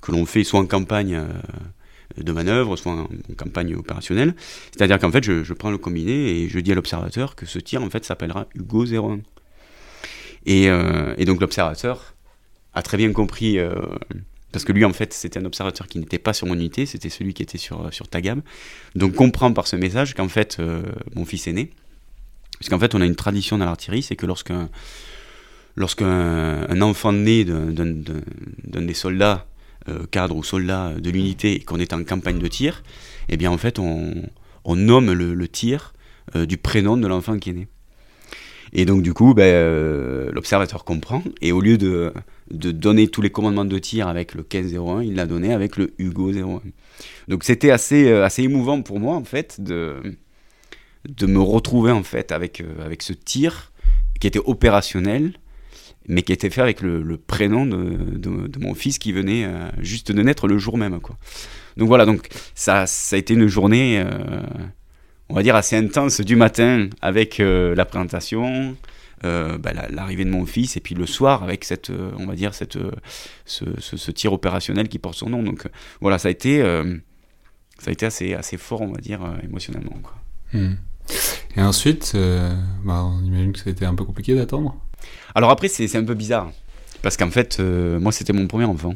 que, 0.00 0.12
l'on 0.12 0.24
fait 0.26 0.44
soit 0.44 0.60
en 0.60 0.66
campagne 0.66 1.16
euh, 1.16 2.22
de 2.22 2.32
manœuvre, 2.32 2.76
soit 2.76 2.92
en, 2.92 3.08
campagne 3.36 3.74
opérationnelle. 3.74 4.34
C'est-à-dire 4.70 4.98
qu'en 4.98 5.10
fait, 5.10 5.24
je, 5.24 5.52
prends 5.52 5.70
le 5.70 5.78
combiné 5.78 6.12
et 6.12 6.48
je 6.48 6.60
dis 6.60 6.70
à 6.70 6.74
l'observateur 6.76 7.34
que 7.34 7.46
ce 7.46 7.58
tir 7.58 7.82
en 7.82 7.90
fait 7.90 8.04
s'appellera 8.04 8.46
Hugo 8.54 8.86
01. 8.86 9.20
Et, 10.48 10.66
et 10.66 11.24
donc 11.24 11.40
l'observateur 11.40 12.14
a 12.72 12.82
très 12.82 12.96
bien 12.96 13.12
compris 13.12 13.58
parce 14.56 14.64
que 14.64 14.72
lui, 14.72 14.86
en 14.86 14.92
fait, 14.94 15.12
c'était 15.12 15.38
un 15.38 15.44
observateur 15.44 15.86
qui 15.86 15.98
n'était 15.98 16.18
pas 16.18 16.32
sur 16.32 16.46
mon 16.46 16.54
unité, 16.54 16.86
c'était 16.86 17.10
celui 17.10 17.34
qui 17.34 17.42
était 17.42 17.58
sur, 17.58 17.92
sur 17.92 18.08
Tagab. 18.08 18.40
Donc, 18.94 19.14
comprend 19.14 19.52
par 19.52 19.66
ce 19.66 19.76
message 19.76 20.14
qu'en 20.14 20.28
fait, 20.28 20.56
euh, 20.60 20.80
mon 21.14 21.26
fils 21.26 21.46
est 21.46 21.52
né. 21.52 21.68
Puisqu'en 22.58 22.78
fait, 22.78 22.94
on 22.94 23.02
a 23.02 23.04
une 23.04 23.16
tradition 23.16 23.58
dans 23.58 23.66
l'artillerie, 23.66 24.02
c'est 24.02 24.16
que 24.16 24.24
lorsqu'un 24.24 24.70
lorsqu'un 25.76 26.80
enfant 26.80 27.12
né 27.12 27.44
d'un 27.44 27.66
des 28.62 28.94
soldats, 28.94 29.46
euh, 29.90 30.06
cadres 30.10 30.36
ou 30.36 30.42
soldats 30.42 30.94
de 30.98 31.10
l'unité, 31.10 31.56
et 31.56 31.60
qu'on 31.60 31.78
est 31.78 31.92
en 31.92 32.02
campagne 32.02 32.38
de 32.38 32.48
tir, 32.48 32.82
eh 33.28 33.36
bien, 33.36 33.50
en 33.50 33.58
fait, 33.58 33.78
on, 33.78 34.22
on 34.64 34.74
nomme 34.74 35.12
le, 35.12 35.48
tir 35.48 35.92
euh, 36.34 36.46
du 36.46 36.56
prénom 36.56 36.96
de 36.96 37.06
l'enfant 37.06 37.38
qui 37.38 37.50
est 37.50 37.52
né. 37.52 37.68
Et 38.76 38.84
donc, 38.84 39.02
du 39.02 39.12
coup, 39.14 39.34
ben, 39.34 40.30
l'observateur 40.32 40.84
comprend, 40.84 41.22
et 41.40 41.50
au 41.50 41.60
lieu 41.60 41.78
de 41.78 42.12
donner 42.50 43.08
tous 43.08 43.22
les 43.22 43.30
commandements 43.30 43.64
de 43.64 43.78
tir 43.78 44.06
avec 44.06 44.34
le 44.34 44.42
1501, 44.42 45.02
il 45.02 45.14
l'a 45.16 45.26
donné 45.26 45.52
avec 45.52 45.76
le 45.76 45.94
Hugo 45.98 46.30
01. 46.30 46.60
Donc 47.28 47.44
c'était 47.44 47.70
assez, 47.70 48.08
euh, 48.08 48.24
assez 48.24 48.42
émouvant 48.42 48.82
pour 48.82 49.00
moi 49.00 49.14
en 49.16 49.24
fait 49.24 49.60
de, 49.60 49.96
de 51.08 51.26
me 51.26 51.40
retrouver 51.40 51.92
en 51.92 52.02
fait 52.02 52.32
avec, 52.32 52.60
euh, 52.60 52.84
avec 52.84 53.02
ce 53.02 53.12
tir 53.12 53.72
qui 54.20 54.26
était 54.26 54.38
opérationnel 54.38 55.34
mais 56.08 56.22
qui 56.22 56.32
était 56.32 56.50
fait 56.50 56.62
avec 56.62 56.82
le, 56.82 57.16
prénom 57.16 57.66
de, 57.66 58.16
de, 58.16 58.58
mon 58.60 58.74
fils 58.74 58.96
qui 58.98 59.10
venait 59.10 59.44
euh, 59.44 59.68
juste 59.80 60.12
de 60.12 60.22
naître 60.22 60.46
le 60.46 60.56
jour 60.56 60.78
même. 60.78 60.96
Donc 61.76 61.88
voilà, 61.88 62.06
donc 62.06 62.28
ça, 62.54 62.86
ça 62.86 63.16
a 63.16 63.18
été 63.18 63.34
une 63.34 63.48
journée 63.48 64.04
on 65.28 65.34
va 65.34 65.42
dire 65.42 65.56
assez 65.56 65.76
intense 65.76 66.20
du 66.20 66.36
matin 66.36 66.88
avec 67.02 67.38
la 67.38 67.84
présentation, 67.84 68.76
euh, 69.24 69.56
bah, 69.56 69.72
l'arrivée 69.88 70.26
de 70.26 70.30
mon 70.30 70.44
fils 70.44 70.76
et 70.76 70.80
puis 70.80 70.94
le 70.94 71.06
soir 71.06 71.42
avec 71.42 71.64
cette 71.64 71.88
euh, 71.88 72.10
on 72.18 72.26
va 72.26 72.34
dire 72.34 72.52
cette 72.52 72.76
euh, 72.76 72.90
ce, 73.46 74.10
tir 74.10 74.34
opérationnel 74.34 74.88
qui 74.88 74.98
porte 74.98 75.16
son 75.16 75.30
nom 75.30 75.42
donc 75.42 75.66
voilà 76.02 76.18
ça 76.18 76.28
a 76.28 76.30
été 76.30 76.60
ça 77.78 77.88
a 77.88 77.92
été 77.92 78.04
assez 78.04 78.34
assez 78.34 78.58
fort 78.58 78.82
on 78.82 78.92
va 78.92 79.00
dire 79.00 79.20
émotionnellement 79.42 79.98
quoi. 80.02 80.14
Hmm. 80.52 80.74
Et 81.56 81.62
ensuite, 81.62 82.14
bah, 82.84 83.04
on 83.04 83.24
imagine 83.24 83.52
que 83.52 83.58
ça 83.60 83.70
a 83.70 83.72
été 83.72 83.86
un 83.86 83.94
peu 83.94 84.04
compliqué 84.04 84.34
d'attendre. 84.34 84.76
Alors 85.34 85.50
après, 85.50 85.68
c'est 85.68 85.96
un 85.96 86.04
peu 86.04 86.14
bizarre. 86.14 86.50
Parce 87.00 87.16
qu'en 87.16 87.30
fait, 87.30 87.60
moi, 87.60 88.12
c'était 88.12 88.32
mon 88.32 88.46
premier 88.46 88.64
enfant. 88.64 88.94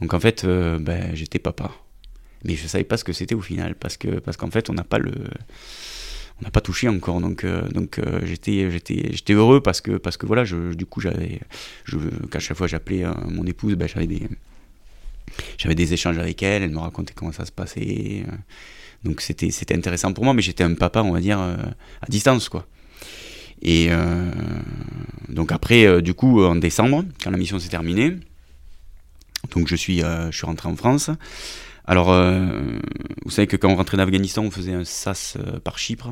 Donc 0.00 0.14
en 0.14 0.20
fait, 0.20 0.46
ben, 0.46 1.10
j'étais 1.14 1.40
papa. 1.40 1.72
Mais 2.44 2.54
je 2.54 2.66
savais 2.66 2.84
pas 2.84 2.96
ce 2.96 3.04
que 3.04 3.12
c'était 3.12 3.34
au 3.34 3.40
final. 3.40 3.74
Parce 3.74 3.96
qu'en 3.96 4.20
parce 4.24 4.36
qu'en 4.36 4.50
fait, 4.50 4.70
on 4.70 4.74
n'a 4.74 4.84
pas 4.84 4.98
le 4.98 5.12
on 6.40 6.44
n'a 6.44 6.50
pas 6.50 6.60
touché 6.60 6.88
encore. 6.88 7.20
Donc 7.20 7.44
euh, 7.44 7.68
donc 7.68 7.98
euh, 7.98 8.20
j'étais 8.24 8.70
j'étais 8.70 9.10
j'étais 9.12 9.32
heureux 9.32 9.60
parce 9.60 9.80
que 9.80 9.92
parce 9.92 10.16
que 10.16 10.26
voilà 10.26 10.44
je, 10.44 10.74
du 10.74 10.86
coup 10.86 11.00
j'avais 11.00 11.40
je 11.84 11.98
qu'à 12.30 12.38
chaque 12.38 12.56
fois 12.56 12.66
j'appelais 12.66 13.04
euh, 13.04 13.12
mon 13.28 13.44
épouse 13.46 13.74
ben, 13.74 13.88
j'avais 13.88 14.06
des 14.06 14.28
j'avais 15.58 15.74
des 15.74 15.92
échanges 15.92 16.18
avec 16.18 16.42
elle 16.42 16.62
elle 16.62 16.70
me 16.70 16.78
racontait 16.78 17.12
comment 17.14 17.32
ça 17.32 17.44
se 17.44 17.52
passait 17.52 18.24
donc 19.04 19.20
c'était 19.20 19.50
c'était 19.50 19.74
intéressant 19.74 20.12
pour 20.12 20.24
moi 20.24 20.32
mais 20.32 20.42
j'étais 20.42 20.64
un 20.64 20.74
papa 20.74 21.02
on 21.02 21.12
va 21.12 21.20
dire 21.20 21.38
à 21.38 22.06
distance 22.08 22.48
quoi. 22.48 22.66
Et 23.60 23.90
donc 25.28 25.52
après 25.52 26.00
du 26.00 26.14
coup 26.14 26.42
en 26.42 26.56
décembre 26.56 27.04
quand 27.22 27.30
la 27.30 27.36
mission 27.36 27.58
s'est 27.58 27.68
terminée 27.68 28.16
donc 29.54 29.68
je 29.68 29.76
suis 29.76 29.98
je 30.00 30.30
suis 30.32 30.46
rentré 30.46 30.68
en 30.68 30.76
France 30.76 31.10
alors, 31.88 32.12
euh, 32.12 32.46
vous 33.24 33.30
savez 33.30 33.46
que 33.46 33.56
quand 33.56 33.70
on 33.70 33.76
rentrait 33.76 33.96
d'Afghanistan, 33.96 34.42
on 34.44 34.50
faisait 34.50 34.74
un 34.74 34.84
SAS 34.84 35.38
euh, 35.38 35.58
par 35.58 35.78
Chypre. 35.78 36.10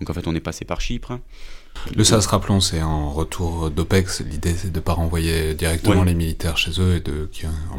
Donc 0.00 0.08
en 0.08 0.14
fait, 0.14 0.26
on 0.26 0.34
est 0.34 0.40
passé 0.40 0.64
par 0.64 0.80
Chypre. 0.80 1.18
Le 1.94 2.04
SAS, 2.04 2.26
rappelons, 2.26 2.60
c'est 2.60 2.82
en 2.82 3.10
retour 3.10 3.70
d'OPEX. 3.70 4.22
L'idée, 4.22 4.54
c'est 4.56 4.72
de 4.72 4.78
ne 4.78 4.80
pas 4.80 4.94
renvoyer 4.94 5.52
directement 5.54 6.04
les 6.04 6.14
militaires 6.14 6.56
chez 6.56 6.70
eux 6.80 6.96
et 6.96 7.00
de. 7.00 7.28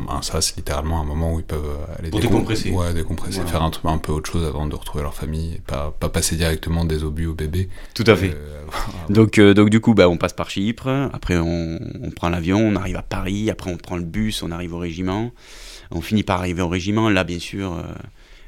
Un 0.07 0.21
SAS, 0.21 0.55
littéralement, 0.55 1.01
un 1.01 1.03
moment 1.03 1.33
où 1.33 1.39
ils 1.39 1.45
peuvent 1.45 1.77
aller 1.97 2.11
Pour 2.11 2.19
décompresser. 2.19 2.69
Ouais, 2.69 2.93
décompresser, 2.93 3.41
faire 3.41 3.63
un, 3.63 3.71
un, 3.85 3.97
peu 3.97 4.11
autre 4.11 4.31
chose 4.31 4.45
avant 4.45 4.67
de 4.67 4.75
retrouver 4.75 5.03
leur 5.03 5.15
famille 5.15 5.55
et 5.55 5.61
pas, 5.65 5.95
pas 5.99 6.09
passer 6.09 6.35
directement 6.35 6.85
des 6.85 7.03
obus 7.03 7.25
aux 7.25 7.33
bébés. 7.33 7.69
Tout 7.95 8.05
à 8.05 8.15
fait. 8.15 8.35
Euh, 8.35 8.63
donc, 9.09 9.39
donc, 9.39 9.71
du 9.71 9.79
coup, 9.79 9.95
bah, 9.95 10.07
on 10.07 10.17
passe 10.17 10.33
par 10.33 10.51
Chypre. 10.51 10.87
Après, 11.11 11.37
on, 11.37 11.79
on 12.03 12.11
prend 12.11 12.29
l'avion, 12.29 12.59
on 12.59 12.75
arrive 12.75 12.97
à 12.97 13.03
Paris. 13.03 13.49
Après, 13.49 13.71
on 13.71 13.77
prend 13.77 13.97
le 13.97 14.03
bus, 14.03 14.43
on 14.43 14.51
arrive 14.51 14.75
au 14.75 14.79
régiment. 14.79 15.31
On 15.91 16.01
finit 16.01 16.23
par 16.23 16.39
arriver 16.39 16.61
au 16.61 16.69
régiment. 16.69 17.09
Là, 17.09 17.23
bien 17.23 17.39
sûr, 17.39 17.73
euh, 17.73 17.83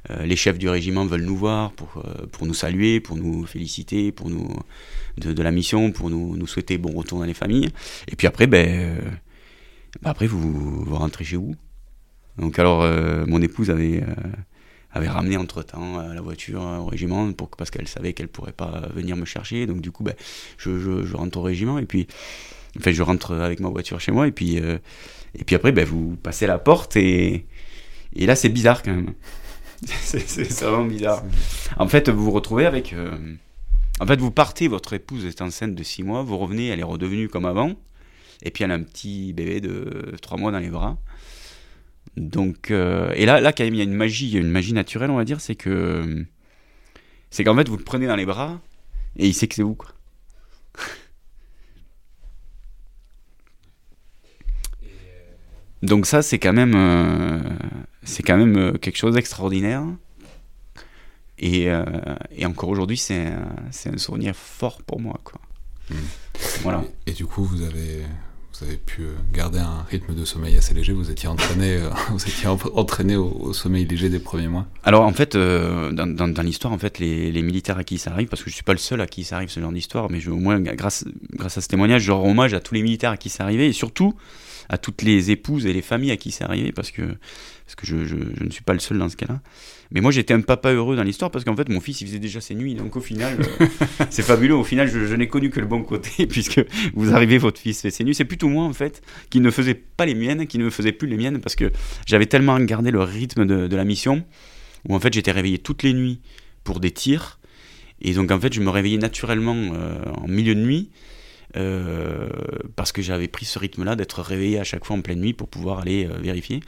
euh, 0.09 0.25
les 0.25 0.35
chefs 0.35 0.57
du 0.57 0.69
régiment 0.69 1.05
veulent 1.05 1.23
nous 1.23 1.35
voir 1.35 1.71
pour, 1.73 1.97
euh, 1.97 2.25
pour 2.31 2.47
nous 2.47 2.53
saluer, 2.53 2.99
pour 2.99 3.17
nous 3.17 3.45
féliciter, 3.45 4.11
pour 4.11 4.29
nous 4.29 4.47
de, 5.17 5.43
la 5.43 5.51
mission, 5.51 5.91
pour 5.91 6.09
nous, 6.09 6.47
souhaiter 6.47 6.77
bon 6.77 6.93
retour 6.93 7.19
dans 7.19 7.25
les 7.25 7.33
familles. 7.33 7.69
Et 8.07 8.15
puis 8.15 8.27
après, 8.27 8.47
ben, 8.47 8.97
ben 10.01 10.09
après 10.09 10.27
vous, 10.27 10.85
rentrez 10.89 11.25
chez 11.25 11.35
vous. 11.35 11.55
Donc 12.37 12.57
alors, 12.57 12.83
mon 13.27 13.41
épouse 13.41 13.69
avait 13.69 14.03
avait 14.95 15.09
ramené 15.09 15.37
entre 15.37 15.63
temps 15.63 16.01
la 16.01 16.21
voiture 16.21 16.61
au 16.61 16.85
régiment 16.85 17.31
parce 17.57 17.71
qu'elle 17.71 17.87
savait 17.87 18.13
qu'elle 18.13 18.27
pourrait 18.27 18.53
pas 18.53 18.87
venir 18.93 19.15
me 19.15 19.25
chercher. 19.25 19.67
Donc 19.67 19.81
du 19.81 19.91
coup, 19.91 20.03
ben, 20.03 20.15
je, 20.57 20.79
je, 20.79 21.15
rentre 21.15 21.37
au 21.37 21.41
régiment 21.43 21.77
et 21.77 21.85
puis, 21.85 22.07
enfin, 22.79 22.91
je 22.91 23.01
rentre 23.03 23.33
avec 23.35 23.59
ma 23.59 23.69
voiture 23.69 23.99
chez 23.99 24.11
moi 24.11 24.27
et 24.27 24.31
puis 24.31 24.59
et 25.35 25.43
puis 25.43 25.55
après, 25.55 25.71
ben, 25.71 25.85
vous 25.85 26.15
passez 26.15 26.47
la 26.47 26.59
porte 26.59 26.95
et, 26.95 27.45
et 28.15 28.25
là, 28.25 28.35
c'est 28.35 28.49
bizarre 28.49 28.83
quand 28.83 28.93
même. 28.93 29.13
c'est 29.85 30.63
vraiment 30.63 30.85
bizarre. 30.85 31.23
En 31.77 31.87
fait, 31.87 32.09
vous 32.09 32.23
vous 32.23 32.31
retrouvez 32.31 32.65
avec. 32.65 32.93
Euh, 32.93 33.17
en 33.99 34.07
fait, 34.07 34.19
vous 34.19 34.31
partez, 34.31 34.67
votre 34.67 34.93
épouse 34.93 35.25
est 35.25 35.41
enceinte 35.41 35.75
de 35.75 35.83
6 35.83 36.03
mois, 36.03 36.23
vous 36.23 36.37
revenez, 36.37 36.67
elle 36.67 36.79
est 36.79 36.83
redevenue 36.83 37.29
comme 37.29 37.45
avant. 37.45 37.73
Et 38.43 38.51
puis 38.51 38.63
elle 38.63 38.71
a 38.71 38.75
un 38.75 38.83
petit 38.83 39.33
bébé 39.33 39.61
de 39.61 40.15
3 40.21 40.37
mois 40.37 40.51
dans 40.51 40.59
les 40.59 40.69
bras. 40.69 40.97
Donc, 42.17 42.71
euh, 42.71 43.11
et 43.15 43.25
là, 43.25 43.39
là, 43.41 43.53
quand 43.53 43.63
même, 43.63 43.73
il 43.73 43.77
y 43.77 43.81
a 43.81 43.85
une 43.85 43.93
magie, 43.93 44.33
une 44.33 44.49
magie 44.49 44.73
naturelle, 44.73 45.09
on 45.09 45.15
va 45.15 45.25
dire, 45.25 45.41
c'est 45.41 45.55
que. 45.55 46.25
C'est 47.29 47.43
qu'en 47.43 47.55
fait, 47.55 47.67
vous 47.67 47.77
le 47.77 47.83
prenez 47.83 48.05
dans 48.05 48.15
les 48.15 48.27
bras 48.27 48.61
et 49.17 49.27
il 49.27 49.33
sait 49.33 49.47
que 49.47 49.55
c'est 49.55 49.63
vous, 49.63 49.75
quoi. 49.75 49.89
Donc 55.83 56.05
ça, 56.05 56.21
c'est 56.21 56.39
quand 56.39 56.53
même, 56.53 56.75
euh, 56.75 57.39
c'est 58.03 58.23
quand 58.23 58.37
même 58.37 58.55
euh, 58.55 58.71
quelque 58.71 58.95
chose 58.95 59.15
d'extraordinaire. 59.15 59.83
Et, 61.37 61.69
euh, 61.69 61.83
et, 62.31 62.45
encore 62.45 62.69
aujourd'hui, 62.69 62.95
c'est 62.95 63.25
un, 63.25 63.93
un, 63.93 63.97
souvenir 63.97 64.33
fort 64.33 64.81
pour 64.83 65.01
moi. 65.01 65.19
Quoi. 65.25 65.41
Hmm. 65.89 65.95
Voilà. 66.61 66.85
Et, 67.05 67.11
du 67.11 67.25
coup, 67.25 67.43
vous 67.43 67.63
avez, 67.63 68.03
vous 68.63 68.69
avez 68.69 68.77
pu 68.77 69.03
garder 69.33 69.59
un 69.59 69.85
rythme 69.89 70.15
de 70.15 70.25
sommeil 70.25 70.57
assez 70.57 70.73
léger. 70.73 70.93
Vous 70.93 71.11
étiez 71.11 71.27
entraîné, 71.27 71.79
entraîné 72.75 73.15
au, 73.15 73.51
sommeil 73.53 73.85
léger 73.85 74.09
des 74.09 74.19
premiers 74.19 74.47
mois. 74.47 74.65
Alors 74.83 75.03
en 75.03 75.13
fait, 75.13 75.35
dans, 75.35 76.43
l'histoire, 76.43 76.73
en 76.73 76.77
fait, 76.77 76.99
les, 76.99 77.41
militaires 77.41 77.77
à 77.77 77.83
qui 77.83 77.97
ça 77.97 78.11
arrive, 78.11 78.27
parce 78.27 78.43
que 78.43 78.49
je 78.49 78.55
suis 78.55 78.63
pas 78.63 78.73
le 78.73 78.79
seul 78.79 79.01
à 79.01 79.07
qui 79.07 79.23
ça 79.23 79.35
arrive 79.35 79.49
ce 79.49 79.59
genre 79.59 79.71
d'histoire, 79.71 80.09
mais 80.09 80.19
je, 80.19 80.31
au 80.31 80.37
moins 80.37 80.59
grâce, 80.59 81.05
à 81.39 81.49
ce 81.49 81.67
témoignage, 81.67 82.03
je 82.03 82.11
rends 82.11 82.29
hommage 82.29 82.53
à 82.53 82.59
tous 82.59 82.73
les 82.73 82.83
militaires 82.83 83.11
à 83.11 83.17
qui 83.17 83.29
ça 83.29 83.43
arrivait 83.43 83.67
et 83.67 83.73
surtout 83.73 84.15
à 84.69 84.77
toutes 84.77 85.01
les 85.01 85.29
épouses 85.29 85.65
et 85.65 85.73
les 85.73 85.81
familles 85.81 86.11
à 86.11 86.17
qui 86.17 86.31
c'est 86.31 86.45
arrivé, 86.45 86.71
parce 86.71 86.91
que, 86.91 87.01
parce 87.73 87.89
que 87.89 87.97
je, 87.97 88.05
je, 88.05 88.43
ne 88.43 88.51
suis 88.51 88.61
pas 88.61 88.73
le 88.73 88.79
seul 88.79 88.99
dans 88.99 89.09
ce 89.09 89.15
cas-là. 89.15 89.41
Mais 89.91 90.01
moi, 90.01 90.11
j'étais 90.11 90.33
un 90.33 90.41
papa 90.41 90.71
heureux 90.71 90.95
dans 90.95 91.03
l'histoire, 91.03 91.31
parce 91.31 91.43
qu'en 91.43 91.55
fait, 91.55 91.69
mon 91.69 91.79
fils, 91.79 92.01
il 92.01 92.07
faisait 92.07 92.19
déjà 92.19 92.39
ses 92.39 92.53
nuits, 92.53 92.75
donc 92.75 92.95
au 92.95 93.01
final, 93.01 93.39
euh, 93.39 93.65
c'est 94.11 94.21
fabuleux. 94.21 94.55
Au 94.55 94.63
final, 94.63 94.87
je, 94.87 95.15
n'ai 95.15 95.27
connu 95.27 95.49
que 95.49 95.59
le 95.59 95.65
bon 95.65 95.81
côté, 95.83 96.27
puisque 96.27 96.61
vous 96.93 97.13
arrivez, 97.13 97.37
votre 97.39 97.59
fils 97.59 97.81
fait 97.81 97.89
ses 97.89 98.03
nuits. 98.03 98.13
C'est 98.13 98.25
plutôt 98.25 98.47
moi, 98.47 98.65
en 98.65 98.73
fait, 98.73 99.01
qui 99.31 99.39
ne 99.39 99.49
faisait 99.49 99.73
pas 99.73 100.05
les 100.05 100.13
miennes, 100.13 100.45
qui 100.45 100.59
ne 100.59 100.69
faisait 100.69 100.91
plus 100.91 101.07
les 101.07 101.17
miennes, 101.17 101.41
parce 101.41 101.55
que 101.55 101.71
j'avais 102.05 102.27
tellement 102.27 102.59
gardé 102.59 102.91
le 102.91 103.01
rythme 103.01 103.45
de, 103.45 103.67
de 103.67 103.75
la 103.75 103.85
mission, 103.85 104.23
où 104.87 104.95
en 104.95 104.99
fait, 104.99 105.13
j'étais 105.13 105.31
réveillé 105.31 105.57
toutes 105.57 105.81
les 105.81 105.93
nuits 105.93 106.21
pour 106.63 106.79
des 106.79 106.91
tirs. 106.91 107.39
Et 108.01 108.13
donc, 108.13 108.31
en 108.31 108.39
fait, 108.39 108.53
je 108.53 108.61
me 108.61 108.69
réveillais 108.69 108.97
naturellement 108.97 109.55
euh, 109.55 109.97
en 110.15 110.27
milieu 110.27 110.53
de 110.53 110.59
nuit. 110.59 110.91
Euh, 111.55 112.29
parce 112.75 112.91
que 112.91 113.03
j'avais 113.03 113.27
pris 113.27 113.45
ce 113.45 113.59
rythme-là 113.59 113.95
d'être 113.95 114.21
réveillé 114.21 114.59
à 114.59 114.63
chaque 114.63 114.85
fois 114.85 114.95
en 114.95 115.01
pleine 115.01 115.19
nuit 115.19 115.33
pour 115.33 115.47
pouvoir 115.47 115.79
aller 115.79 116.05
euh, 116.05 116.17
vérifier. 116.19 116.61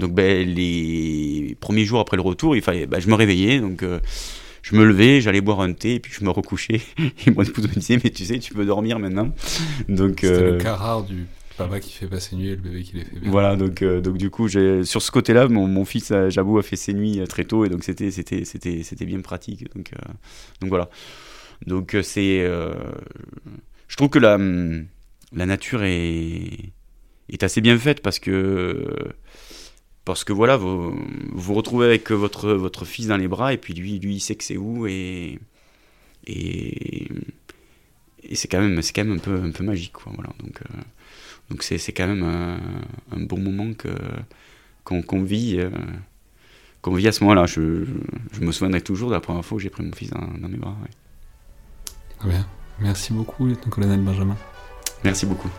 Donc 0.00 0.12
ben, 0.12 0.48
les 0.48 1.56
premiers 1.60 1.84
jours 1.84 2.00
après 2.00 2.16
le 2.16 2.22
retour, 2.22 2.56
il 2.56 2.62
fallait, 2.62 2.86
ben, 2.86 3.00
je 3.00 3.08
me 3.08 3.14
réveillais, 3.14 3.60
donc 3.60 3.84
euh, 3.84 4.00
je 4.62 4.74
me 4.74 4.84
levais, 4.84 5.20
j'allais 5.20 5.40
boire 5.40 5.60
un 5.60 5.72
thé, 5.72 5.94
et 5.94 6.00
puis 6.00 6.12
je 6.12 6.24
me 6.24 6.30
recouchais. 6.30 6.80
Et 7.26 7.30
mon 7.30 7.42
épouse 7.42 7.68
me 7.68 7.74
disait, 7.74 8.00
mais 8.02 8.10
tu 8.10 8.24
sais, 8.24 8.40
tu 8.40 8.52
peux 8.52 8.64
dormir 8.64 8.98
maintenant. 8.98 9.32
Donc 9.88 10.20
c'était 10.22 10.50
le 10.50 10.58
cas 10.58 10.74
rare 10.74 11.04
du 11.04 11.26
papa 11.56 11.78
qui 11.78 11.92
fait 11.92 12.06
pas 12.06 12.18
ses 12.18 12.34
nuits 12.34 12.48
et 12.48 12.56
le 12.56 12.62
bébé 12.62 12.82
qui 12.82 12.96
les 12.96 13.04
fait 13.04 13.20
bien. 13.20 13.30
Voilà, 13.30 13.54
donc, 13.54 13.84
donc 13.84 14.16
du 14.16 14.30
coup, 14.30 14.48
sur 14.48 15.02
ce 15.02 15.10
côté-là, 15.12 15.46
mon, 15.46 15.68
mon, 15.68 15.84
fils, 15.84 16.12
j'avoue, 16.30 16.58
a 16.58 16.62
fait 16.62 16.76
ses 16.76 16.94
nuits 16.94 17.20
très 17.28 17.44
tôt, 17.44 17.64
et 17.64 17.68
donc 17.68 17.84
c'était, 17.84 18.10
c'était, 18.10 18.44
c'était, 18.44 18.82
c'était 18.82 19.04
bien 19.04 19.20
pratique. 19.20 19.72
Donc, 19.74 19.92
donc 20.60 20.70
voilà. 20.70 20.88
Donc 21.66 21.96
c'est 22.02 22.44
je 23.92 23.96
trouve 23.98 24.08
que 24.08 24.18
la, 24.18 24.38
la 25.34 25.44
nature 25.44 25.82
est, 25.82 26.72
est 27.28 27.42
assez 27.42 27.60
bien 27.60 27.76
faite 27.76 28.00
parce 28.00 28.18
que 28.18 28.88
parce 30.06 30.24
que 30.24 30.32
voilà 30.32 30.56
vous 30.56 30.98
vous 31.30 31.52
retrouvez 31.52 31.84
avec 31.84 32.10
votre 32.10 32.54
votre 32.54 32.86
fils 32.86 33.08
dans 33.08 33.18
les 33.18 33.28
bras 33.28 33.52
et 33.52 33.58
puis 33.58 33.74
lui 33.74 33.98
lui 33.98 34.14
il 34.14 34.20
sait 34.20 34.34
que 34.34 34.44
c'est 34.44 34.56
où 34.56 34.86
et 34.86 35.38
et, 36.26 37.06
et 38.22 38.34
c'est 38.34 38.48
quand 38.48 38.62
même 38.62 38.80
c'est 38.80 38.94
quand 38.94 39.04
même 39.04 39.16
un 39.16 39.18
peu 39.18 39.34
un 39.42 39.50
peu 39.50 39.62
magique 39.62 39.92
voilà. 40.06 40.30
Donc 40.42 40.62
euh, 40.62 40.80
donc 41.50 41.62
c'est 41.62 41.76
c'est 41.76 41.92
quand 41.92 42.06
même 42.06 42.22
un, 42.22 42.60
un, 43.14 43.20
bon 43.20 43.40
moment 43.40 43.74
que 43.74 43.90
qu'on 44.84 45.22
vit 45.22 45.56
euh, 45.58 45.68
qu'on 46.80 46.94
vit 46.94 47.08
à 47.08 47.12
ce 47.12 47.24
moment-là. 47.24 47.44
Je, 47.44 47.84
je, 48.32 48.40
me 48.40 48.52
souviendrai 48.52 48.80
toujours 48.80 49.10
de 49.10 49.14
la 49.14 49.20
première 49.20 49.44
fois 49.44 49.58
que 49.58 49.62
j'ai 49.62 49.68
pris 49.68 49.84
mon 49.84 49.92
fils 49.92 50.08
dans, 50.08 50.26
dans 50.38 50.48
mes 50.48 50.56
bras 50.56 50.78
ouais. 52.24 52.30
bien 52.30 52.46
Merci 52.78 53.12
beaucoup, 53.12 53.46
lieutenant-colonel 53.46 54.00
Benjamin. 54.00 54.36
Merci 55.04 55.26
beaucoup. 55.26 55.50